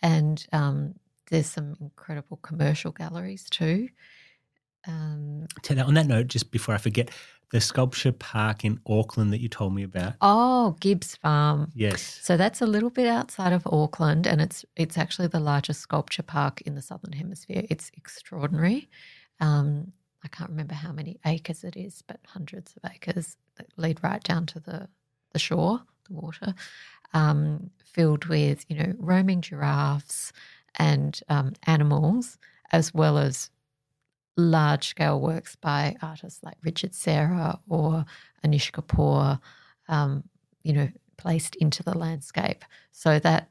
and 0.00 0.46
um, 0.52 0.94
there's 1.30 1.46
some 1.46 1.76
incredible 1.80 2.38
commercial 2.38 2.92
galleries 2.92 3.44
too. 3.50 3.88
Um, 4.86 5.46
on 5.70 5.94
that 5.94 6.06
note, 6.06 6.28
just 6.28 6.50
before 6.50 6.74
I 6.74 6.78
forget, 6.78 7.10
the 7.50 7.60
sculpture 7.60 8.12
park 8.12 8.64
in 8.64 8.80
Auckland 8.86 9.32
that 9.32 9.40
you 9.40 9.48
told 9.48 9.74
me 9.74 9.82
about. 9.82 10.14
Oh, 10.20 10.76
Gibbs 10.80 11.16
Farm. 11.16 11.70
Yes. 11.74 12.20
So 12.22 12.36
that's 12.36 12.60
a 12.60 12.66
little 12.66 12.90
bit 12.90 13.06
outside 13.06 13.52
of 13.52 13.66
Auckland, 13.66 14.26
and 14.26 14.40
it's 14.40 14.64
it's 14.76 14.98
actually 14.98 15.28
the 15.28 15.40
largest 15.40 15.80
sculpture 15.80 16.22
park 16.22 16.60
in 16.62 16.74
the 16.74 16.82
southern 16.82 17.12
hemisphere. 17.12 17.64
It's 17.70 17.90
extraordinary. 17.96 18.88
Um, 19.40 19.92
I 20.24 20.28
can't 20.28 20.50
remember 20.50 20.74
how 20.74 20.92
many 20.92 21.18
acres 21.24 21.64
it 21.64 21.76
is, 21.76 22.02
but 22.06 22.20
hundreds 22.26 22.74
of 22.76 22.90
acres 22.90 23.36
that 23.56 23.66
lead 23.76 24.02
right 24.02 24.22
down 24.22 24.46
to 24.46 24.60
the 24.60 24.88
the 25.32 25.38
shore, 25.38 25.82
the 26.08 26.14
water, 26.14 26.54
um, 27.14 27.70
filled 27.84 28.26
with 28.26 28.64
you 28.68 28.76
know 28.76 28.92
roaming 28.98 29.40
giraffes 29.40 30.32
and 30.78 31.20
um, 31.28 31.52
animals, 31.66 32.38
as 32.72 32.94
well 32.94 33.18
as 33.18 33.50
large 34.36 34.88
scale 34.88 35.20
works 35.20 35.56
by 35.56 35.96
artists 36.00 36.42
like 36.42 36.56
Richard 36.62 36.94
Serra 36.94 37.58
or 37.68 38.04
Anish 38.44 38.70
Kapoor, 38.70 39.40
um, 39.88 40.22
you 40.62 40.72
know, 40.72 40.88
placed 41.16 41.56
into 41.56 41.82
the 41.82 41.96
landscape. 41.98 42.64
So 42.92 43.18
that 43.18 43.50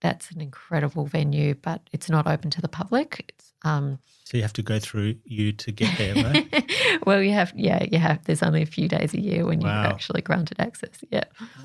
that's 0.00 0.30
an 0.30 0.40
incredible 0.40 1.06
venue, 1.06 1.54
but 1.54 1.82
it's 1.92 2.08
not 2.08 2.26
open 2.26 2.50
to 2.50 2.60
the 2.60 2.68
public. 2.68 3.24
It's, 3.28 3.52
um, 3.64 3.98
so 4.24 4.36
you 4.36 4.42
have 4.42 4.52
to 4.54 4.62
go 4.62 4.78
through 4.78 5.16
you 5.24 5.52
to 5.52 5.72
get 5.72 5.96
there, 5.98 6.14
right? 6.14 6.70
well, 7.06 7.22
you 7.22 7.32
have, 7.32 7.52
yeah, 7.56 7.84
you 7.90 7.98
have. 7.98 8.24
There's 8.24 8.42
only 8.42 8.62
a 8.62 8.66
few 8.66 8.88
days 8.88 9.14
a 9.14 9.20
year 9.20 9.44
when 9.44 9.60
wow. 9.60 9.82
you're 9.82 9.92
actually 9.92 10.22
granted 10.22 10.60
access. 10.60 11.02
Yeah, 11.10 11.24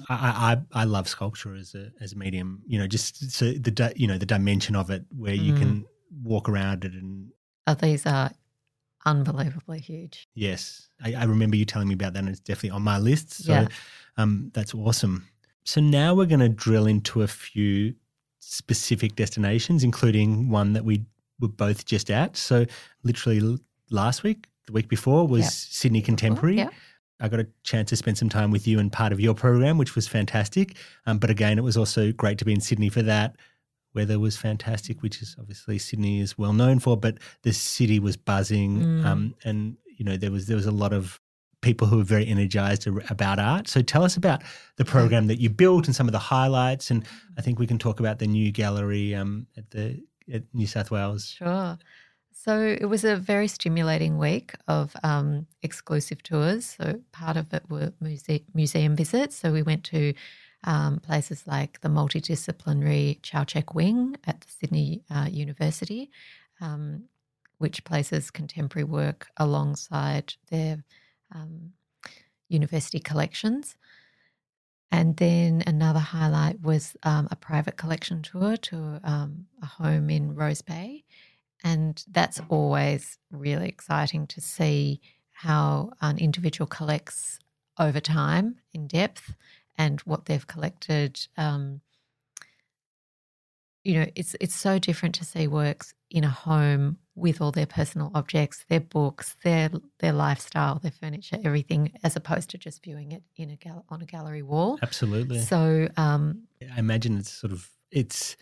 I, 0.10 0.58
I, 0.74 0.82
I 0.82 0.84
love 0.86 1.08
sculpture 1.08 1.56
as 1.56 1.76
a 1.76 1.92
as 2.02 2.14
a 2.14 2.18
medium. 2.18 2.62
You 2.66 2.80
know, 2.80 2.88
just 2.88 3.32
so 3.32 3.52
the 3.52 3.94
you 3.96 4.08
know 4.08 4.18
the 4.18 4.26
dimension 4.26 4.76
of 4.76 4.90
it, 4.90 5.06
where 5.16 5.36
you 5.36 5.54
mm. 5.54 5.60
can 5.60 5.86
walk 6.24 6.50
around 6.50 6.86
it 6.86 6.94
and. 6.94 7.30
Oh, 7.66 7.76
these 7.76 8.06
are 8.06 8.30
unbelievably 9.06 9.80
huge. 9.80 10.28
Yes, 10.34 10.90
I, 11.04 11.14
I, 11.14 11.24
remember 11.24 11.56
you 11.56 11.64
telling 11.64 11.88
me 11.88 11.94
about 11.94 12.14
that, 12.14 12.20
and 12.20 12.30
it's 12.30 12.40
definitely 12.40 12.72
on 12.72 12.82
my 12.82 12.98
list. 12.98 13.32
So 13.32 13.54
yeah. 13.54 13.68
um, 14.18 14.52
that's 14.54 14.74
awesome. 14.74 15.28
So 15.64 15.80
now 15.80 16.14
we're 16.14 16.26
going 16.26 16.42
to 16.42 16.50
drill 16.50 16.88
into 16.88 17.22
a 17.22 17.28
few 17.28 17.96
specific 18.44 19.16
destinations, 19.16 19.84
including 19.84 20.50
one 20.50 20.74
that 20.74 20.86
we 20.86 21.06
were 21.40 21.48
both 21.48 21.86
just 21.86 22.10
at. 22.10 22.38
So 22.38 22.66
literally 23.04 23.58
last 23.90 24.24
week, 24.24 24.48
the 24.68 24.74
week 24.74 24.88
before, 24.88 25.28
was 25.28 25.44
yep. 25.44 25.52
Sydney 25.52 26.02
Contemporary. 26.02 26.58
Yep. 26.58 26.74
I 27.20 27.28
got 27.30 27.40
a 27.40 27.48
chance 27.64 27.90
to 27.90 27.96
spend 27.96 28.18
some 28.18 28.30
time 28.30 28.52
with 28.52 28.68
you 28.68 28.80
and 28.80 28.92
part 28.92 29.14
of 29.14 29.20
your 29.20 29.34
program, 29.34 29.78
which 29.78 29.96
was 29.96 30.08
fantastic. 30.08 30.76
Um, 31.06 31.20
but 31.20 31.30
again, 31.30 31.58
it 31.58 31.64
was 31.64 31.78
also 31.78 32.12
great 32.12 32.38
to 32.40 32.46
be 32.46 32.54
in 32.54 32.60
Sydney 32.60 32.90
for 32.90 33.02
that 33.04 33.38
weather 33.94 34.20
was 34.20 34.38
fantastic, 34.38 35.02
which 35.02 35.22
is 35.22 35.36
obviously 35.40 35.78
Sydney 35.78 36.20
is 36.20 36.38
well 36.38 36.54
known 36.54 36.80
for. 36.80 36.98
But 36.98 37.18
the 37.44 37.54
city 37.54 38.00
was 38.00 38.18
buzzing, 38.18 38.80
mm. 38.80 39.06
um, 39.06 39.36
and 39.44 39.78
you 39.98 40.06
know 40.06 40.18
there 40.18 40.32
was 40.32 40.48
there 40.48 40.56
was 40.56 40.66
a 40.66 40.72
lot 40.72 40.94
of 40.94 41.20
people 41.64 41.88
who 41.88 42.00
are 42.00 42.04
very 42.04 42.28
energized 42.28 42.86
about 43.10 43.40
art. 43.40 43.68
So 43.68 43.82
tell 43.82 44.04
us 44.04 44.16
about 44.16 44.44
the 44.76 44.86
program 44.86 45.28
that 45.28 45.40
you 45.40 45.50
built 45.50 45.88
and 45.88 45.96
some 45.96 46.08
of 46.08 46.12
the 46.12 46.20
highlights, 46.20 46.92
and 46.92 47.04
I 47.38 47.42
think 47.42 47.58
we 47.58 47.66
can 47.66 47.80
talk 47.80 48.00
about 48.00 48.20
the 48.20 48.28
new 48.28 48.52
gallery 48.52 49.16
um, 49.16 49.48
at 49.58 49.72
the 49.72 50.04
at 50.32 50.44
New 50.54 50.68
South 50.68 50.92
Wales. 50.92 51.30
Sure. 51.30 51.78
So 52.32 52.60
it 52.60 52.86
was 52.86 53.04
a 53.04 53.16
very 53.16 53.48
stimulating 53.48 54.18
week 54.18 54.54
of 54.68 54.96
um, 55.04 55.48
exclusive 55.62 56.24
tours. 56.24 56.76
So 56.78 57.02
part 57.12 57.38
of 57.38 57.54
it 57.54 57.64
were 57.70 57.94
muse- 58.02 58.42
museum 58.54 58.96
visits. 58.96 59.36
So 59.36 59.52
we 59.52 59.64
went 59.64 59.84
to 59.86 60.14
um, 60.64 61.00
places 61.00 61.44
like 61.46 61.82
the 61.82 61.90
multidisciplinary 61.90 63.20
Chau 63.22 63.44
Chak 63.44 63.74
Wing 63.74 64.16
at 64.26 64.42
the 64.42 64.48
Sydney 64.50 65.04
uh, 65.10 65.28
University, 65.32 66.10
um, 66.62 67.04
which 67.60 67.84
places 67.84 68.32
contemporary 68.32 68.86
work 68.86 69.28
alongside 69.38 70.34
their 70.50 70.84
um, 71.34 71.74
university 72.50 73.00
collections. 73.00 73.76
And 74.92 75.18
then 75.18 75.64
another 75.66 76.00
highlight 76.00 76.62
was 76.62 76.96
um, 77.02 77.28
a 77.32 77.36
private 77.36 77.78
collection 77.78 78.22
tour 78.22 78.58
to 78.58 79.02
um, 79.04 79.48
a 79.62 79.66
home 79.66 80.10
in 80.10 80.36
Rose 80.36 80.62
Bay. 80.62 81.04
And 81.64 82.04
that's 82.12 82.40
always 82.50 83.18
really 83.32 83.68
exciting 83.68 84.28
to 84.28 84.42
see 84.42 85.02
how 85.32 85.94
an 86.02 86.20
individual 86.20 86.68
collects 86.68 87.40
over 87.80 88.00
time 88.00 88.58
in 88.74 88.88
depth 88.88 89.34
and 89.78 90.00
what 90.02 90.26
they've 90.26 90.46
collected. 90.46 91.20
Um, 91.38 91.82
you 93.84 94.00
know, 94.00 94.06
it's 94.16 94.36
it's 94.40 94.56
so 94.56 94.80
different 94.80 95.16
to 95.16 95.26
see 95.26 95.48
works 95.48 95.94
in 96.10 96.24
a 96.24 96.30
home 96.30 96.98
with 97.16 97.42
all 97.42 97.52
their 97.52 97.66
personal 97.66 98.12
objects, 98.16 98.66
their 98.70 98.80
books, 98.80 99.36
their 99.44 99.70
their 100.00 100.14
lifestyle, 100.14 100.80
their 100.80 100.92
furniture, 100.92 101.38
everything, 101.44 101.92
as 102.04 102.16
opposed 102.16 102.50
to 102.50 102.58
just 102.58 102.84
viewing 102.84 103.12
it 103.12 103.24
in 103.36 103.50
a 103.50 103.56
gal- 103.56 103.86
on 103.90 104.02
a 104.02 104.06
gallery 104.06 104.42
wall. 104.42 104.80
Absolutely. 104.82 105.40
So 105.40 105.90
um, 105.98 106.44
I 106.74 106.80
imagine 106.80 107.18
it's 107.18 107.32
sort 107.32 107.54
of 107.54 107.70
it's 107.92 108.36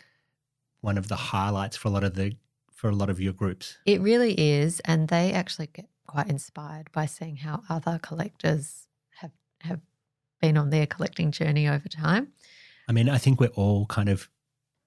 one 0.80 0.98
of 0.98 1.08
the 1.08 1.16
highlights 1.16 1.76
for 1.76 1.88
a 1.88 1.90
lot 1.90 2.04
of 2.04 2.14
the 2.14 2.34
for 2.72 2.88
a 2.88 2.94
lot 2.94 3.10
of 3.10 3.20
your 3.20 3.32
groups. 3.32 3.78
It 3.86 4.00
really 4.00 4.32
is, 4.32 4.80
and 4.80 5.08
they 5.08 5.32
actually 5.32 5.68
get 5.72 5.86
quite 6.06 6.28
inspired 6.28 6.90
by 6.92 7.06
seeing 7.06 7.36
how 7.36 7.62
other 7.68 7.98
collectors 8.02 8.88
have 9.16 9.32
have 9.60 9.80
been 10.40 10.56
on 10.56 10.70
their 10.70 10.86
collecting 10.86 11.30
journey 11.30 11.68
over 11.68 11.88
time. 11.88 12.32
I 12.88 12.92
mean, 12.92 13.08
I 13.08 13.18
think 13.18 13.38
we're 13.38 13.48
all 13.48 13.86
kind 13.86 14.08
of 14.08 14.28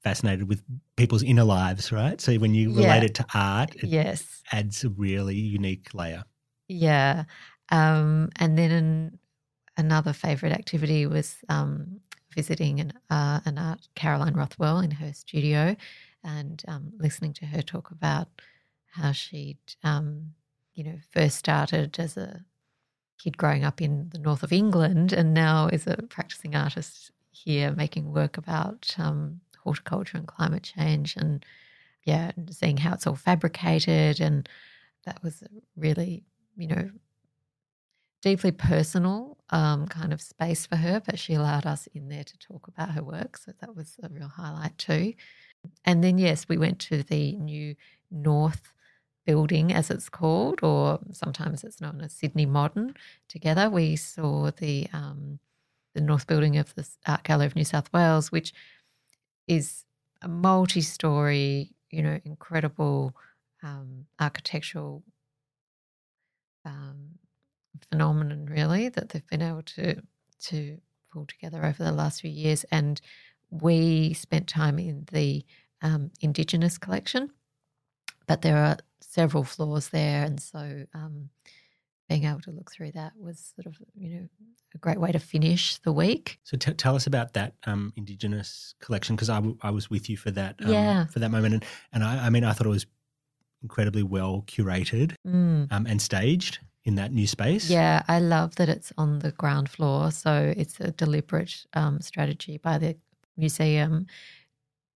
fascinated 0.06 0.48
with 0.48 0.62
people's 0.98 1.24
inner 1.24 1.44
lives, 1.44 1.92
right? 1.92 2.22
So 2.22 2.36
when 2.36 2.54
you 2.54 2.70
relate 2.70 3.00
yeah. 3.00 3.06
it 3.06 3.16
to 3.16 3.26
art, 3.34 3.76
it 3.76 3.86
yes. 3.86 4.44
adds 4.52 4.84
a 4.84 4.90
really 4.90 5.36
unique 5.36 5.96
layer. 5.96 6.24
Yeah. 6.68 7.24
Um, 7.70 8.30
and 8.36 8.56
then 8.56 8.72
an, 8.72 9.20
another 9.78 10.14
favorite 10.14 10.52
activity 10.52 11.08
was 11.08 11.38
um, 11.50 12.00
visiting 12.36 12.80
an, 12.80 12.94
uh, 13.10 13.40
an 13.46 13.58
art 13.58 13.88
Caroline 13.96 14.36
Rothwell 14.36 14.80
in 14.80 14.92
her 14.92 15.12
studio 15.12 15.76
and 16.24 16.62
um, 16.68 16.94
listening 17.00 17.34
to 17.34 17.48
her 17.48 17.64
talk 17.64 17.90
about 17.90 18.28
how 18.92 19.12
she'd, 19.12 19.58
um, 19.84 20.34
you 20.76 20.84
know, 20.84 20.98
first 21.12 21.38
started 21.38 21.98
as 22.00 22.16
a 22.16 22.46
kid 23.18 23.38
growing 23.38 23.64
up 23.64 23.82
in 23.82 24.10
the 24.10 24.20
north 24.20 24.44
of 24.44 24.54
England 24.54 25.14
and 25.14 25.34
now 25.34 25.68
is 25.68 25.88
a 25.88 25.98
practicing 26.10 26.56
artist 26.56 27.10
here 27.32 27.72
making 27.72 28.14
work 28.14 28.38
about 28.38 28.96
um, 29.00 29.42
horticulture 29.66 30.18
and 30.18 30.28
climate 30.28 30.64
change 30.64 31.18
and 31.18 31.46
yeah, 32.06 32.32
seeing 32.52 32.78
how 32.78 32.94
it's 32.94 33.06
all 33.08 33.16
fabricated 33.16 34.22
and 34.22 34.48
that 35.06 35.22
was 35.24 35.44
really, 35.76 36.24
you 36.56 36.68
know, 36.68 36.90
deeply 38.22 38.52
personal 38.52 39.38
um, 39.52 39.88
kind 39.88 40.14
of 40.14 40.22
space 40.22 40.66
for 40.66 40.78
her, 40.78 41.02
but 41.06 41.20
she 41.20 41.34
allowed 41.34 41.66
us 41.66 41.88
in 41.94 42.10
there 42.10 42.24
to 42.24 42.38
talk 42.40 42.68
about 42.68 42.92
her 42.92 43.04
work. 43.04 43.38
So 43.38 43.52
that 43.60 43.76
was 43.76 43.98
a 44.02 44.10
real 44.10 44.28
highlight 44.28 44.78
too. 44.78 45.14
And 45.84 46.04
then, 46.04 46.18
yes, 46.18 46.48
we 46.48 46.58
went 46.58 46.80
to 46.80 47.04
the 47.04 47.36
new 47.36 47.76
North 48.10 48.74
building, 49.26 49.74
as 49.74 49.90
it's 49.90 50.10
called, 50.10 50.64
or 50.64 51.00
sometimes 51.12 51.64
it's 51.64 51.82
known 51.82 52.02
as 52.02 52.14
Sydney 52.14 52.46
Modern. 52.46 52.96
Together, 53.28 53.70
we 53.70 53.96
saw 53.96 54.52
the 54.52 54.88
um, 54.94 55.40
the 55.94 56.02
north 56.02 56.28
building 56.28 56.58
of 56.58 56.76
the 56.76 56.88
Art 57.08 57.24
Gallery 57.24 57.48
of 57.48 57.56
New 57.56 57.64
South 57.64 57.92
Wales, 57.94 58.32
which 58.32 58.54
is 59.48 59.86
a 60.22 60.28
multi-story, 60.28 61.72
you 61.90 62.02
know, 62.02 62.20
incredible 62.26 63.14
um, 63.64 64.06
architectural 64.20 65.04
um, 66.66 67.12
phenomenon, 67.90 68.46
really, 68.46 68.90
that 68.90 69.10
they've 69.10 69.28
been 69.28 69.42
able 69.42 69.64
to 69.64 70.02
to 70.42 70.78
pull 71.12 71.26
together 71.26 71.64
over 71.66 71.84
the 71.84 71.92
last 71.92 72.22
few 72.22 72.30
years. 72.32 72.66
And 72.72 73.00
we 73.50 74.14
spent 74.14 74.48
time 74.48 74.80
in 74.80 75.08
the 75.12 75.46
um, 75.82 76.12
Indigenous 76.22 76.78
collection, 76.78 77.30
but 78.28 78.42
there 78.42 78.58
are 78.58 78.78
several 79.02 79.44
floors 79.44 79.90
there, 79.90 80.26
and 80.26 80.42
so 80.42 80.86
um, 80.94 81.30
being 82.08 82.26
able 82.26 82.42
to 82.42 82.52
look 82.52 82.72
through 82.72 82.92
that 82.92 83.14
was 83.18 83.54
sort 83.56 83.66
of 83.66 83.82
you 83.96 84.10
know 84.10 84.28
a 84.74 84.78
great 84.78 85.00
way 85.00 85.12
to 85.12 85.20
finish 85.20 85.78
the 85.80 85.92
week. 85.92 86.40
So 86.44 86.58
t- 86.58 86.74
tell 86.74 86.96
us 86.96 87.08
about 87.08 87.34
that 87.34 87.54
um, 87.66 87.94
Indigenous 87.96 88.76
collection 88.80 89.16
because 89.16 89.30
I, 89.30 89.36
w- 89.36 89.58
I 89.62 89.72
was 89.72 89.90
with 89.90 90.10
you 90.10 90.18
for 90.18 90.32
that 90.32 90.56
um, 90.64 90.72
yeah. 90.72 91.06
for 91.08 91.20
that 91.20 91.32
moment, 91.32 91.54
and, 91.54 91.66
and 91.94 92.04
I, 92.04 92.28
I, 92.28 92.30
mean 92.30 92.44
I 92.44 92.54
thought 92.54 92.68
it 92.68 92.72
was 92.72 92.86
incredibly 93.64 94.04
well 94.04 94.44
curated 94.48 95.16
mm. 95.26 95.72
Um, 95.72 95.88
and 95.88 96.02
staged 96.02 96.60
in 96.84 96.96
that 96.96 97.12
new 97.12 97.26
space. 97.26 97.70
Yeah, 97.70 98.04
I 98.08 98.20
love 98.20 98.56
that 98.58 98.70
it's 98.70 98.94
on 98.98 99.20
the 99.20 99.32
ground 99.32 99.70
floor, 99.70 100.12
so 100.12 100.54
it's 100.56 100.80
a 100.80 100.92
deliberate 100.92 101.66
um, 101.74 102.00
strategy 102.02 102.58
by 102.58 102.78
the 102.78 102.96
museum 103.38 104.06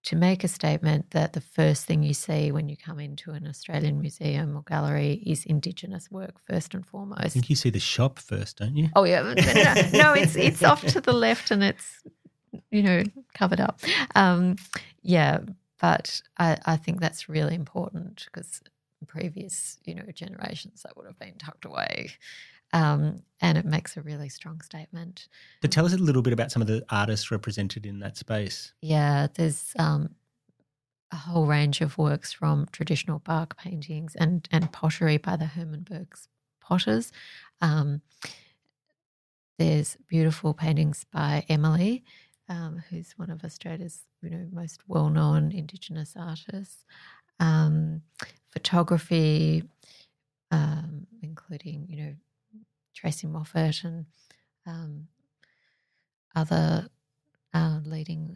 to 0.04 0.16
make 0.16 0.44
a 0.44 0.48
statement 0.48 1.12
that 1.12 1.34
the 1.34 1.42
first 1.42 1.86
thing 1.86 2.04
you 2.04 2.14
see 2.14 2.52
when 2.52 2.70
you 2.70 2.78
come 2.78 3.00
into 3.00 3.32
an 3.32 3.46
Australian 3.46 4.00
museum 4.00 4.56
or 4.56 4.64
gallery 4.64 5.22
is 5.26 5.46
Indigenous 5.46 6.10
work 6.10 6.36
first 6.48 6.74
and 6.74 6.86
foremost. 6.86 7.22
I 7.22 7.28
think 7.28 7.50
you 7.50 7.56
see 7.56 7.70
the 7.70 7.80
shop 7.80 8.18
first, 8.20 8.58
don't 8.58 8.76
you? 8.76 8.90
Oh 8.96 9.04
yeah, 9.04 9.22
no, 9.22 9.34
no, 9.94 10.14
it's 10.14 10.36
it's 10.36 10.64
off 10.64 10.86
to 10.88 11.02
the 11.02 11.14
left 11.14 11.52
and 11.52 11.64
it's 11.64 12.02
you 12.72 12.82
know 12.82 13.04
covered 13.34 13.60
up. 13.60 13.82
Um, 14.16 14.56
yeah, 15.02 15.40
but 15.82 16.22
I, 16.38 16.58
I 16.66 16.78
think 16.78 17.02
that's 17.02 17.28
really 17.28 17.56
important 17.56 18.26
because 18.32 18.62
previous 19.08 19.78
you 19.86 19.96
know 19.96 20.04
generations 20.14 20.84
that 20.84 20.96
would 20.96 21.08
have 21.08 21.20
been 21.20 21.36
tucked 21.38 21.66
away, 21.66 22.12
um, 22.74 23.24
and 23.42 23.58
it 23.58 23.66
makes 23.66 23.98
a 23.98 24.02
really 24.02 24.30
strong 24.30 24.62
statement. 24.62 25.28
So 25.62 25.70
tell 25.70 25.86
us 25.86 25.94
a 25.94 25.98
little 25.98 26.22
bit 26.22 26.34
about 26.34 26.52
some 26.52 26.62
of 26.62 26.68
the 26.68 26.84
artists 26.90 27.32
represented 27.32 27.86
in 27.86 28.00
that 28.00 28.18
space. 28.18 28.74
Yeah, 28.82 29.28
there's 29.34 29.74
um, 29.80 30.16
a 31.12 31.16
whole 31.16 31.46
range 31.46 31.82
of 31.82 31.98
works 31.98 32.34
from 32.34 32.68
traditional 32.72 33.20
bark 33.20 33.58
paintings 33.58 34.16
and 34.16 34.48
and 34.52 34.72
pottery 34.72 35.18
by 35.18 35.36
the 35.36 35.46
Hermannsburg 35.46 36.08
potters. 36.62 37.12
Um, 37.62 38.02
there's 39.58 39.98
beautiful 40.08 40.54
paintings 40.54 41.06
by 41.12 41.46
Emily, 41.50 42.04
um, 42.48 42.82
who's 42.90 43.14
one 43.18 43.30
of 43.30 43.44
Australia's 43.44 44.04
you 44.22 44.30
know 44.30 44.48
most 44.52 44.82
well 44.88 45.10
known 45.10 45.52
Indigenous 45.52 46.16
artists. 46.18 46.86
Um, 47.40 48.02
photography, 48.52 49.64
um, 50.52 51.08
including 51.22 51.86
you 51.90 52.04
know 52.04 52.14
Tracey 53.00 53.28
Moffatt 53.28 53.84
and 53.86 54.06
um, 54.66 55.08
other 56.36 56.90
uh, 57.54 57.80
leading 57.86 58.36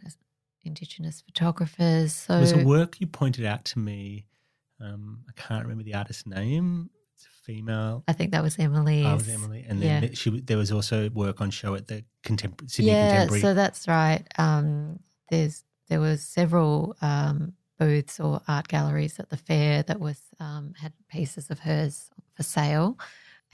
Indigenous 0.62 1.20
photographers. 1.20 2.14
So 2.14 2.32
There 2.34 2.40
was 2.40 2.52
a 2.52 2.64
work 2.64 2.98
you 2.98 3.06
pointed 3.06 3.44
out 3.44 3.64
to 3.66 3.78
me. 3.78 4.26
Um, 4.80 5.24
I 5.28 5.32
can't 5.40 5.62
remember 5.62 5.84
the 5.84 5.94
artist's 5.94 6.26
name. 6.26 6.88
It's 7.14 7.26
a 7.26 7.44
female. 7.44 8.04
I 8.08 8.14
think 8.14 8.32
that 8.32 8.42
was 8.42 8.58
Emily's. 8.58 9.04
Oh, 9.04 9.14
was 9.16 9.28
Emily, 9.28 9.66
and 9.68 9.80
yeah. 9.80 10.00
then 10.00 10.14
she 10.14 10.40
there 10.40 10.56
was 10.56 10.72
also 10.72 11.10
work 11.10 11.40
on 11.42 11.50
show 11.50 11.74
at 11.74 11.86
the 11.86 12.04
contempor- 12.24 12.70
Sydney 12.70 12.92
yeah, 12.92 13.10
Contemporary. 13.10 13.40
so 13.42 13.54
that's 13.54 13.86
right. 13.86 14.22
Um, 14.38 14.98
there's 15.30 15.64
there 15.88 16.00
was 16.00 16.22
several 16.22 16.96
um, 17.02 17.52
booths 17.78 18.18
or 18.18 18.40
art 18.48 18.68
galleries 18.68 19.20
at 19.20 19.28
the 19.28 19.36
fair 19.36 19.82
that 19.82 20.00
was 20.00 20.20
um, 20.40 20.72
had 20.80 20.92
pieces 21.08 21.50
of 21.50 21.60
hers 21.60 22.10
for 22.34 22.42
sale, 22.42 22.98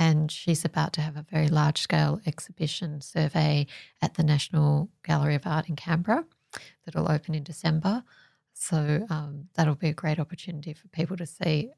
and 0.00 0.32
she's 0.32 0.64
about 0.64 0.94
to 0.94 1.02
have 1.02 1.16
a 1.16 1.26
very 1.30 1.48
large 1.48 1.78
scale 1.78 2.20
exhibition 2.26 3.02
survey 3.02 3.66
at 4.00 4.14
the 4.14 4.22
National 4.24 4.88
Gallery 5.04 5.34
of 5.34 5.46
Art 5.46 5.68
in 5.68 5.76
Canberra 5.76 6.24
that'll 6.84 7.12
open 7.12 7.34
in 7.34 7.44
December. 7.44 8.02
So 8.54 9.06
um, 9.10 9.48
that'll 9.54 9.74
be 9.74 9.90
a 9.90 9.92
great 9.92 10.18
opportunity 10.18 10.72
for 10.72 10.88
people 10.88 11.18
to 11.18 11.26
see 11.26 11.70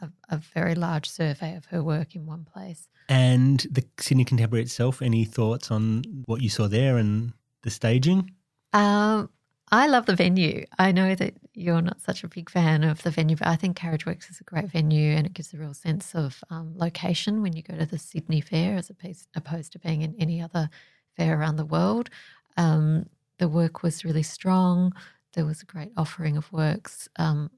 a, 0.00 0.08
a 0.28 0.38
very 0.38 0.76
large 0.76 1.10
survey 1.10 1.56
of 1.56 1.66
her 1.66 1.82
work 1.82 2.14
in 2.14 2.26
one 2.26 2.44
place. 2.44 2.88
and 3.08 3.66
the 3.70 3.84
Sydney 3.98 4.24
Contemporary 4.24 4.62
itself. 4.62 5.02
Any 5.02 5.24
thoughts 5.24 5.70
on 5.72 6.04
what 6.26 6.42
you 6.42 6.48
saw 6.48 6.68
there 6.68 6.96
and 6.96 7.32
the 7.62 7.70
staging? 7.70 8.30
Um, 8.72 9.30
I 9.70 9.86
love 9.86 10.06
the 10.06 10.14
venue. 10.14 10.66
I 10.78 10.92
know 10.92 11.14
that 11.14 11.34
you're 11.54 11.80
not 11.80 12.00
such 12.00 12.22
a 12.22 12.28
big 12.28 12.50
fan 12.50 12.84
of 12.84 13.02
the 13.02 13.10
venue, 13.10 13.36
but 13.36 13.48
I 13.48 13.56
think 13.56 13.76
Carriageworks 13.76 14.30
is 14.30 14.40
a 14.40 14.44
great 14.44 14.66
venue 14.66 15.16
and 15.16 15.26
it 15.26 15.32
gives 15.32 15.54
a 15.54 15.58
real 15.58 15.74
sense 15.74 16.14
of 16.14 16.44
um, 16.50 16.74
location 16.76 17.42
when 17.42 17.54
you 17.54 17.62
go 17.62 17.76
to 17.76 17.86
the 17.86 17.98
Sydney 17.98 18.40
Fair 18.40 18.76
as 18.76 18.90
opposed, 18.90 19.72
to 19.72 19.78
being 19.78 20.02
in 20.02 20.14
any 20.18 20.42
other 20.42 20.68
fair 21.16 21.38
around 21.38 21.56
the 21.56 21.64
world. 21.64 22.10
Um, 22.56 23.06
the 23.38 23.48
work 23.48 23.82
was 23.82 24.04
really 24.04 24.22
strong. 24.22 24.92
There 25.32 25.46
was 25.46 25.62
a 25.62 25.66
great 25.66 25.92
offering 25.96 26.36
of 26.36 26.52
works. 26.52 27.08
Um, 27.16 27.50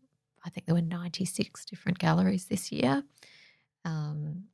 I 0.44 0.50
think 0.50 0.66
there 0.66 0.74
were 0.74 0.82
96 0.82 1.64
different 1.64 1.98
galleries 1.98 2.46
this 2.46 2.70
year, 2.70 3.02
um, 3.84 4.44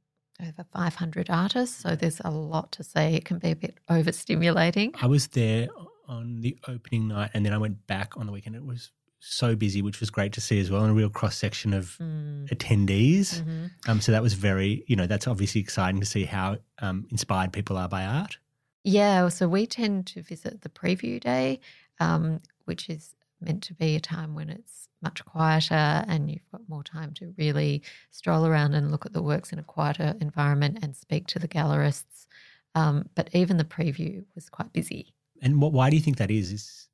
over 0.40 0.64
500 0.72 1.28
artists. 1.28 1.82
So 1.82 1.94
there's 1.94 2.20
a 2.24 2.30
lot 2.30 2.72
to 2.72 2.82
see. 2.82 3.14
It 3.14 3.24
can 3.24 3.38
be 3.38 3.50
a 3.50 3.56
bit 3.56 3.78
overstimulating. 3.90 4.96
I 5.00 5.06
was 5.06 5.28
there 5.28 5.68
on 6.12 6.40
the 6.42 6.56
opening 6.68 7.08
night, 7.08 7.30
and 7.34 7.44
then 7.44 7.52
I 7.52 7.58
went 7.58 7.86
back 7.86 8.16
on 8.16 8.26
the 8.26 8.32
weekend. 8.32 8.54
It 8.54 8.64
was 8.64 8.90
so 9.18 9.54
busy, 9.56 9.82
which 9.82 10.00
was 10.00 10.10
great 10.10 10.32
to 10.34 10.40
see 10.40 10.58
as 10.60 10.70
well, 10.70 10.82
and 10.82 10.90
a 10.90 10.94
real 10.94 11.08
cross 11.08 11.36
section 11.36 11.72
of 11.72 11.96
Mm. 11.98 12.48
attendees. 12.48 13.40
Mhm. 13.42 13.70
Um, 13.88 14.00
so 14.00 14.12
that 14.12 14.22
was 14.22 14.34
very, 14.34 14.84
you 14.88 14.96
know, 14.96 15.06
that's 15.06 15.26
obviously 15.28 15.60
exciting 15.60 16.00
to 16.00 16.06
see 16.06 16.24
how 16.24 16.58
um, 16.80 17.06
inspired 17.10 17.52
people 17.52 17.76
are 17.76 17.88
by 17.88 18.04
art. 18.04 18.38
Yeah, 18.84 19.28
so 19.28 19.48
we 19.48 19.66
tend 19.66 20.06
to 20.08 20.22
visit 20.22 20.62
the 20.62 20.68
preview 20.68 21.20
day, 21.20 21.60
um, 22.00 22.40
which 22.64 22.90
is 22.90 23.14
meant 23.40 23.62
to 23.64 23.74
be 23.74 23.94
a 23.94 24.00
time 24.00 24.34
when 24.34 24.50
it's 24.50 24.88
much 25.00 25.24
quieter 25.24 25.74
and 26.08 26.30
you've 26.30 26.48
got 26.50 26.68
more 26.68 26.82
time 26.84 27.12
to 27.14 27.32
really 27.38 27.82
stroll 28.10 28.44
around 28.46 28.74
and 28.74 28.90
look 28.90 29.06
at 29.06 29.12
the 29.12 29.22
works 29.22 29.52
in 29.52 29.58
a 29.60 29.62
quieter 29.64 30.14
environment 30.20 30.78
and 30.82 30.96
speak 30.96 31.26
to 31.28 31.38
the 31.38 31.48
gallerists. 31.48 32.26
Um, 32.74 33.08
but 33.14 33.28
even 33.34 33.56
the 33.56 33.64
preview 33.64 34.24
was 34.34 34.48
quite 34.48 34.72
busy. 34.72 35.14
And 35.42 35.60
what, 35.60 35.72
why 35.72 35.90
do 35.90 35.96
you 35.96 36.02
think 36.02 36.16
that 36.18 36.30
is? 36.30 36.52
Is 36.52 36.88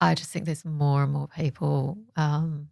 I 0.00 0.14
just 0.14 0.30
think 0.30 0.44
there's 0.44 0.64
more 0.64 1.02
and 1.02 1.12
more 1.12 1.28
people 1.28 1.98
um, 2.16 2.68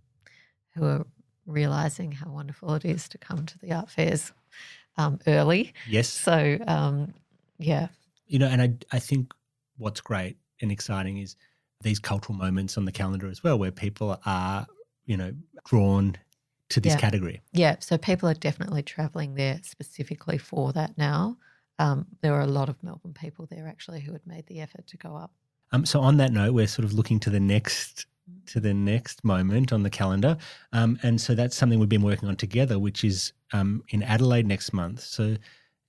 who 0.74 0.84
are 0.84 1.06
realizing 1.46 2.12
how 2.12 2.30
wonderful 2.30 2.74
it 2.74 2.84
is 2.84 3.08
to 3.08 3.18
come 3.18 3.46
to 3.46 3.58
the 3.58 3.72
art 3.72 3.90
fairs 3.90 4.32
um, 4.98 5.18
early. 5.26 5.72
yes, 5.86 6.08
So, 6.08 6.58
um, 6.66 7.14
yeah, 7.58 7.88
you 8.26 8.38
know, 8.38 8.46
and 8.46 8.62
I 8.62 8.96
I 8.96 8.98
think 8.98 9.32
what's 9.76 10.00
great 10.00 10.36
and 10.60 10.70
exciting 10.70 11.18
is 11.18 11.36
these 11.80 11.98
cultural 11.98 12.36
moments 12.38 12.78
on 12.78 12.84
the 12.84 12.92
calendar 12.92 13.28
as 13.28 13.42
well, 13.42 13.58
where 13.58 13.72
people 13.72 14.20
are, 14.24 14.66
you 15.06 15.16
know, 15.16 15.32
drawn 15.64 16.16
to 16.68 16.80
this 16.80 16.92
Yeah. 16.92 17.00
category. 17.00 17.40
Yeah, 17.52 17.76
so 17.80 17.98
people 17.98 18.28
are 18.28 18.34
definitely 18.34 18.82
travelling 18.82 19.34
there 19.34 19.60
specifically 19.62 20.38
for 20.38 20.72
that 20.72 20.96
now. 20.96 21.36
Um, 21.82 22.06
there 22.20 22.32
were 22.32 22.40
a 22.40 22.46
lot 22.46 22.68
of 22.68 22.76
Melbourne 22.82 23.12
people 23.14 23.46
there 23.50 23.66
actually 23.66 24.00
who 24.00 24.12
had 24.12 24.24
made 24.26 24.46
the 24.46 24.60
effort 24.60 24.86
to 24.88 24.96
go 24.96 25.16
up. 25.16 25.32
Um, 25.72 25.84
so 25.84 26.00
on 26.00 26.16
that 26.18 26.32
note, 26.32 26.52
we're 26.54 26.66
sort 26.66 26.84
of 26.84 26.92
looking 26.92 27.18
to 27.20 27.30
the 27.30 27.40
next 27.40 28.06
to 28.46 28.60
the 28.60 28.72
next 28.72 29.24
moment 29.24 29.72
on 29.72 29.82
the 29.82 29.90
calendar, 29.90 30.36
um, 30.72 30.98
and 31.02 31.20
so 31.20 31.34
that's 31.34 31.56
something 31.56 31.78
we've 31.80 31.88
been 31.88 32.02
working 32.12 32.28
on 32.28 32.36
together, 32.36 32.78
which 32.78 33.02
is 33.04 33.32
um, 33.52 33.82
in 33.88 34.02
Adelaide 34.02 34.46
next 34.46 34.72
month. 34.72 35.00
So 35.00 35.36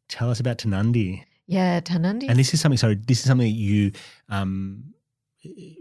tell 0.10 0.30
us 0.32 0.40
about 0.40 0.58
Tarnanthi, 0.58 1.24
Yeah, 1.46 1.80
Tarnanthi. 1.80 2.28
and 2.30 2.38
this 2.40 2.54
is 2.54 2.60
something. 2.62 2.78
Sorry, 2.78 2.96
this 2.96 3.20
is 3.20 3.26
something 3.26 3.48
that 3.48 3.60
you 3.70 3.92
um, 4.30 4.84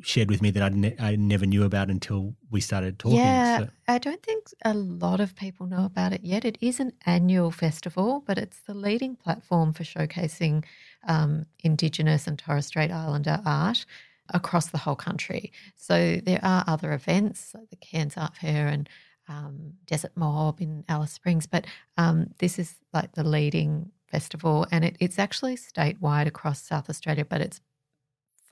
shared 0.03 0.31
with 0.31 0.43
me 0.43 0.51
that 0.51 0.63
I 0.63 0.69
ne- 0.71 0.97
I 0.99 1.17
never 1.17 1.47
knew 1.47 1.65
about 1.65 1.91
until 1.91 2.35
we 2.51 2.61
started 2.61 2.99
talking. 2.99 3.19
yeah, 3.19 3.59
So- 3.59 3.69
I 3.89 3.99
don't 3.99 4.23
think 4.23 4.45
a 4.65 4.75
lot 4.75 5.21
of 5.21 5.35
people 5.37 5.67
know 5.67 5.85
about 5.85 6.13
it 6.13 6.23
yet. 6.25 6.45
It 6.45 6.59
is 6.61 6.81
an 6.81 6.93
annual 7.07 7.51
festival, 7.51 8.23
but 8.27 8.39
it's 8.39 8.61
the 8.61 8.75
leading 8.75 9.17
platform 9.17 9.73
for 9.73 9.85
showcasing 9.85 10.65
um, 11.09 11.47
Indigenous 11.63 12.27
and 12.27 12.39
Torres 12.39 12.67
Strait 12.67 12.91
Islander 12.91 13.41
art 13.45 13.85
across 14.29 14.67
the 14.69 14.79
whole 14.79 14.97
country. 14.97 15.53
So 15.77 16.17
there 16.25 16.41
are 16.43 16.65
other 16.67 16.93
events 16.93 17.53
like 17.55 17.71
the 17.71 17.77
Cairns 17.77 18.17
Art 18.17 18.37
Fair 18.37 18.67
and 18.69 18.89
um, 19.29 19.75
Desert 19.87 20.13
Mob 20.17 20.61
in 20.61 20.85
Alice 20.89 21.13
Springs, 21.13 21.47
but 21.47 21.67
um, 21.97 22.31
this 22.39 22.59
is 22.59 22.75
like 22.93 23.13
the 23.13 23.25
leading 23.25 23.91
festival, 24.11 24.67
and 24.71 24.85
it, 24.85 24.97
it's 25.01 25.19
actually 25.19 25.57
statewide 25.57 26.27
across 26.27 26.61
South 26.63 26.91
Australia, 26.91 27.25
but 27.25 27.41
it's 27.41 27.61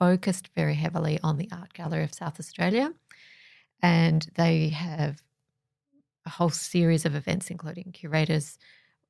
focused 0.01 0.49
very 0.55 0.73
heavily 0.73 1.19
on 1.21 1.37
the 1.37 1.47
Art 1.51 1.73
Gallery 1.73 2.03
of 2.03 2.11
South 2.11 2.39
Australia. 2.39 2.91
And 3.83 4.27
they 4.33 4.69
have 4.69 5.21
a 6.25 6.31
whole 6.31 6.49
series 6.49 7.05
of 7.05 7.13
events, 7.13 7.51
including 7.51 7.91
curators' 7.91 8.57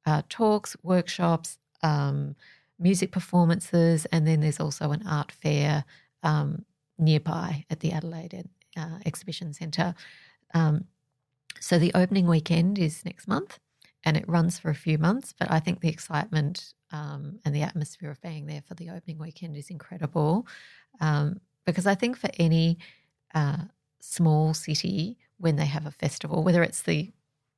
uh, 0.06 0.24
talks, 0.28 0.76
workshops, 0.84 1.60
um, 1.82 2.36
music 2.78 3.10
performances, 3.14 4.06
and 4.12 4.28
then 4.28 4.42
there's 4.42 4.60
also 4.60 4.92
an 4.92 5.02
art 5.08 5.32
fair 5.32 5.86
um, 6.24 6.66
nearby 7.00 7.64
at 7.70 7.80
the 7.80 7.94
Adelaide 7.94 8.50
uh, 8.76 9.00
Exhibition 9.06 9.54
Centre. 9.54 9.96
Um, 10.54 10.84
so 11.62 11.80
the 11.80 11.94
opening 11.96 12.28
weekend 12.28 12.78
is 12.78 13.06
next 13.06 13.30
month 13.30 13.60
and 14.04 14.18
it 14.18 14.28
runs 14.28 14.60
for 14.60 14.70
a 14.70 14.76
few 14.76 14.98
months, 14.98 15.34
but 15.38 15.50
I 15.50 15.62
think 15.62 15.80
the 15.80 15.90
excitement 15.90 16.74
um, 16.92 17.40
and 17.46 17.56
the 17.56 17.62
atmosphere 17.62 18.12
of 18.12 18.22
being 18.22 18.46
there 18.46 18.64
for 18.68 18.74
the 18.74 18.90
opening 18.90 19.18
weekend 19.18 19.56
is 19.56 19.70
incredible. 19.70 20.48
Um, 21.00 21.40
because 21.66 21.88
I 21.88 21.96
think 21.96 22.18
for 22.18 22.30
any 22.40 22.78
uh, 23.34 23.58
small 24.02 24.54
city, 24.54 25.18
when 25.38 25.56
they 25.56 25.66
have 25.66 25.86
a 25.86 25.92
festival, 25.92 26.44
whether 26.44 26.64
it's 26.64 26.84
the 26.84 27.12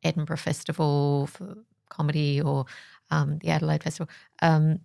Edinburgh 0.04 0.38
Festival 0.38 1.28
for 1.28 1.58
comedy 1.90 2.42
or 2.42 2.66
um, 3.12 3.40
the 3.40 3.50
Adelaide 3.50 3.84
Festival, 3.84 4.10
um, 4.42 4.80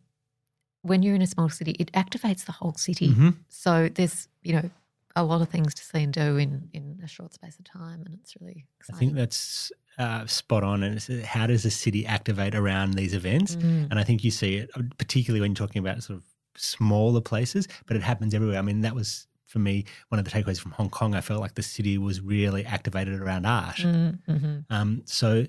when 0.83 1.03
you're 1.03 1.15
in 1.15 1.23
a 1.23 1.27
small 1.27 1.49
city, 1.49 1.73
it 1.79 1.93
activates 1.93 2.45
the 2.45 2.53
whole 2.53 2.75
city. 2.75 3.09
Mhm. 3.09 3.37
So 3.49 3.89
there's, 3.89 4.29
you 4.43 4.55
know, 4.55 4.71
a 5.17 5.25
lot 5.25 5.43
of 5.43 5.49
things 5.49 5.75
to 5.75 5.85
see 5.85 6.03
and 6.05 6.13
do 6.13 6.37
in, 6.37 6.69
in 6.73 7.01
a 7.03 7.09
short 7.09 7.35
space 7.35 7.59
of 7.59 7.65
time, 7.65 8.03
and 8.07 8.19
it's 8.21 8.37
really 8.41 8.67
I 8.93 8.97
think 8.97 9.15
that's 9.15 9.73
uh, 9.99 10.27
spot 10.27 10.63
on. 10.63 10.83
And 10.85 10.97
it's, 10.97 11.09
how 11.25 11.47
does 11.49 11.65
a 11.65 11.71
city 11.71 12.07
activate 12.07 12.55
around 12.55 12.95
these 12.95 13.15
events? 13.15 13.57
Mm. 13.57 13.91
And 13.91 13.99
I 13.99 14.05
think 14.05 14.23
you 14.23 14.31
see 14.31 14.57
it, 14.57 14.71
uh, 14.77 14.83
particularly 14.97 15.41
when 15.41 15.51
you're 15.51 15.67
talking 15.67 15.81
about 15.81 16.03
sort 16.05 16.19
of 16.19 16.25
smaller 16.59 17.21
places, 17.21 17.69
but 17.87 17.97
it 17.97 18.03
happens 18.03 18.35
everywhere. 18.35 18.59
I 18.59 18.63
mean, 18.63 18.83
that 18.83 18.95
was 18.95 19.27
for 19.49 19.59
me, 19.59 19.85
one 20.11 20.19
of 20.19 20.25
the 20.25 20.31
takeaways 20.31 20.61
from 20.61 20.73
Hong 20.73 20.91
Kong, 20.91 21.15
I 21.15 21.23
felt 21.23 21.41
like 21.41 21.55
the 21.55 21.63
city 21.63 21.97
was 21.97 22.21
really 22.21 22.65
activated 22.67 23.21
around 23.21 23.47
art. 23.47 23.77
Mm-hmm. 23.77 24.59
Um, 24.71 25.03
so 25.07 25.47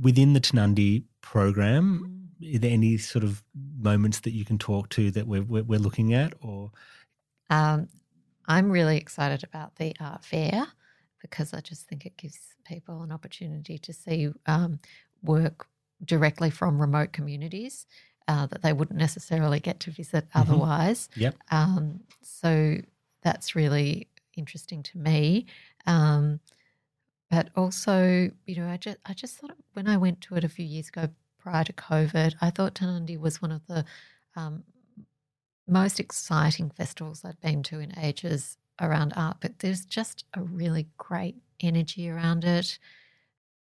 within 0.00 0.34
the 0.34 0.40
Tarnanthi 0.40 1.04
program, 1.22 2.28
are 2.54 2.58
there 2.58 2.70
any 2.70 2.98
sort 2.98 3.24
of 3.24 3.42
moments 3.78 4.20
that 4.20 4.32
you 4.32 4.44
can 4.44 4.58
talk 4.58 4.90
to 4.90 5.10
that 5.12 5.26
we're, 5.26 5.42
we're, 5.42 5.62
we're 5.62 5.78
looking 5.78 6.12
at 6.12 6.34
or? 6.42 6.70
Um, 7.48 7.88
I'm 8.46 8.70
really 8.70 8.98
excited 8.98 9.42
about 9.42 9.76
the 9.76 9.94
art 10.00 10.24
fair 10.24 10.66
because 11.22 11.54
I 11.54 11.60
just 11.60 11.88
think 11.88 12.04
it 12.04 12.18
gives 12.18 12.38
people 12.66 13.02
an 13.02 13.10
opportunity 13.10 13.78
to 13.78 13.92
see 13.94 14.28
um, 14.46 14.80
work 15.22 15.66
directly 16.04 16.50
from 16.50 16.78
remote 16.78 17.12
communities 17.12 17.86
uh, 18.28 18.46
that 18.46 18.62
they 18.62 18.72
wouldn't 18.72 18.98
necessarily 18.98 19.60
get 19.60 19.80
to 19.80 19.90
visit 19.90 20.26
Mhm. 20.30 20.40
otherwise. 20.40 21.08
Yep. 21.16 21.36
Um, 21.50 22.00
so 22.22 22.78
that's 23.22 23.54
really 23.54 24.08
interesting 24.36 24.82
to 24.84 24.98
me. 24.98 25.46
Um, 25.86 26.40
but 27.30 27.50
also, 27.56 28.30
you 28.46 28.56
know, 28.56 28.68
I 28.68 28.76
just 28.76 28.98
I 29.06 29.14
just 29.14 29.36
thought 29.38 29.56
when 29.74 29.88
I 29.88 29.96
went 29.96 30.20
to 30.22 30.36
it 30.36 30.44
a 30.44 30.48
few 30.48 30.64
years 30.64 30.88
ago 30.88 31.08
prior 31.38 31.64
to 31.64 31.72
COVID, 31.72 32.36
I 32.40 32.50
thought 32.50 32.74
Tarnanthi 32.74 33.18
was 33.18 33.42
one 33.42 33.52
of 33.52 33.66
the 33.66 33.84
um, 34.36 34.64
most 35.66 35.98
exciting 36.00 36.70
festivals 36.70 37.24
I'd 37.24 37.40
been 37.40 37.62
to 37.64 37.78
in 37.80 37.98
ages 37.98 38.58
around 38.80 39.12
art. 39.16 39.38
But 39.40 39.60
there's 39.60 39.84
just 39.84 40.24
a 40.34 40.42
really 40.42 40.88
great 40.98 41.36
energy 41.60 42.08
around 42.10 42.44
it. 42.44 42.78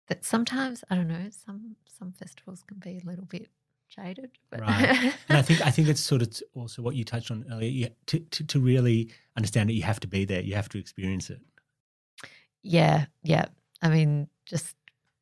That 0.09 0.25
sometimes 0.25 0.85
I 0.91 0.95
don't 0.97 1.09
know 1.09 1.29
some 1.31 1.77
some 1.87 2.13
festivals 2.13 2.63
can 2.63 2.79
be 2.79 2.99
a 2.99 3.07
little 3.07 3.25
bit 3.25 3.49
jaded, 3.95 4.31
but 4.51 4.61
Right. 4.61 5.15
And 5.29 5.39
I 5.39 5.43
think 5.43 5.61
I 5.61 5.71
think 5.71 5.89
it's 5.89 6.01
sort 6.01 6.23
of 6.23 6.41
also 6.55 6.83
what 6.83 6.95
you 6.95 7.05
touched 7.05 7.31
on 7.31 7.45
earlier. 7.51 7.71
You, 7.71 7.89
to, 8.07 8.19
to 8.21 8.45
to 8.45 8.61
really 8.61 9.11
understand 9.37 9.71
it, 9.71 9.75
you 9.75 9.83
have 9.83 10.01
to 10.01 10.09
be 10.09 10.25
there. 10.25 10.41
You 10.41 10.55
have 10.55 10.69
to 10.71 10.79
experience 10.79 11.31
it. 11.31 11.41
Yeah, 12.63 13.07
yeah. 13.23 13.47
I 13.83 13.89
mean, 13.89 14.29
just 14.47 14.77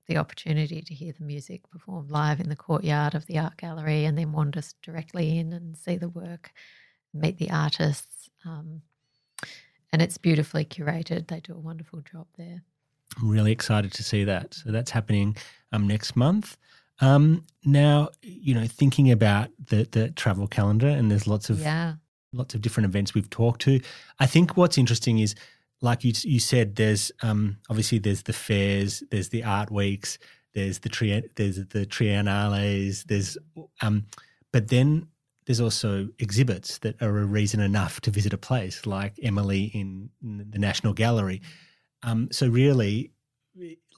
the 0.07 0.19
opportunity 0.19 0.83
to 0.83 0.95
hear 0.95 1.13
the 1.17 1.25
music 1.25 1.69
performed 1.71 2.11
live 2.11 2.41
in 2.41 2.49
the 2.49 2.57
courtyard 2.57 3.15
of 3.15 3.27
the 3.27 3.39
art 3.39 3.57
gallery 3.57 4.05
and 4.05 4.19
then 4.19 4.33
wander 4.33 4.61
directly 4.83 5.39
in 5.39 5.53
and 5.53 5.77
see 5.77 5.97
the 5.97 6.09
work, 6.09 6.53
meet 7.15 7.39
the 7.39 7.51
artists. 7.51 8.29
Um, 8.45 8.83
and 9.93 10.03
it's 10.03 10.19
beautifully 10.19 10.65
curated. 10.65 11.29
They 11.29 11.41
do 11.41 11.55
a 11.55 11.59
wonderful 11.59 12.01
job 12.01 12.27
there. 12.37 12.63
I'm 13.19 13.29
really 13.29 13.53
excited 13.53 13.93
to 13.93 14.05
see 14.05 14.25
that. 14.25 14.55
So 14.55 14.71
that's 14.71 14.91
happening 14.91 15.37
um, 15.73 15.87
next 15.87 16.17
month. 16.17 16.57
Um, 17.01 17.45
now, 17.65 18.11
you 18.23 18.55
know, 18.55 18.67
thinking 18.67 19.11
about 19.11 19.49
the 19.69 19.89
the 19.91 20.11
travel 20.11 20.47
calendar, 20.47 20.89
and 20.89 21.11
there's 21.11 21.27
lots 21.27 21.51
of 21.51 21.61
Yeah. 21.61 21.95
lots 22.33 22.55
of 22.55 22.61
different 22.61 22.87
events 22.87 23.15
we've 23.15 23.31
talked 23.31 23.61
to. 23.63 23.81
I 24.19 24.27
think 24.27 24.57
what's 24.57 24.79
interesting 24.79 25.19
is, 25.19 25.35
like 25.81 26.05
you 26.05 26.13
you 26.25 26.41
said, 26.41 26.77
there's 26.77 27.11
um, 27.23 27.57
obviously 27.69 27.99
there's 27.99 28.23
the 28.25 28.33
fairs, 28.33 29.03
there's 29.11 29.31
the 29.31 29.45
art 29.45 29.71
weeks, 29.71 30.19
there's 30.55 30.81
the 30.81 30.89
tri- 30.89 31.23
there's 31.37 31.57
the 31.57 31.87
triennales, 31.87 33.05
there's 33.05 33.39
um, 33.81 34.07
but 34.53 34.69
then 34.69 35.07
there's 35.47 35.61
also 35.61 36.09
exhibits 36.19 36.79
that 36.79 37.01
are 37.03 37.19
a 37.19 37.25
reason 37.25 37.61
enough 37.61 38.01
to 38.03 38.11
visit 38.11 38.33
a 38.33 38.39
place, 38.39 38.85
like 38.87 39.15
Emily 39.23 39.65
in, 39.75 40.11
in 40.23 40.47
the 40.51 40.59
National 40.59 40.93
Gallery. 40.93 41.41
Um, 42.03 42.29
so 42.31 42.47
really, 42.49 43.11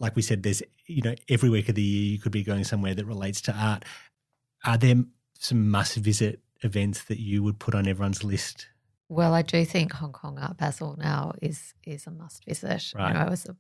like 0.01 0.17
we 0.17 0.23
said, 0.23 0.43
there's 0.43 0.63
you 0.87 1.03
know 1.03 1.15
every 1.29 1.51
week 1.51 1.69
of 1.69 1.75
the 1.75 1.83
year 1.83 2.13
you 2.13 2.19
could 2.19 2.33
be 2.33 2.43
going 2.43 2.65
somewhere 2.65 2.95
that 2.95 3.07
relates 3.07 3.41
to 3.43 3.53
art. 3.53 3.85
Are 4.65 4.79
there 4.79 4.97
some 5.39 5.71
must 5.71 5.97
visit 5.97 6.41
events 6.63 7.05
that 7.05 7.19
you 7.19 7.43
would 7.43 7.59
put 7.59 7.75
on 7.75 7.87
everyone's 7.87 8.23
list? 8.23 8.69
Well, 9.09 9.35
I 9.35 9.43
do 9.43 9.65
think 9.65 9.93
Hong 9.93 10.13
Kong 10.13 10.39
Art 10.39 10.57
Basel 10.57 10.97
now 10.99 11.33
is 11.43 11.75
is 11.85 12.07
a 12.07 12.11
must 12.11 12.45
visit. 12.45 12.93
Right. 12.95 13.09
You 13.09 13.15
know, 13.15 13.21
I 13.21 13.29
was 13.31 13.47
a, 13.47 13.57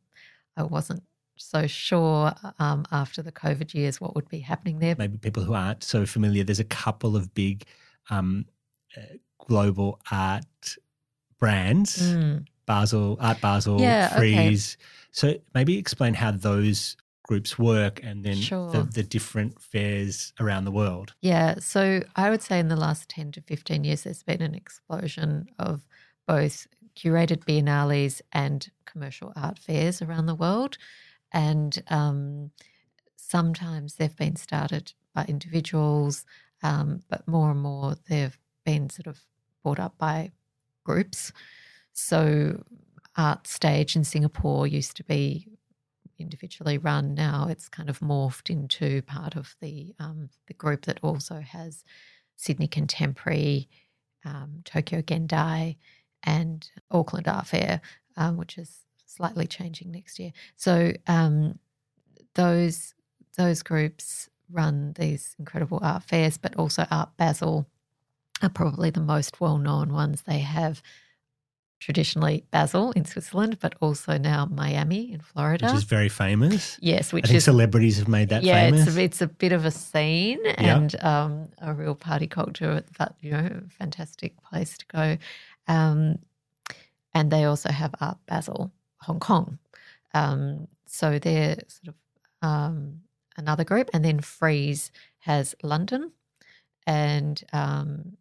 I 0.57 0.63
wasn't 0.63 1.03
so 1.37 1.67
sure 1.67 2.33
um, 2.59 2.85
after 2.91 3.23
the 3.23 3.33
COVID 3.33 3.75
years 3.75 4.01
what 4.01 4.15
would 4.15 4.29
be 4.29 4.41
happening 4.41 4.79
there. 4.79 4.95
Maybe 4.97 5.19
people 5.19 5.43
who 5.43 5.55
aren't 5.55 5.83
so 5.83 6.07
familiar. 6.07 6.45
There's 6.45 6.61
a 6.61 6.65
couple 6.65 7.17
of 7.17 7.35
big 7.35 7.65
um, 8.11 8.47
uh, 8.97 9.17
global 9.47 10.01
art 10.11 10.77
brands: 11.39 12.15
Mm. 12.15 12.47
Basel, 12.67 13.17
Art 13.21 13.41
Basel, 13.41 13.81
Yeah, 13.81 14.13
okay. 14.17 14.57
So 15.11 15.35
maybe 15.55 15.79
explain 15.79 16.15
how 16.15 16.31
those 16.31 16.97
groups 17.23 17.59
work, 17.59 18.01
and 18.03 18.25
then 18.25 18.41
the, 18.41 18.89
the 18.93 19.03
different 19.03 19.61
fairs 19.61 20.33
around 20.41 20.65
the 20.65 20.71
world. 20.71 21.15
Yeah, 21.21 21.57
so 21.59 22.03
I 22.17 22.31
would 22.31 22.43
say 22.43 22.59
in 22.59 22.69
the 22.69 22.77
last 22.77 23.09
10 23.09 23.33
to 23.33 23.41
15 23.43 23.85
years, 23.85 24.05
there's 24.05 24.23
been 24.23 24.43
an 24.43 24.55
explosion 24.55 25.47
of 25.59 25.87
both 26.27 26.67
curated 26.97 27.45
biennales 27.45 28.21
and 28.33 28.71
commercial 28.85 29.33
art 29.37 29.59
fairs 29.59 30.03
around 30.03 30.27
the 30.27 30.35
world. 30.35 30.77
And 31.33 31.83
um, 31.89 32.51
sometimes 33.17 33.95
they've 33.95 34.17
been 34.17 34.37
started 34.37 34.93
by 35.15 35.25
individuals, 35.27 36.25
um, 36.63 37.01
but 37.09 37.27
more 37.27 37.51
and 37.51 37.61
more 37.61 37.97
they've 38.09 38.39
been 38.65 38.91
sort 38.91 39.07
of 39.07 39.21
brought 39.63 39.81
up 39.81 39.97
by 39.99 40.33
groups. 40.85 41.33
So, 41.93 42.63
Art 43.17 43.47
Stage 43.47 43.95
in 43.95 44.05
Singapore 44.05 44.67
used 44.67 44.97
to 44.97 45.05
be 45.05 45.47
individually 46.19 46.79
run. 46.79 47.15
Now 47.15 47.49
it's 47.51 47.69
kind 47.69 47.91
of 47.91 48.01
morphed 48.01 48.49
into 48.49 49.03
part 49.03 49.37
of 49.37 49.55
the 49.61 49.95
um, 49.99 50.31
the 50.47 50.55
group 50.55 50.87
that 50.87 51.01
also 51.03 51.41
has 51.41 51.85
Sydney 52.37 52.69
Contemporary, 52.69 53.69
um, 54.25 54.63
Tokyo 54.65 55.03
Gendai, 55.03 55.77
and 56.23 56.71
Auckland 56.91 57.29
Art 57.29 57.47
Fair, 57.47 57.81
um, 58.17 58.37
which 58.37 58.57
is 58.57 58.81
slightly 59.05 59.47
changing 59.47 59.93
next 59.93 60.19
year. 60.19 60.33
So 60.57 60.93
um, 61.07 61.59
those 62.35 62.95
those 63.37 63.63
groups 63.63 64.29
run 64.51 64.95
these 64.99 65.35
incredible 65.39 65.81
art 65.83 66.05
fairs, 66.05 66.39
but 66.39 66.57
also 66.57 66.87
Art 66.91 67.11
Basel 67.17 67.67
are 68.43 68.49
probably 68.49 68.91
the 68.91 69.01
most 69.01 69.41
well 69.41 69.59
known 69.59 69.93
ones. 69.93 70.23
They 70.23 70.41
have 70.41 70.83
traditionally 71.83 72.45
Basel 72.53 72.93
in 72.93 73.05
Switzerland, 73.05 73.59
but 73.61 73.75
also 73.81 74.17
now 74.17 74.47
Miami 74.47 75.13
in 75.13 75.21
Florida. 75.21 75.67
Which 75.67 75.75
is 75.75 75.83
very 75.83 76.09
famous. 76.09 76.79
yes, 76.81 77.13
I 77.13 77.17
which 77.17 77.27
think 77.27 77.37
is 77.39 77.45
celebrities 77.45 77.99
have 77.99 78.07
made 78.07 78.29
that 78.29 78.45
yeah, 78.45 78.67
famous. 78.67 78.87
it's 78.87 78.97
a, 78.97 79.03
it's 79.03 79.21
a 79.21 79.27
bit 79.27 79.51
of 79.51 79.65
a 79.65 79.73
scene 79.73 80.45
and 80.59 80.95
um, 81.03 81.49
a 81.59 81.75
real 81.75 81.97
party 81.97 82.29
culture. 82.29 82.85
But 82.99 83.17
you 83.21 83.33
know, 83.33 83.63
fantastic 83.79 84.41
place 84.45 84.79
to 84.79 84.87
go. 84.87 85.19
Um, 85.67 86.21
and 87.15 87.31
they 87.31 87.45
also 87.45 87.71
have 87.71 87.95
Art 88.01 88.19
Basel 88.27 88.71
Hong 88.99 89.19
Kong. 89.19 89.59
Um, 90.15 90.69
so 90.87 91.19
they're 91.19 91.57
sort 91.67 91.89
of 91.89 91.95
um, 92.49 93.01
another 93.37 93.65
group, 93.65 93.91
and 93.93 94.05
then 94.05 94.21
Frieze 94.21 94.93
has 95.19 95.57
London, 95.65 96.13
and 96.87 97.43
um, 97.53 98.17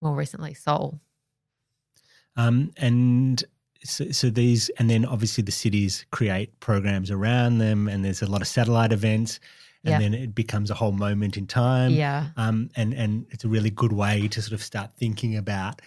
more 0.00 0.14
recently 0.14 0.54
Seoul. 0.54 1.00
Um, 2.36 2.70
and 2.76 3.42
so, 3.84 4.10
so 4.10 4.30
these, 4.30 4.68
and 4.78 4.88
then 4.88 5.04
obviously 5.04 5.42
the 5.42 5.52
cities 5.52 6.06
create 6.10 6.58
programs 6.60 7.10
around 7.10 7.58
them, 7.58 7.88
and 7.88 8.04
there's 8.04 8.22
a 8.22 8.26
lot 8.30 8.40
of 8.42 8.48
satellite 8.48 8.92
events, 8.92 9.40
and 9.84 9.92
Yeah. 9.92 9.98
then 9.98 10.14
it 10.14 10.34
becomes 10.34 10.70
a 10.70 10.74
whole 10.74 10.92
moment 10.92 11.36
in 11.36 11.46
time. 11.46 11.90
yeah, 11.92 12.28
Um, 12.36 12.70
and 12.76 12.94
and 12.94 13.26
it's 13.30 13.44
a 13.44 13.48
really 13.48 13.70
good 13.70 13.92
way 13.92 14.28
to 14.28 14.40
sort 14.40 14.52
of 14.52 14.62
start 14.62 14.92
thinking 14.96 15.36
about 15.36 15.82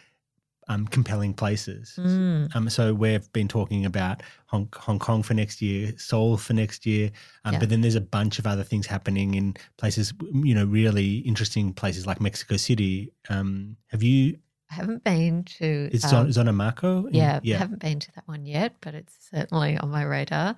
um, 0.68 0.88
compelling 0.88 1.32
places. 1.32 1.94
Mm. 1.96 2.56
Um, 2.56 2.70
so 2.72 2.92
we've 2.92 3.32
been 3.34 3.48
talking 3.48 3.86
about 3.86 4.24
Hong, 4.48 4.68
Hong 4.76 4.98
Kong 4.98 5.22
for 5.22 5.36
next 5.36 5.62
year, 5.62 5.94
Seoul 5.96 6.38
for 6.38 6.54
next 6.54 6.88
year, 6.88 7.12
um, 7.46 7.54
Yeah. 7.54 7.60
but 7.60 7.70
then 7.70 7.82
there's 7.82 7.94
a 7.94 8.02
bunch 8.02 8.40
of 8.40 8.48
other 8.48 8.64
things 8.64 8.88
happening 8.88 9.36
in 9.36 9.54
places, 9.78 10.12
you 10.34 10.56
know, 10.56 10.66
really 10.66 11.18
interesting 11.20 11.72
places 11.72 12.08
like 12.08 12.20
Mexico 12.20 12.58
City. 12.58 13.12
Um, 13.30 13.78
have 13.92 14.02
you? 14.02 14.40
I 14.72 14.76
haven't 14.76 15.04
been 15.04 15.44
to. 15.60 15.90
It's 15.94 16.12
um, 16.12 16.32
Zon- 16.32 16.46
Zonamaco. 16.48 17.08
in- 17.08 17.14
Yeah, 17.14 17.40
yeah. 17.44 17.58
haven't 17.58 17.80
been 17.80 18.00
to 18.00 18.12
that 18.16 18.28
one 18.28 18.46
yet, 18.46 18.74
but 18.82 18.96
it's 18.96 19.16
certainly 19.32 19.78
on 19.78 19.90
my 19.92 20.04
radar. 20.04 20.56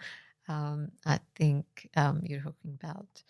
Um, 0.47 0.91
I 1.05 1.20
think 1.36 1.89
um, 1.97 2.22
you're 2.24 2.39
talking 2.41 2.78
about 2.82 3.24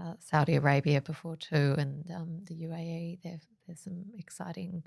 uh, 0.00 0.14
Saudi 0.20 0.54
Arabia 0.56 1.00
before 1.00 1.36
too, 1.36 1.74
and 1.76 2.08
um, 2.12 2.40
the 2.46 2.54
UAE. 2.54 3.20
There, 3.22 3.40
there's 3.66 3.80
some 3.80 4.04
exciting, 4.16 4.84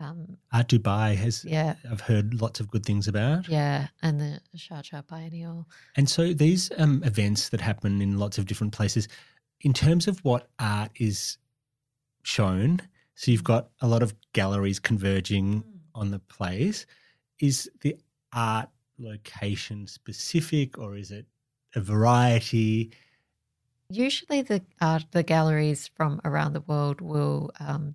um, 0.00 0.38
Art 0.52 0.68
Dubai 0.68 1.14
has. 1.16 1.44
yeah, 1.44 1.74
I've 1.90 2.00
heard 2.00 2.40
lots 2.40 2.60
of 2.60 2.70
good 2.70 2.84
things 2.86 3.08
about. 3.08 3.48
yeah, 3.48 3.88
and 4.02 4.18
the 4.20 4.40
Sharjah 4.56 5.06
Biennial. 5.06 5.66
And 5.96 6.08
so 6.08 6.32
these 6.32 6.70
um, 6.78 7.02
events 7.04 7.50
that 7.50 7.60
happen 7.60 8.00
in 8.00 8.18
lots 8.18 8.38
of 8.38 8.46
different 8.46 8.72
places, 8.72 9.06
in 9.60 9.72
terms 9.74 10.08
of 10.08 10.18
what 10.24 10.48
art 10.58 10.90
is 10.96 11.36
shown, 12.22 12.80
so 13.14 13.30
you've 13.30 13.44
got 13.44 13.68
a 13.80 13.86
lot 13.86 14.02
of 14.02 14.14
galleries 14.32 14.78
converging 14.78 15.64
on 15.94 16.10
the 16.10 16.18
place. 16.18 16.86
Is 17.40 17.70
the 17.80 17.96
art 18.32 18.68
location 18.98 19.86
specific 19.86 20.78
or 20.78 20.96
is 20.96 21.10
it 21.10 21.26
a 21.74 21.80
variety? 21.80 22.92
Usually, 23.88 24.42
the 24.42 24.62
art, 24.80 25.04
the 25.10 25.22
galleries 25.22 25.88
from 25.88 26.20
around 26.24 26.54
the 26.54 26.60
world 26.60 27.00
will 27.00 27.50
um, 27.60 27.94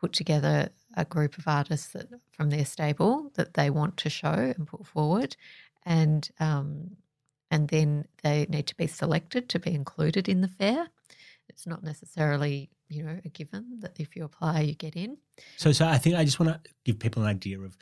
put 0.00 0.12
together 0.12 0.68
a 0.96 1.04
group 1.04 1.38
of 1.38 1.48
artists 1.48 1.88
that 1.88 2.08
from 2.30 2.50
their 2.50 2.64
stable 2.64 3.30
that 3.34 3.54
they 3.54 3.68
want 3.70 3.96
to 3.98 4.10
show 4.10 4.28
and 4.28 4.66
put 4.66 4.86
forward, 4.86 5.36
and 5.84 6.30
um, 6.38 6.96
and 7.50 7.68
then 7.68 8.06
they 8.22 8.46
need 8.48 8.66
to 8.68 8.76
be 8.76 8.86
selected 8.86 9.48
to 9.48 9.58
be 9.58 9.74
included 9.74 10.28
in 10.28 10.40
the 10.40 10.48
fair. 10.48 10.88
It's 11.48 11.66
not 11.66 11.82
necessarily 11.82 12.70
you 12.88 13.02
know 13.02 13.18
a 13.24 13.28
given 13.28 13.80
that 13.80 13.98
if 13.98 14.14
you 14.16 14.24
apply 14.24 14.60
you 14.60 14.74
get 14.74 14.96
in. 14.96 15.16
So, 15.56 15.72
so 15.72 15.86
I 15.86 15.98
think 15.98 16.16
I 16.16 16.24
just 16.24 16.38
want 16.40 16.52
to 16.64 16.70
give 16.84 16.98
people 16.98 17.22
an 17.22 17.28
idea 17.28 17.58
of 17.60 17.76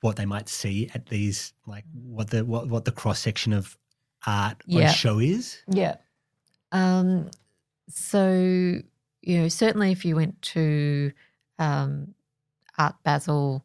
what 0.00 0.16
they 0.16 0.24
might 0.26 0.48
see 0.48 0.90
at 0.94 1.06
these, 1.06 1.52
like 1.66 1.84
what 1.92 2.30
the 2.30 2.44
what 2.44 2.68
what 2.68 2.84
the 2.84 2.92
cross 2.92 3.18
section 3.20 3.52
of 3.52 3.76
art 4.26 4.62
Yeah. 4.66 4.88
on 4.88 4.94
show 4.94 5.18
is. 5.18 5.62
Yeah. 5.68 5.96
Um, 6.72 7.30
so, 7.88 8.30
you 9.22 9.38
know, 9.40 9.48
certainly 9.48 9.90
if 9.92 10.04
you 10.04 10.16
went 10.16 10.40
to 10.42 11.12
um, 11.58 12.14
Art 12.78 12.94
Basel 13.04 13.64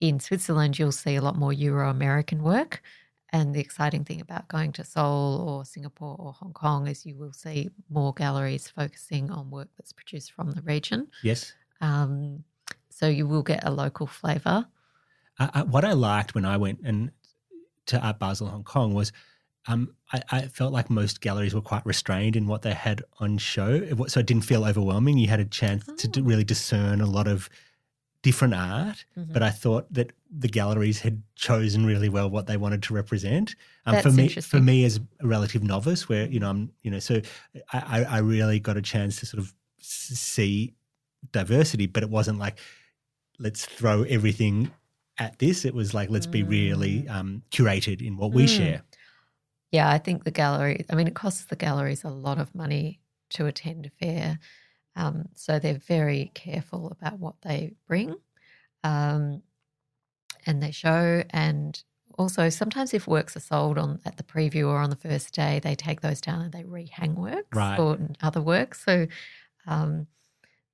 in 0.00 0.20
Switzerland, 0.20 0.78
you'll 0.78 0.92
see 0.92 1.14
a 1.16 1.22
lot 1.22 1.36
more 1.36 1.52
Euro 1.52 1.88
American 1.90 2.42
work. 2.42 2.82
And 3.32 3.54
the 3.54 3.60
exciting 3.60 4.04
thing 4.04 4.20
about 4.20 4.46
going 4.48 4.72
to 4.72 4.84
Seoul 4.84 5.48
or 5.48 5.64
Singapore 5.64 6.16
or 6.18 6.32
Hong 6.32 6.52
Kong 6.52 6.86
is 6.86 7.04
you 7.04 7.16
will 7.16 7.32
see 7.32 7.70
more 7.90 8.14
galleries 8.14 8.68
focusing 8.68 9.30
on 9.30 9.50
work 9.50 9.68
that's 9.76 9.92
produced 9.92 10.32
from 10.32 10.52
the 10.52 10.62
region. 10.62 11.08
Yes. 11.22 11.52
Um, 11.80 12.44
so 12.88 13.08
you 13.08 13.26
will 13.26 13.42
get 13.42 13.64
a 13.64 13.70
local 13.70 14.06
flavour. 14.06 14.66
I, 15.38 15.50
I, 15.54 15.62
what 15.64 15.84
I 15.84 15.92
liked 15.92 16.34
when 16.34 16.44
I 16.44 16.56
went 16.56 16.80
and 16.84 17.10
to 17.86 18.00
Art 18.00 18.18
Basel 18.18 18.46
Hong 18.48 18.64
Kong 18.64 18.94
was 18.94 19.12
um, 19.68 19.94
I, 20.12 20.22
I 20.30 20.40
felt 20.42 20.72
like 20.72 20.88
most 20.88 21.20
galleries 21.20 21.52
were 21.54 21.60
quite 21.60 21.84
restrained 21.84 22.36
in 22.36 22.46
what 22.46 22.62
they 22.62 22.72
had 22.72 23.02
on 23.18 23.36
show, 23.38 23.84
so 24.06 24.20
it 24.20 24.26
didn't 24.26 24.44
feel 24.44 24.64
overwhelming. 24.64 25.18
You 25.18 25.26
had 25.26 25.40
a 25.40 25.44
chance 25.44 25.84
to 25.98 26.06
d- 26.08 26.20
Oh. 26.20 26.24
really 26.24 26.44
discern 26.44 27.00
a 27.00 27.06
lot 27.06 27.26
of 27.26 27.50
different 28.26 28.54
art, 28.54 28.98
Mm-hmm. 29.16 29.32
but 29.32 29.42
I 29.42 29.50
thought 29.62 29.86
that 29.98 30.08
the 30.44 30.48
galleries 30.48 30.98
had 31.06 31.22
chosen 31.36 31.86
really 31.86 32.08
well 32.16 32.28
what 32.36 32.46
they 32.46 32.56
wanted 32.56 32.82
to 32.86 32.94
represent. 32.94 33.54
Um, 33.86 33.96
for 33.96 34.10
That's 34.10 34.16
me, 34.16 34.28
for 34.28 34.60
me 34.60 34.84
as 34.84 34.94
a 35.20 35.26
relative 35.26 35.62
novice, 35.62 36.08
where 36.10 36.26
you 36.34 36.40
know 36.40 36.50
I'm, 36.50 36.62
you 36.84 36.90
know, 36.90 37.00
so 37.00 37.14
I, 37.72 38.04
I 38.16 38.18
really 38.18 38.58
got 38.60 38.76
a 38.76 38.82
chance 38.82 39.20
to 39.20 39.26
sort 39.26 39.40
of 39.42 39.54
see 39.80 40.74
diversity, 41.32 41.86
but 41.86 42.02
it 42.02 42.10
wasn't 42.10 42.38
like 42.38 42.58
let's 43.38 43.64
throw 43.78 44.02
everything 44.16 44.70
at 45.18 45.38
this. 45.38 45.64
It 45.64 45.74
was 45.74 45.94
like 45.94 46.10
let's 46.10 46.26
be 46.38 46.42
really 46.42 47.06
um, 47.08 47.42
curated 47.50 47.98
in 48.06 48.16
what 48.16 48.32
we 48.32 48.44
Mm. 48.44 48.48
share. 48.58 48.82
Yeah, 49.72 49.90
I 49.90 49.98
think 49.98 50.24
the 50.24 50.30
gallery, 50.30 50.84
I 50.90 50.94
mean, 50.94 51.06
it 51.08 51.14
costs 51.14 51.44
the 51.46 51.56
galleries 51.56 52.04
a 52.04 52.08
lot 52.10 52.38
of 52.38 52.54
money 52.54 53.00
to 53.30 53.46
attend 53.46 53.86
a 53.86 53.90
fair. 54.00 54.38
Um, 54.96 55.28
so 55.34 55.58
they're 55.58 55.74
very 55.74 56.30
careful 56.34 56.88
about 56.90 57.18
what 57.18 57.34
they 57.42 57.74
bring 57.86 58.14
um, 58.82 59.42
and 60.46 60.62
they 60.62 60.70
show. 60.70 61.22
And 61.30 61.80
also, 62.18 62.48
sometimes 62.48 62.94
if 62.94 63.06
works 63.06 63.36
are 63.36 63.40
sold 63.40 63.76
on 63.78 64.00
at 64.06 64.16
the 64.16 64.22
preview 64.22 64.68
or 64.68 64.78
on 64.78 64.88
the 64.90 64.96
first 64.96 65.34
day, 65.34 65.60
they 65.62 65.74
take 65.74 66.00
those 66.00 66.20
down 66.20 66.40
and 66.40 66.52
they 66.52 66.62
rehang 66.62 67.14
works 67.14 67.54
Right. 67.54 67.78
or 67.78 67.98
other 68.22 68.40
works. 68.40 68.82
So 68.84 69.06
um, 69.66 70.06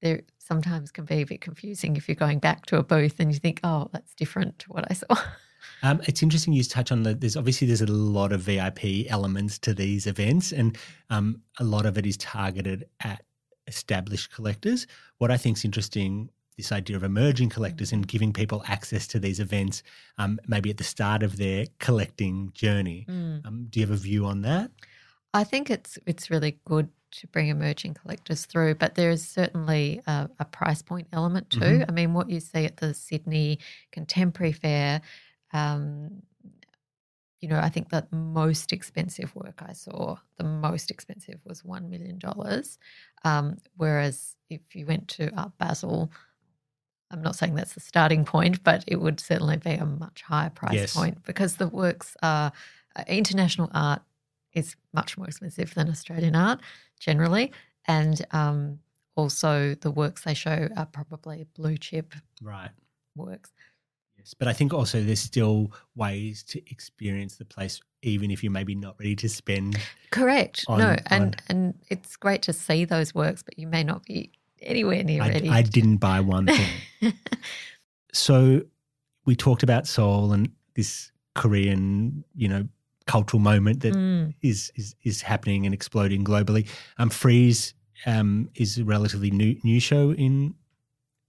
there 0.02 0.22
sometimes 0.38 0.92
can 0.92 1.04
be 1.04 1.22
a 1.22 1.26
bit 1.26 1.40
confusing 1.40 1.96
if 1.96 2.08
you're 2.08 2.14
going 2.14 2.38
back 2.38 2.66
to 2.66 2.76
a 2.76 2.82
booth 2.82 3.18
and 3.18 3.32
you 3.32 3.40
think, 3.40 3.60
oh, 3.64 3.88
that's 3.92 4.14
different 4.14 4.58
to 4.60 4.66
what 4.72 4.84
I 4.90 4.94
saw. 4.94 5.16
Um, 5.84 6.00
it's 6.06 6.22
interesting 6.22 6.52
you 6.52 6.62
touch 6.64 6.92
on 6.92 7.02
the. 7.02 7.14
There's 7.14 7.36
obviously 7.36 7.66
there's 7.66 7.82
a 7.82 7.86
lot 7.86 8.32
of 8.32 8.40
VIP 8.40 9.06
elements 9.08 9.58
to 9.60 9.74
these 9.74 10.06
events, 10.06 10.52
and 10.52 10.76
um, 11.10 11.40
a 11.58 11.64
lot 11.64 11.86
of 11.86 11.98
it 11.98 12.06
is 12.06 12.16
targeted 12.16 12.86
at 13.00 13.22
established 13.66 14.32
collectors. 14.32 14.86
What 15.18 15.30
I 15.30 15.36
think 15.36 15.56
is 15.56 15.64
interesting, 15.64 16.30
this 16.56 16.72
idea 16.72 16.96
of 16.96 17.02
emerging 17.04 17.48
collectors 17.48 17.92
and 17.92 18.06
giving 18.06 18.32
people 18.32 18.62
access 18.66 19.06
to 19.08 19.18
these 19.18 19.40
events, 19.40 19.82
um, 20.18 20.38
maybe 20.46 20.70
at 20.70 20.76
the 20.76 20.84
start 20.84 21.22
of 21.22 21.36
their 21.36 21.66
collecting 21.78 22.50
journey. 22.54 23.06
Um, 23.08 23.66
do 23.70 23.80
you 23.80 23.86
have 23.86 23.94
a 23.94 23.98
view 24.00 24.26
on 24.26 24.42
that? 24.42 24.70
I 25.34 25.44
think 25.44 25.70
it's 25.70 25.98
it's 26.06 26.30
really 26.30 26.58
good 26.66 26.88
to 27.12 27.26
bring 27.28 27.48
emerging 27.48 27.94
collectors 27.94 28.46
through, 28.46 28.74
but 28.76 28.94
there 28.94 29.10
is 29.10 29.26
certainly 29.26 30.00
a, 30.06 30.28
a 30.38 30.44
price 30.44 30.82
point 30.82 31.08
element 31.12 31.50
too. 31.50 31.60
Mhm. 31.60 31.84
I 31.88 31.92
mean, 31.92 32.14
what 32.14 32.30
you 32.30 32.40
see 32.40 32.64
at 32.64 32.78
the 32.78 32.94
Sydney 32.94 33.58
Contemporary 33.92 34.52
Fair, 34.52 35.00
um, 35.52 36.22
you 37.42 37.48
know, 37.48 37.58
I 37.58 37.68
think 37.68 37.90
the 37.90 38.06
most 38.12 38.72
expensive 38.72 39.34
work 39.34 39.62
I 39.68 39.72
saw, 39.72 40.16
the 40.38 40.44
most 40.44 40.90
expensive 40.90 41.40
was 41.44 41.64
one 41.64 41.90
million 41.90 42.18
dollars. 42.18 42.78
Um, 43.24 43.58
whereas 43.76 44.36
if 44.48 44.60
you 44.74 44.86
went 44.86 45.08
to 45.08 45.30
Art 45.36 45.52
Basel, 45.58 46.10
I'm 47.10 47.20
not 47.20 47.34
saying 47.36 47.56
that's 47.56 47.74
the 47.74 47.80
starting 47.80 48.24
point, 48.24 48.62
but 48.62 48.84
it 48.86 49.00
would 49.00 49.18
certainly 49.20 49.56
be 49.58 49.72
a 49.72 49.84
much 49.84 50.22
higher 50.22 50.50
price 50.50 50.74
Yes. 50.74 50.94
point 50.94 51.22
because 51.24 51.56
the 51.56 51.68
works 51.68 52.16
are 52.22 52.52
uh, 52.96 53.04
international 53.08 53.70
art 53.74 54.02
is 54.54 54.76
much 54.94 55.18
more 55.18 55.26
expensive 55.26 55.74
than 55.74 55.90
Australian 55.90 56.36
art 56.36 56.60
generally, 57.00 57.52
and 57.86 58.24
um, 58.30 58.78
also 59.16 59.74
the 59.74 59.90
works 59.90 60.22
they 60.22 60.34
show 60.34 60.68
are 60.76 60.86
probably 60.86 61.44
blue 61.54 61.76
chip 61.76 62.14
Right. 62.40 62.70
works. 63.16 63.50
But 64.38 64.48
I 64.48 64.52
think 64.52 64.72
also 64.72 65.02
there's 65.02 65.20
still 65.20 65.72
ways 65.96 66.42
to 66.44 66.60
experience 66.70 67.36
the 67.36 67.44
place, 67.44 67.80
even 68.02 68.30
if 68.30 68.42
you're 68.42 68.52
maybe 68.52 68.74
not 68.74 68.96
ready 68.98 69.16
to 69.16 69.28
spend. 69.28 69.78
Correct. 70.10 70.64
On- 70.68 70.78
no, 70.78 70.96
and 71.06 71.22
on- 71.22 71.34
and 71.48 71.74
it's 71.88 72.16
great 72.16 72.42
to 72.42 72.52
see 72.52 72.84
those 72.84 73.14
works, 73.14 73.42
but 73.42 73.58
you 73.58 73.66
may 73.66 73.82
not 73.84 74.04
be 74.04 74.32
anywhere 74.60 75.02
near 75.02 75.22
I, 75.22 75.28
ready. 75.28 75.48
I 75.48 75.62
didn't 75.62 75.96
buy 75.98 76.20
one 76.20 76.46
thing. 76.46 77.12
so 78.12 78.62
we 79.24 79.36
talked 79.36 79.62
about 79.62 79.86
Seoul 79.86 80.32
and 80.32 80.50
this 80.74 81.10
Korean, 81.34 82.24
you 82.34 82.48
know, 82.48 82.68
cultural 83.06 83.40
moment 83.40 83.80
that 83.80 83.94
Mm, 83.94 84.34
is 84.42 84.70
is 84.76 84.94
is 85.02 85.22
happening 85.22 85.66
and 85.66 85.74
exploding 85.74 86.24
globally. 86.24 86.68
Um, 86.98 87.10
Frieze 87.10 87.74
um, 88.06 88.48
is 88.54 88.78
a 88.78 88.84
relatively 88.84 89.30
new 89.30 89.58
new 89.64 89.80
show 89.80 90.12
in. 90.12 90.54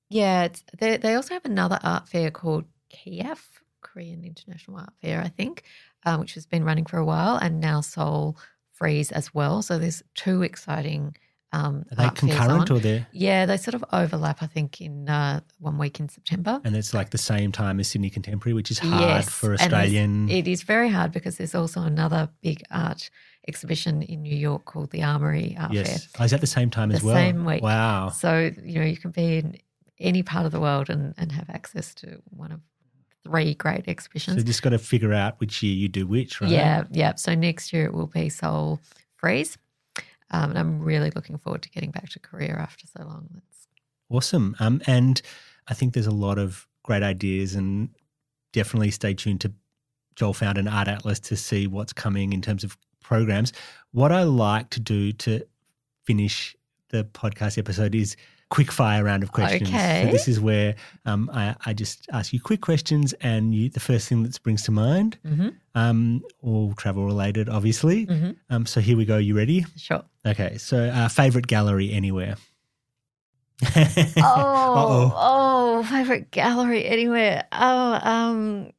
yeah, 0.10 0.44
it's, 0.44 0.64
they 0.80 0.98
they 0.98 1.16
also 1.16 1.34
have 1.34 1.46
another 1.46 1.80
art 1.84 2.08
fair 2.08 2.30
called 2.32 2.66
KIAF, 2.94 3.39
Korean 3.82 4.24
International 4.24 4.78
Art 4.78 4.94
Fair, 5.02 5.22
I 5.22 5.28
think, 5.30 5.64
um, 6.06 6.20
which 6.22 6.34
has 6.36 6.46
been 6.46 6.64
running 6.64 6.86
for 6.86 6.98
a 6.98 7.06
while, 7.06 7.38
and 7.38 7.60
now 7.60 7.82
Seoul 7.82 8.38
Frieze 8.72 9.12
as 9.12 9.34
well. 9.34 9.62
So 9.62 9.78
there's 9.78 10.04
two 10.16 10.44
exciting. 10.44 11.16
Um, 11.52 11.86
Are 11.91 11.96
they 11.96 12.10
concurrent 12.16 12.72
or 12.72 12.80
they're 12.80 13.06
Yeah, 13.12 13.46
they 13.46 13.58
sort 13.58 13.76
of 13.76 13.86
overlap. 13.94 14.41
I 14.41 14.48
think 14.48 14.82
in 14.82 15.08
uh, 15.08 15.41
one 15.60 15.78
week 15.78 16.00
in 16.00 16.10
September. 16.10 16.60
and 16.64 16.76
it's 16.76 16.96
like 16.96 17.12
the 17.12 17.20
same 17.20 17.52
time 17.52 17.80
as 17.80 17.88
Sydney 17.89 18.10
Contemporary, 18.10 18.54
which 18.56 18.72
is 18.72 18.80
hard 18.80 19.02
Yes, 19.02 19.30
for 19.30 19.54
Australian. 19.54 20.30
It 20.30 20.48
is 20.48 20.64
very 20.64 20.89
hard 20.89 21.12
because 21.12 21.38
there's 21.38 21.54
also 21.54 21.82
another 21.84 22.28
big 22.41 22.64
art 22.72 23.12
exhibition 23.48 24.02
in 24.02 24.24
New 24.24 24.36
York 24.36 24.66
called 24.66 24.89
the 24.89 25.04
Armory 25.04 25.55
Art 25.59 25.74
yes, 25.74 26.08
oh, 26.20 26.24
is 26.24 26.32
that 26.32 26.42
the 26.42 26.47
same 26.47 26.70
time 26.72 26.92
as 26.92 27.01
The 27.01 27.08
well? 27.08 27.16
same 27.16 27.46
week. 27.46 27.62
Wow. 27.62 28.09
So 28.09 28.51
you 28.63 28.80
know 28.80 28.86
you 28.86 28.97
can 28.97 29.12
be 29.12 29.38
in 29.38 29.58
any 30.00 30.24
part 30.24 30.47
of 30.47 30.51
the 30.51 30.59
world 30.59 30.89
and, 30.89 31.13
and 31.17 31.32
have 31.34 31.50
access 31.51 31.93
to 31.96 32.20
one 32.32 32.51
of 32.51 32.62
three 33.24 33.54
great 33.55 33.87
exhibitions. 33.87 34.36
So 34.36 34.39
you 34.39 34.45
just 34.45 34.62
got 34.62 34.71
to 34.71 34.79
figure 34.79 35.13
out 35.13 35.39
which 35.39 35.63
year 35.63 35.74
you 35.74 35.87
do 35.87 36.05
which, 36.05 36.41
right? 36.41 36.50
Yeah, 36.50 36.83
yeah. 36.91 37.16
So 37.16 37.36
next 37.36 37.74
year 37.74 37.86
it 37.86 37.93
will 37.93 38.08
be 38.08 38.29
Seoul 38.29 38.79
Frieze, 39.16 39.58
um, 40.32 40.51
and 40.51 40.59
I'm 40.59 40.79
really 40.82 41.12
looking 41.12 41.37
forward 41.37 41.63
to 41.63 41.70
getting 41.70 41.91
back 41.91 42.09
to 42.09 42.20
Korea 42.20 42.54
after 42.54 42.86
so 42.87 43.04
long. 43.04 43.29
That's 43.33 43.67
Awesome. 44.09 44.55
Um, 44.59 44.82
and 44.86 45.21
I 45.67 45.74
think 45.74 45.93
there's 45.93 46.08
a 46.08 46.12
lot 46.12 46.37
of 46.37 46.67
great 46.83 47.04
ideas, 47.04 47.55
and 47.55 47.89
definitely 48.51 48.91
stay 48.91 49.13
tuned 49.13 49.41
to 49.41 49.54
Joel 50.16 50.33
Found 50.33 50.58
and 50.58 50.70
Art 50.70 50.87
Atlas 50.87 51.20
to 51.21 51.36
see 51.36 51.67
what's 51.67 51.93
coming 51.93 52.33
in 52.33 52.41
terms 52.41 52.63
of 52.63 52.78
programs. 53.01 53.54
What 53.91 54.12
I 54.12 54.24
like 54.24 54.70
to 54.71 54.79
do 54.79 55.12
to 55.13 55.45
finish 56.04 56.55
the 56.89 57.04
podcast 57.05 57.58
episode 57.58 57.95
is 57.95 58.16
quick 58.54 58.71
fire 58.71 59.04
round 59.04 59.24
of 59.24 59.32
questions. 59.32 59.67
Okay. 59.67 60.04
So 60.05 60.12
this 60.12 60.28
is 60.28 60.39
where 60.39 60.75
um, 61.05 61.28
I, 61.34 61.55
I 61.66 61.74
just 61.74 62.08
ask 62.13 62.32
you 62.34 62.39
quick 62.39 62.62
questions, 62.62 63.13
and 63.13 63.55
you 63.55 63.67
the 63.67 63.80
first 63.80 64.08
thing 64.08 64.21
that 64.24 64.36
springs 64.36 64.62
to 64.66 64.71
mind, 64.71 65.17
mm-hmm, 65.25 65.50
um, 65.74 66.21
all 66.43 66.75
travel 66.75 67.04
related, 67.04 67.50
obviously. 67.50 68.05
mm-hmm. 68.05 68.32
Um, 68.51 68.67
so 68.67 68.80
here 68.80 68.96
we 68.96 69.05
go. 69.05 69.17
You 69.17 69.36
ready? 69.36 69.66
sure. 69.75 70.04
Okay. 70.24 70.59
So 70.59 70.78
uh, 70.78 71.08
favorite 71.09 71.47
gallery 71.47 71.92
anywhere. 71.92 72.36
Oh, 74.17 75.13
oh, 75.16 75.84
favorite 75.89 76.30
gallery 76.30 76.86
anywhere. 76.86 77.46
Oh, 77.51 78.00
um, 78.04 78.71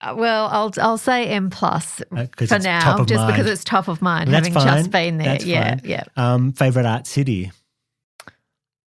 uh, 0.00 0.14
well, 0.16 0.46
I'll 0.50 0.72
I'll 0.80 0.96
say 0.98 1.26
M 1.26 1.50
plus 1.50 2.00
Uh, 2.16 2.26
for 2.46 2.58
now, 2.60 3.04
just 3.04 3.14
mind. 3.20 3.32
because 3.36 3.50
it's 3.50 3.64
top 3.64 3.88
of 3.88 4.00
mind, 4.00 4.32
That's 4.32 4.46
having 4.48 4.62
fine. 4.62 4.78
just 4.78 4.90
been 4.90 5.18
there. 5.18 5.26
That's 5.28 5.44
yeah, 5.44 5.76
fine. 5.76 5.80
yeah. 5.84 6.04
Um, 6.16 6.52
favorite 6.52 6.86
art 6.86 7.06
city, 7.06 7.50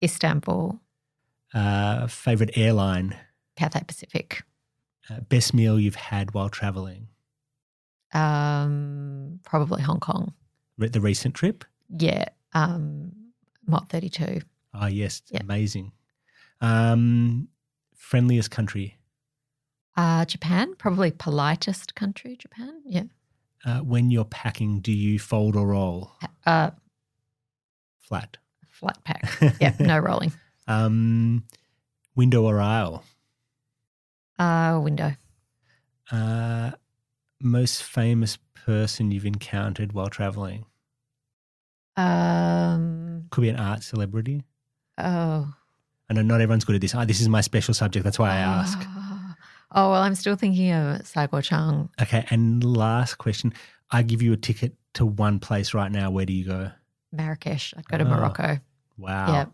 Istanbul, 0.03 0.79
uh, 1.53 2.07
favorite 2.07 2.51
airline, 2.57 3.15
Cathay 3.55 3.83
Pacific, 3.87 4.43
uh, 5.09 5.21
best 5.21 5.53
meal 5.53 5.79
you've 5.79 5.95
had 5.95 6.33
while 6.33 6.49
traveling, 6.49 7.07
um, 8.13 9.39
probably 9.43 9.81
Hong 9.81 9.99
Kong. 9.99 10.33
Re- 10.77 10.89
the 10.89 11.01
recent 11.01 11.33
trip. 11.35 11.65
Yeah, 11.89 12.25
um, 12.53 13.11
Mott 13.65 13.89
thirty 13.89 14.09
two. 14.09 14.41
Oh 14.73 14.85
yes, 14.87 15.21
Yeah. 15.29 15.41
amazing. 15.41 15.91
Um, 16.61 17.47
friendliest 17.95 18.51
country. 18.51 18.97
Uh, 19.95 20.25
Japan, 20.25 20.75
probably 20.75 21.09
politest 21.11 21.95
country, 21.95 22.35
Japan. 22.37 22.81
Yeah. 22.85 23.03
Uh, 23.65 23.79
when 23.79 24.11
you're 24.11 24.25
packing, 24.25 24.79
do 24.79 24.91
you 24.91 25.17
fold 25.17 25.55
or 25.55 25.67
roll? 25.67 26.11
Uh, 26.45 26.71
Flat. 27.99 28.37
Flat 28.79 29.03
pack. 29.03 29.55
Yeah, 29.61 29.73
no 29.79 29.97
rolling. 29.99 30.31
Um, 30.67 31.43
window 32.15 32.43
or 32.43 32.59
aisle? 32.61 33.03
Uh, 34.37 34.79
window. 34.83 35.13
Uh, 36.11 36.71
most 37.41 37.83
famous 37.83 38.37
person 38.65 39.11
you've 39.11 39.25
encountered 39.25 39.93
while 39.93 40.07
traveling? 40.07 40.65
Um, 41.95 43.25
Could 43.31 43.41
be 43.41 43.49
an 43.49 43.55
art 43.57 43.83
celebrity. 43.83 44.43
oh. 44.97 45.53
I 46.09 46.13
know 46.13 46.21
not 46.21 46.39
everyone's 46.39 46.63
good 46.63 46.75
at 46.75 46.79
this. 46.79 46.95
Ah, 46.95 47.03
this 47.03 47.19
is 47.19 47.27
my 47.27 47.41
special 47.41 47.73
subject. 47.73 48.05
That's 48.05 48.17
why 48.17 48.29
I 48.29 48.37
ask. 48.37 48.79
Oh, 48.81 49.33
oh, 49.73 49.91
well, 49.91 50.01
I'm 50.01 50.15
still 50.15 50.37
thinking 50.37 50.71
of 50.71 51.01
Cai 51.13 51.27
Guo-Qiang. 51.27 51.89
Okay. 52.01 52.25
And 52.29 52.63
last 52.63 53.15
question. 53.17 53.51
I 53.91 54.03
give 54.03 54.21
you 54.21 54.31
a 54.31 54.37
ticket 54.37 54.73
to 54.93 55.05
one 55.05 55.39
place 55.39 55.73
right 55.73 55.91
now. 55.91 56.09
Where 56.09 56.25
do 56.25 56.31
you 56.31 56.45
go? 56.45 56.71
Marrakesh. 57.11 57.73
I'd 57.75 57.89
go 57.89 57.97
to 57.97 58.05
Oh, 58.05 58.07
Morocco. 58.07 58.57
Wow. 58.97 59.31
Yeah. 59.33 59.45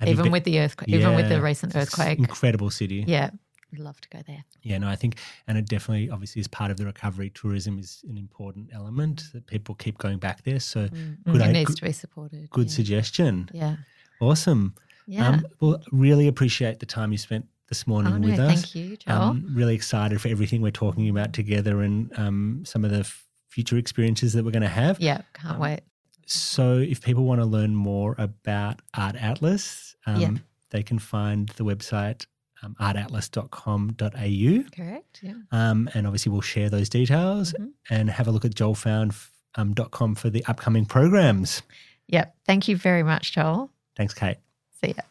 Have 0.00 0.08
even 0.08 0.24
been- 0.24 0.32
with 0.32 0.44
the 0.44 0.58
earthquake, 0.60 0.88
even 0.88 1.14
with 1.14 1.28
the 1.28 1.40
recent 1.40 1.74
earthquake. 1.76 2.18
Incredible 2.18 2.70
city. 2.70 3.04
Yeah. 3.06 3.30
I'd 3.72 3.80
love 3.80 4.00
to 4.02 4.08
go 4.08 4.20
there. 4.24 4.44
Yeah, 4.62 4.78
no, 4.78 4.86
I 4.88 4.94
think, 4.94 5.18
and 5.48 5.58
it 5.58 5.66
definitely, 5.66 6.08
obviously, 6.08 6.38
is 6.40 6.46
part 6.46 6.70
of 6.70 6.76
the 6.76 6.84
recovery. 6.84 7.30
Tourism 7.30 7.76
is 7.78 8.04
an 8.08 8.16
important 8.16 8.70
element 8.72 9.24
that 9.32 9.46
people 9.48 9.74
keep 9.74 9.98
going 9.98 10.18
back 10.18 10.44
there. 10.44 10.60
So, 10.60 10.86
Mm, 10.88 11.24
Good 11.24 11.36
it 11.36 11.42
i- 11.42 11.52
needs 11.52 11.68
good- 11.70 11.76
to 11.78 11.84
be 11.84 11.92
supported. 11.92 12.50
good 12.50 12.66
yeah. 12.68 12.72
suggestion. 12.72 13.48
Yeah. 13.52 13.76
Awesome. 14.20 14.74
Yeah. 15.08 15.28
Um, 15.28 15.46
well, 15.60 15.82
really 15.90 16.28
appreciate 16.28 16.78
the 16.78 16.86
time 16.86 17.10
you 17.10 17.18
spent 17.18 17.46
this 17.68 17.84
morning 17.86 18.12
oh, 18.12 18.18
no, 18.18 18.28
with 18.28 18.38
us. 18.38 18.62
thank 18.62 18.74
you, 18.76 18.96
Joel. 18.96 19.12
Um, 19.22 19.50
really 19.52 19.74
excited 19.74 20.20
for 20.20 20.28
everything 20.28 20.62
we're 20.62 20.70
talking 20.70 21.08
about 21.08 21.32
together 21.32 21.82
and 21.82 22.16
um, 22.16 22.62
some 22.64 22.84
of 22.84 22.92
the 22.92 23.00
f- 23.00 23.26
future 23.48 23.76
experiences 23.76 24.34
that 24.34 24.44
we're 24.44 24.50
going 24.52 24.62
to 24.62 24.68
have. 24.68 25.00
yeah. 25.00 25.22
Can't 25.34 25.54
um, 25.56 25.60
wait. 25.60 25.80
So, 26.26 26.78
if 26.78 27.00
people 27.02 27.24
want 27.24 27.40
to 27.40 27.46
learn 27.46 27.74
more 27.74 28.14
about 28.18 28.80
Art 28.96 29.16
Atlas, 29.16 29.94
um, 30.06 30.20
Yeah. 30.20 30.30
they 30.70 30.82
can 30.82 30.98
find 30.98 31.48
the 31.50 31.64
website 31.64 32.26
um, 32.62 32.74
artatlas.com.au. 32.80 34.70
Correct. 34.74 35.20
Yeah. 35.22 35.34
Um, 35.52 35.88
and 35.94 36.06
obviously, 36.06 36.32
we'll 36.32 36.40
share 36.40 36.70
those 36.70 36.88
details 36.88 37.52
Mhm. 37.58 37.72
and 37.90 38.10
have 38.10 38.26
a 38.26 38.30
look 38.30 38.44
at 38.46 38.54
joelfound.com 38.54 40.14
for 40.14 40.30
the 40.30 40.44
upcoming 40.46 40.86
programs. 40.86 41.62
Yep. 42.08 42.34
Thank 42.46 42.68
you 42.68 42.76
very 42.76 43.02
much, 43.02 43.32
Joel. 43.32 43.70
Thanks, 43.96 44.14
Kate. 44.14 44.38
See 44.82 44.94
ya. 44.96 45.02